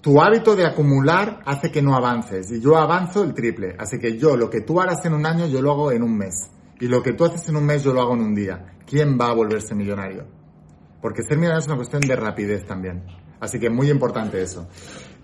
Tu 0.00 0.20
hábito 0.20 0.56
de 0.56 0.66
acumular 0.66 1.40
hace 1.46 1.70
que 1.70 1.80
no 1.80 1.94
avances. 1.94 2.50
Y 2.50 2.60
yo 2.60 2.76
avanzo 2.76 3.22
el 3.22 3.32
triple. 3.32 3.76
Así 3.78 4.00
que 4.00 4.18
yo, 4.18 4.36
lo 4.36 4.50
que 4.50 4.62
tú 4.62 4.80
harás 4.80 5.04
en 5.06 5.14
un 5.14 5.24
año, 5.24 5.46
yo 5.46 5.62
lo 5.62 5.70
hago 5.70 5.92
en 5.92 6.02
un 6.02 6.18
mes. 6.18 6.50
Y 6.80 6.88
lo 6.88 7.04
que 7.04 7.12
tú 7.12 7.24
haces 7.24 7.48
en 7.48 7.54
un 7.54 7.64
mes, 7.64 7.84
yo 7.84 7.92
lo 7.92 8.00
hago 8.02 8.14
en 8.14 8.20
un 8.20 8.34
día. 8.34 8.74
¿Quién 8.84 9.16
va 9.16 9.28
a 9.28 9.32
volverse 9.32 9.76
millonario? 9.76 10.26
Porque 11.00 11.22
ser 11.22 11.36
millonario 11.36 11.60
es 11.60 11.66
una 11.68 11.76
cuestión 11.76 12.02
de 12.02 12.16
rapidez 12.16 12.66
también. 12.66 13.04
Así 13.38 13.60
que 13.60 13.70
muy 13.70 13.90
importante 13.90 14.42
eso. 14.42 14.68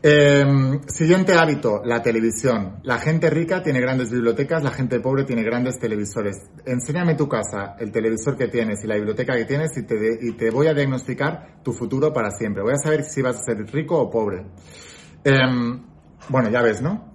Eh, 0.03 0.81
siguiente 0.87 1.35
hábito, 1.35 1.83
la 1.85 2.03
televisión. 2.03 2.81
La 2.85 2.99
gente 2.99 3.29
rica 3.29 3.63
tiene 3.63 3.81
grandes 3.81 4.11
bibliotecas, 4.11 4.63
la 4.63 4.71
gente 4.71 4.99
pobre 4.99 5.25
tiene 5.25 5.43
grandes 5.43 5.79
televisores. 5.79 6.39
Enséñame 6.65 7.17
tu 7.17 7.29
casa, 7.29 7.77
el 7.79 7.93
televisor 7.93 8.37
que 8.37 8.49
tienes 8.49 8.83
y 8.83 8.87
la 8.87 8.95
biblioteca 8.95 9.37
que 9.37 9.45
tienes 9.45 9.77
y 9.77 9.83
te, 9.83 9.97
y 10.23 10.33
te 10.33 10.51
voy 10.51 10.69
a 10.69 10.75
diagnosticar 10.75 11.63
tu 11.63 11.73
futuro 11.73 12.15
para 12.15 12.31
siempre. 12.31 12.63
Voy 12.63 12.73
a 12.73 12.79
saber 12.79 13.05
si 13.05 13.21
vas 13.21 13.37
a 13.37 13.43
ser 13.43 13.59
rico 13.71 13.99
o 13.99 14.11
pobre. 14.11 14.47
Eh, 15.23 15.33
bueno, 16.31 16.49
ya 16.49 16.63
ves, 16.63 16.81
¿no? 16.81 17.11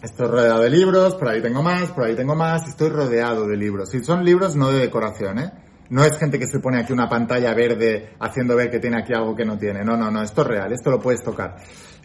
Estoy 0.00 0.28
rodeado 0.28 0.60
de 0.60 0.70
libros, 0.70 1.16
por 1.16 1.28
ahí 1.28 1.42
tengo 1.42 1.60
más, 1.60 1.90
por 1.90 2.04
ahí 2.04 2.14
tengo 2.14 2.36
más, 2.36 2.68
estoy 2.68 2.90
rodeado 2.90 3.48
de 3.48 3.56
libros. 3.56 3.90
Si 3.90 4.04
son 4.04 4.24
libros, 4.24 4.54
no 4.54 4.70
de 4.70 4.78
decoración, 4.78 5.40
¿eh? 5.40 5.52
No 5.90 6.04
es 6.04 6.16
gente 6.18 6.38
que 6.38 6.46
se 6.46 6.60
pone 6.60 6.78
aquí 6.78 6.92
una 6.92 7.08
pantalla 7.08 7.52
verde 7.54 8.14
haciendo 8.20 8.54
ver 8.54 8.70
que 8.70 8.78
tiene 8.78 8.98
aquí 8.98 9.12
algo 9.12 9.34
que 9.34 9.44
no 9.44 9.58
tiene. 9.58 9.84
No, 9.84 9.96
no, 9.96 10.10
no, 10.10 10.22
esto 10.22 10.42
es 10.42 10.46
real, 10.46 10.72
esto 10.72 10.90
lo 10.90 11.00
puedes 11.00 11.22
tocar. 11.24 11.56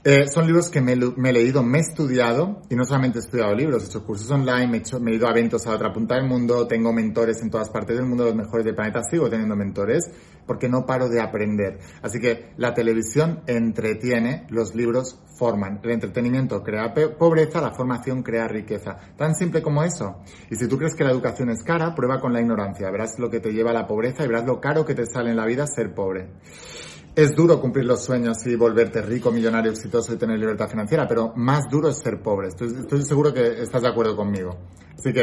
Eh, 0.06 0.28
son 0.28 0.46
libros 0.48 0.70
que 0.70 0.82
me, 0.82 0.92
he 0.92 1.32
leído, 1.32 1.64
me 1.64 1.78
he 1.78 1.82
estudiado, 1.82 2.62
y 2.70 2.76
no 2.76 2.84
solamente 2.84 3.20
he 3.20 3.22
estudiado 3.22 3.56
libros, 3.56 3.84
he 3.84 3.86
hecho 3.86 4.06
cursos 4.06 4.30
online, 4.32 4.76
he, 4.76 4.80
hecho, 4.80 5.00
me 5.00 5.12
he 5.12 5.16
ido 5.16 5.30
a 5.30 5.32
eventos 5.32 5.66
a 5.66 5.72
otra 5.72 5.94
punta 5.94 6.16
del 6.16 6.28
mundo, 6.28 6.68
tengo 6.68 6.92
mentores 6.92 7.42
en 7.42 7.50
todas 7.50 7.70
partes 7.70 7.96
del 7.96 8.06
mundo, 8.06 8.26
los 8.26 8.36
mejores 8.36 8.66
del 8.66 8.76
planeta, 8.76 9.02
sigo 9.10 9.30
teniendo 9.30 9.56
mentores, 9.56 10.12
porque 10.46 10.68
no 10.68 10.86
paro 10.86 11.08
de 11.08 11.22
aprender. 11.22 11.80
Así 12.02 12.20
que 12.20 12.52
la 12.58 12.74
televisión 12.74 13.44
entretiene, 13.48 14.46
los 14.50 14.76
libros 14.76 15.22
forman. 15.38 15.80
El 15.84 15.92
entretenimiento 15.92 16.62
crea 16.64 16.94
pobreza, 17.18 17.62
la 17.62 17.72
formación 17.72 18.24
crea 18.24 18.50
riqueza. 18.50 18.98
Tan 19.16 19.36
simple 19.36 19.62
como 19.62 19.84
eso. 19.84 20.18
Y 20.52 20.58
si 20.58 20.68
tú 20.68 20.78
crees 20.78 20.96
que 20.96 21.06
la 21.06 21.12
educación 21.12 21.50
es 21.50 21.64
cara, 21.64 21.96
prueba 21.96 22.20
con 22.20 22.34
la 22.34 22.42
ignorancia. 22.42 22.92
Verás 22.92 23.18
lo 23.20 23.30
que 23.30 23.40
te 23.40 23.54
lleva 23.54 23.72
a 23.72 23.74
la 23.74 23.88
pobreza 23.88 24.26
y 24.26 24.28
verás 24.28 24.46
lo 24.46 24.60
caro 24.60 24.86
que 24.86 24.96
te 24.96 25.06
sale 25.06 25.30
en 25.30 25.38
la 25.38 25.46
vida 25.46 25.66
ser 25.66 25.94
pobre. 25.94 26.30
Es 27.16 27.36
duro 27.36 27.62
cumplir 27.62 27.86
los 27.86 28.04
sueños 28.04 28.44
y 28.48 28.56
volverte 28.56 29.00
rico, 29.04 29.32
millonario, 29.32 29.72
exitoso 29.72 30.14
y 30.14 30.18
tener 30.18 30.40
libertad 30.40 30.68
financiera, 30.68 31.08
pero 31.08 31.32
más 31.36 31.70
duro 31.70 31.90
es 31.90 32.00
ser 32.00 32.20
pobre. 32.24 32.48
Estoy, 32.48 33.04
seguro 33.04 33.32
que 33.32 33.62
estás 33.62 33.84
de 33.84 33.88
acuerdo 33.88 34.16
conmigo. 34.16 34.58
Así 34.98 35.14
que 35.14 35.22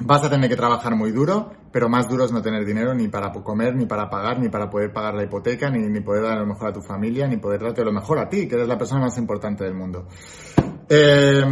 vas 0.00 0.24
a 0.24 0.30
tener 0.30 0.48
que 0.48 0.56
trabajar 0.56 0.96
muy 0.96 1.12
duro, 1.12 1.52
pero 1.70 1.90
más 1.90 2.08
duro 2.08 2.24
es 2.24 2.32
no 2.32 2.40
tener 2.40 2.64
dinero 2.64 2.94
ni 2.94 3.08
para 3.08 3.30
comer, 3.30 3.76
ni 3.76 3.84
para 3.84 4.08
pagar, 4.08 4.40
ni 4.40 4.48
para 4.48 4.70
poder 4.70 4.90
pagar 4.90 5.14
la 5.14 5.24
hipoteca, 5.24 5.68
ni, 5.68 5.80
ni 5.80 6.00
poder 6.00 6.22
dar 6.22 6.38
lo 6.38 6.46
mejor 6.46 6.68
a 6.68 6.72
tu 6.72 6.80
familia, 6.80 7.28
ni 7.28 7.36
poder 7.36 7.60
darte 7.60 7.84
lo 7.84 7.92
mejor 7.92 8.18
a 8.18 8.30
ti, 8.30 8.48
que 8.48 8.54
eres 8.54 8.68
la 8.68 8.78
persona 8.78 9.02
más 9.02 9.18
importante 9.18 9.64
del 9.64 9.74
mundo. 9.74 10.08
Eh, 10.88 11.44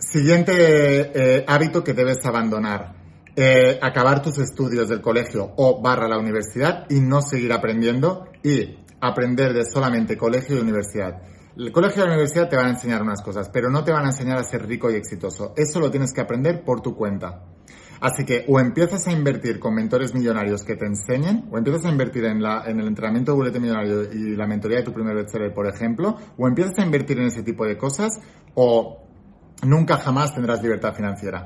siguiente 0.00 0.52
eh, 0.56 1.44
hábito 1.46 1.84
que 1.84 1.94
debes 1.94 2.26
abandonar 2.26 3.00
eh, 3.36 3.78
acabar 3.80 4.22
tus 4.22 4.38
estudios 4.38 4.88
del 4.88 5.00
colegio 5.00 5.52
o 5.56 5.80
barra 5.80 6.08
la 6.08 6.18
universidad 6.18 6.86
y 6.90 7.00
no 7.00 7.22
seguir 7.22 7.52
aprendiendo 7.52 8.26
y 8.42 8.79
aprender 9.00 9.52
de 9.52 9.64
solamente 9.64 10.16
colegio 10.16 10.56
y 10.56 10.60
universidad. 10.60 11.22
El 11.56 11.72
colegio 11.72 12.02
y 12.02 12.06
la 12.06 12.12
universidad 12.12 12.48
te 12.48 12.56
van 12.56 12.66
a 12.66 12.70
enseñar 12.70 13.02
unas 13.02 13.22
cosas, 13.22 13.48
pero 13.48 13.70
no 13.70 13.82
te 13.84 13.92
van 13.92 14.04
a 14.04 14.10
enseñar 14.10 14.38
a 14.38 14.44
ser 14.44 14.66
rico 14.66 14.90
y 14.90 14.94
exitoso. 14.94 15.52
Eso 15.56 15.80
lo 15.80 15.90
tienes 15.90 16.12
que 16.12 16.20
aprender 16.20 16.64
por 16.64 16.80
tu 16.80 16.94
cuenta. 16.94 17.42
Así 18.00 18.24
que 18.24 18.46
o 18.48 18.58
empiezas 18.58 19.06
a 19.06 19.12
invertir 19.12 19.60
con 19.60 19.74
mentores 19.74 20.14
millonarios 20.14 20.64
que 20.64 20.74
te 20.74 20.86
enseñen, 20.86 21.48
o 21.50 21.58
empiezas 21.58 21.84
a 21.84 21.90
invertir 21.90 22.24
en, 22.24 22.42
la, 22.42 22.64
en 22.66 22.80
el 22.80 22.86
entrenamiento 22.86 23.32
de 23.32 23.36
bulete 23.36 23.60
millonario 23.60 24.10
y 24.10 24.36
la 24.36 24.46
mentoría 24.46 24.78
de 24.78 24.84
tu 24.84 24.92
primer 24.92 25.14
bestseller, 25.14 25.52
por 25.52 25.66
ejemplo, 25.66 26.16
o 26.38 26.48
empiezas 26.48 26.78
a 26.78 26.82
invertir 26.82 27.18
en 27.18 27.26
ese 27.26 27.42
tipo 27.42 27.66
de 27.66 27.76
cosas, 27.76 28.18
o 28.54 29.04
nunca 29.62 29.98
jamás 29.98 30.34
tendrás 30.34 30.62
libertad 30.62 30.94
financiera. 30.94 31.44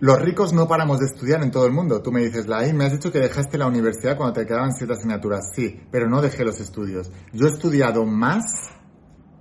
Los 0.00 0.18
ricos 0.18 0.54
no 0.54 0.66
paramos 0.66 0.98
de 0.98 1.04
estudiar 1.04 1.42
en 1.42 1.50
todo 1.50 1.66
el 1.66 1.72
mundo. 1.72 2.00
Tú 2.00 2.10
me 2.10 2.22
dices, 2.22 2.46
Lai, 2.46 2.72
me 2.72 2.86
has 2.86 2.92
dicho 2.92 3.12
que 3.12 3.18
dejaste 3.18 3.58
la 3.58 3.66
universidad 3.66 4.16
cuando 4.16 4.32
te 4.32 4.46
quedaban 4.46 4.72
siete 4.72 4.94
asignaturas. 4.94 5.52
Sí, 5.54 5.78
pero 5.90 6.08
no 6.08 6.22
dejé 6.22 6.42
los 6.42 6.58
estudios. 6.58 7.12
Yo 7.34 7.46
he 7.46 7.50
estudiado 7.50 8.06
más 8.06 8.70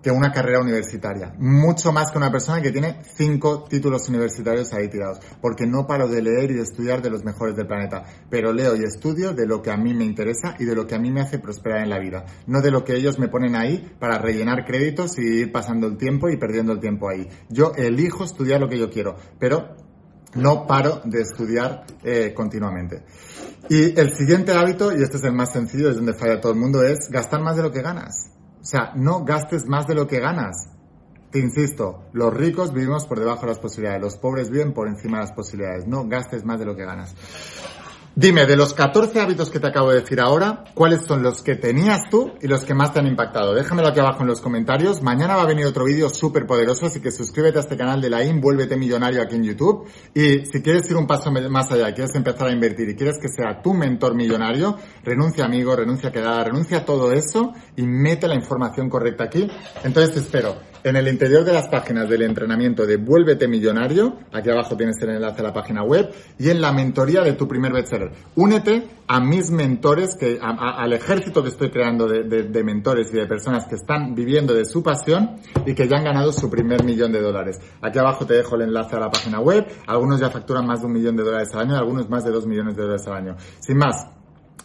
que 0.04 0.12
una 0.12 0.34
carrera 0.34 0.60
universitaria. 0.60 1.34
Mucho 1.40 1.94
más 1.94 2.12
que 2.12 2.18
una 2.18 2.30
persona 2.30 2.62
que 2.62 2.72
tiene 2.72 2.98
cinco 3.16 3.64
títulos 3.70 4.10
universitarios 4.10 4.74
ahí 4.74 4.90
tirados. 4.90 5.20
Porque 5.42 5.66
no 5.66 5.88
paro 5.88 6.10
de 6.10 6.22
leer 6.22 6.52
y 6.52 6.56
de 6.56 6.64
estudiar 6.64 7.02
de 7.02 7.10
los 7.10 7.24
mejores 7.24 7.56
del 7.56 7.68
planeta. 7.68 8.04
Pero 8.30 8.52
leo 8.52 8.76
y 8.76 8.84
estudio 8.84 9.34
de 9.34 9.48
lo 9.48 9.62
que 9.62 9.72
a 9.72 9.78
mí 9.78 9.94
me 9.94 10.04
interesa 10.04 10.58
y 10.60 10.66
de 10.66 10.76
lo 10.76 10.88
que 10.88 10.96
a 10.96 11.00
mí 11.00 11.10
me 11.10 11.22
hace 11.22 11.40
prosperar 11.40 11.84
en 11.84 11.90
la 11.90 12.00
vida. 12.00 12.26
No 12.48 12.62
de 12.62 12.72
lo 12.72 12.84
que 12.84 12.98
ellos 12.98 13.18
me 13.18 13.30
ponen 13.30 13.56
ahí 13.56 13.96
para 13.98 14.18
rellenar 14.18 14.66
créditos 14.66 15.18
y 15.20 15.22
ir 15.22 15.54
pasando 15.54 15.88
el 15.88 15.96
tiempo 15.96 16.30
y 16.30 16.36
perdiendo 16.36 16.74
el 16.74 16.82
tiempo 16.82 17.08
ahí. 17.08 17.30
Yo 17.48 17.72
elijo 17.78 18.26
estudiar 18.26 18.60
lo 18.60 18.68
que 18.68 18.78
yo 18.78 18.90
quiero. 18.90 19.16
Pero 19.40 19.89
no 20.36 20.68
paro 20.68 21.02
de 21.06 21.22
estudiar 21.22 21.86
eh, 22.04 22.34
continuamente. 22.36 23.04
Y 23.70 24.00
el 24.00 24.16
siguiente 24.16 24.52
hábito, 24.54 24.96
y 24.96 25.04
este 25.04 25.18
es 25.18 25.24
el 25.24 25.34
más 25.34 25.52
sencillo, 25.52 25.90
es 25.90 25.96
donde 25.96 26.14
falla 26.14 26.42
todo 26.42 26.54
el 26.54 26.60
mundo, 26.60 26.84
es 26.84 27.10
gastar 27.10 27.42
más 27.42 27.56
de 27.56 27.64
lo 27.64 27.72
que 27.72 27.82
ganas. 27.82 28.32
O 28.62 28.66
sea, 28.66 28.94
no 28.96 29.24
gastes 29.24 29.66
más 29.66 29.88
de 29.88 29.96
lo 29.96 30.08
que 30.08 30.20
ganas. 30.20 30.70
Te 31.32 31.40
insisto, 31.40 32.06
los 32.14 32.34
ricos 32.34 32.74
vivimos 32.74 33.06
por 33.06 33.20
debajo 33.20 33.42
de 33.42 33.48
las 33.48 33.60
posibilidades, 33.60 34.02
los 34.02 34.18
pobres 34.18 34.50
viven 34.50 34.74
por 34.74 34.88
encima 34.88 35.20
de 35.20 35.26
las 35.26 35.34
posibilidades. 35.34 35.86
No 35.86 36.08
gastes 36.08 36.44
más 36.44 36.60
de 36.60 36.66
lo 36.66 36.76
que 36.76 36.86
ganas. 36.86 37.14
Dime, 38.20 38.46
de 38.46 38.58
los 38.58 38.74
14 38.74 39.22
hábitos 39.22 39.50
que 39.50 39.62
te 39.62 39.68
acabo 39.68 39.92
de 39.92 40.02
decir 40.02 40.20
ahora, 40.20 40.66
¿cuáles 40.74 41.06
son 41.06 41.24
los 41.24 41.42
que 41.42 41.56
tenías 41.56 42.10
tú 42.10 42.34
y 42.42 42.48
los 42.48 42.66
que 42.66 42.74
más 42.74 42.92
te 42.92 43.00
han 43.00 43.08
impactado? 43.08 43.56
Déjamelo 43.56 43.88
aquí 43.88 44.02
abajo 44.02 44.24
en 44.24 44.28
los 44.28 44.42
comentarios. 44.42 45.02
Mañana 45.02 45.38
va 45.38 45.44
a 45.44 45.46
venir 45.46 45.66
otro 45.66 45.86
vídeo 45.86 46.10
súper 46.10 46.46
poderoso, 46.46 46.88
así 46.88 47.00
que 47.00 47.12
suscríbete 47.12 47.60
a 47.60 47.62
este 47.62 47.78
canal 47.78 48.02
de 48.02 48.10
la 48.10 48.22
IN, 48.22 48.42
vuélvete 48.42 48.76
millonario 48.76 49.22
aquí 49.22 49.36
en 49.36 49.46
YouTube. 49.46 49.88
Y 50.14 50.46
si 50.48 50.62
quieres 50.62 50.92
ir 50.92 50.98
un 50.98 51.08
paso 51.08 51.32
más 51.32 51.72
allá, 51.72 51.94
quieres 51.94 52.14
empezar 52.14 52.50
a 52.50 52.52
invertir 52.52 52.90
y 52.90 52.96
quieres 52.98 53.20
que 53.22 53.30
sea 53.30 53.62
tu 53.62 53.74
mentor 53.74 54.14
millonario, 54.16 54.76
renuncia 55.02 55.46
a 55.46 55.48
amigos, 55.48 55.78
renuncia 55.78 56.12
quedada, 56.12 56.44
renuncia 56.44 56.80
a 56.80 56.84
todo 56.84 57.14
eso 57.14 57.54
y 57.78 57.84
mete 57.84 58.28
la 58.28 58.36
información 58.36 58.90
correcta 58.90 59.24
aquí. 59.24 59.50
Entonces 59.86 60.14
te 60.14 60.20
espero 60.20 60.58
en 60.84 60.96
el 60.96 61.08
interior 61.08 61.44
de 61.44 61.54
las 61.54 61.68
páginas 61.68 62.10
del 62.10 62.22
entrenamiento 62.22 62.86
de 62.86 62.98
Vuélvete 62.98 63.48
Millonario, 63.48 64.18
aquí 64.32 64.50
abajo 64.50 64.78
tienes 64.78 64.96
el 65.02 65.10
enlace 65.10 65.42
a 65.42 65.44
la 65.44 65.54
página 65.54 65.84
web, 65.84 66.10
y 66.38 66.50
en 66.50 66.62
la 66.62 66.72
mentoría 66.72 67.22
de 67.22 67.34
tu 67.34 67.48
primer 67.48 67.74
bestseller. 67.74 68.09
Únete 68.36 68.88
a 69.08 69.20
mis 69.20 69.50
mentores, 69.52 70.16
que, 70.16 70.40
al 70.42 70.94
ejército 70.94 71.42
que 71.42 71.50
estoy 71.50 71.72
creando 71.72 72.08
de, 72.08 72.64
mentores 72.64 73.10
y 73.14 73.18
de 73.18 73.26
personas 73.26 73.66
que 73.68 73.76
están 73.76 74.14
viviendo 74.14 74.54
de 74.54 74.66
su 74.66 74.84
pasión 74.84 75.38
y 75.66 75.74
que 75.74 75.88
ya 75.88 75.98
han 75.98 76.04
ganado 76.04 76.32
su 76.32 76.50
primer 76.50 76.84
millón 76.84 77.12
de 77.12 77.22
dólares. 77.22 77.60
Aquí 77.82 77.98
abajo 77.98 78.26
te 78.26 78.36
dejo 78.36 78.56
el 78.56 78.64
enlace 78.64 78.96
a 78.96 79.00
la 79.00 79.10
página 79.10 79.40
web. 79.40 79.66
Algunos 79.88 80.20
ya 80.20 80.30
facturan 80.30 80.68
más 80.68 80.82
de 80.82 80.86
un 80.86 80.94
millón 80.94 81.16
de 81.16 81.24
dólares 81.24 81.50
al 81.54 81.62
año, 81.62 81.76
algunos 81.76 82.10
más 82.10 82.24
de 82.24 82.32
dos 82.32 82.46
millones 82.46 82.76
de 82.76 82.84
dólares 82.84 83.08
al 83.08 83.14
año. 83.14 83.36
Sin 83.60 83.78
más, 83.78 84.08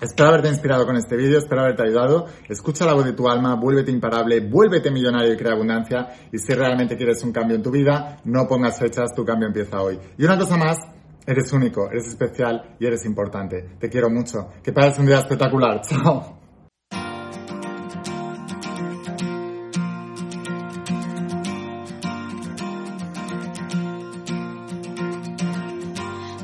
Espero 0.00 0.28
haberte 0.28 0.48
inspirado 0.48 0.84
con 0.86 0.96
este 0.96 1.16
vídeo, 1.16 1.38
espero 1.38 1.62
haberte 1.62 1.82
ayudado. 1.82 2.26
Escucha 2.48 2.84
la 2.84 2.94
voz 2.94 3.04
de 3.04 3.12
tu 3.12 3.28
alma, 3.28 3.54
vuélvete 3.54 3.90
imparable, 3.90 4.40
vuélvete 4.40 4.90
millonario 4.90 5.32
y 5.32 5.36
crea 5.36 5.52
abundancia. 5.52 6.08
Y 6.32 6.38
si 6.38 6.52
realmente 6.52 6.96
quieres 6.96 7.22
un 7.22 7.32
cambio 7.32 7.56
en 7.56 7.62
tu 7.62 7.70
vida, 7.70 8.18
no 8.24 8.46
pongas 8.48 8.78
fechas, 8.78 9.14
tu 9.14 9.24
cambio 9.24 9.46
empieza 9.46 9.80
hoy. 9.80 9.98
Y 10.18 10.24
una 10.24 10.36
cosa 10.36 10.56
más, 10.56 10.78
eres 11.26 11.52
único, 11.52 11.90
eres 11.90 12.08
especial 12.08 12.76
y 12.78 12.86
eres 12.86 13.04
importante. 13.04 13.76
Te 13.78 13.88
quiero 13.88 14.10
mucho. 14.10 14.48
Que 14.62 14.72
pases 14.72 14.98
un 14.98 15.06
día 15.06 15.18
espectacular. 15.18 15.80
Chao. 15.88 16.40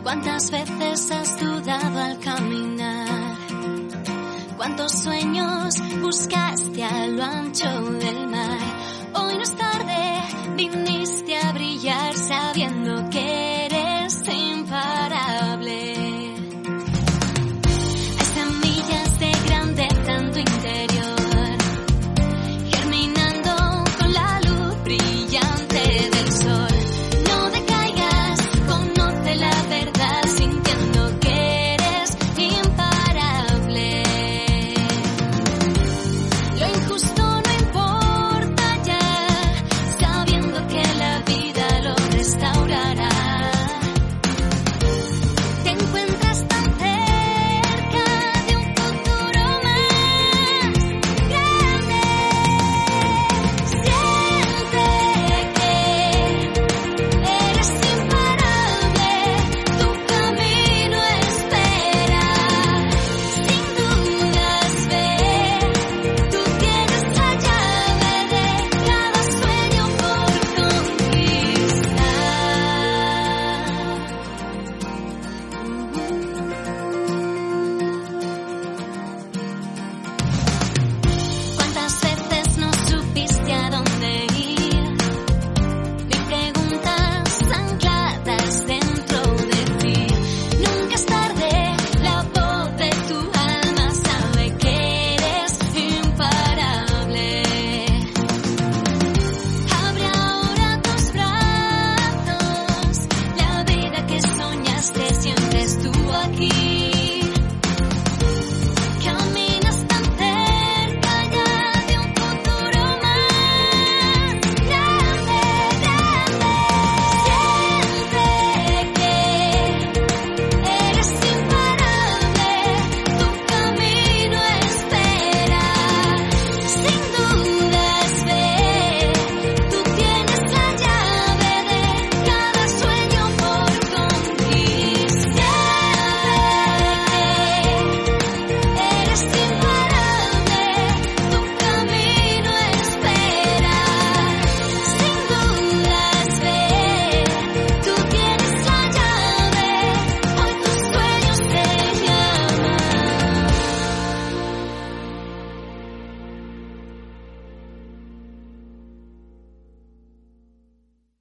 ¿Cuántas 0.03 0.51
veces 0.51 1.11
has 1.12 1.41
dudado 1.41 1.99
al 2.01 2.18
caminar? 2.20 3.11
cuántos 4.61 4.93
sueños 4.93 5.83
buscaste 6.03 6.85
a 6.85 7.07
lo 7.07 7.24
ancho 7.24 7.68
del 7.93 8.28
mar. 8.28 8.59
Hoy 9.14 9.35
no 9.37 9.43
es 9.43 9.57
tarde, 9.57 10.22
viniste 10.55 11.35
a 11.35 11.53
brillar 11.53 12.14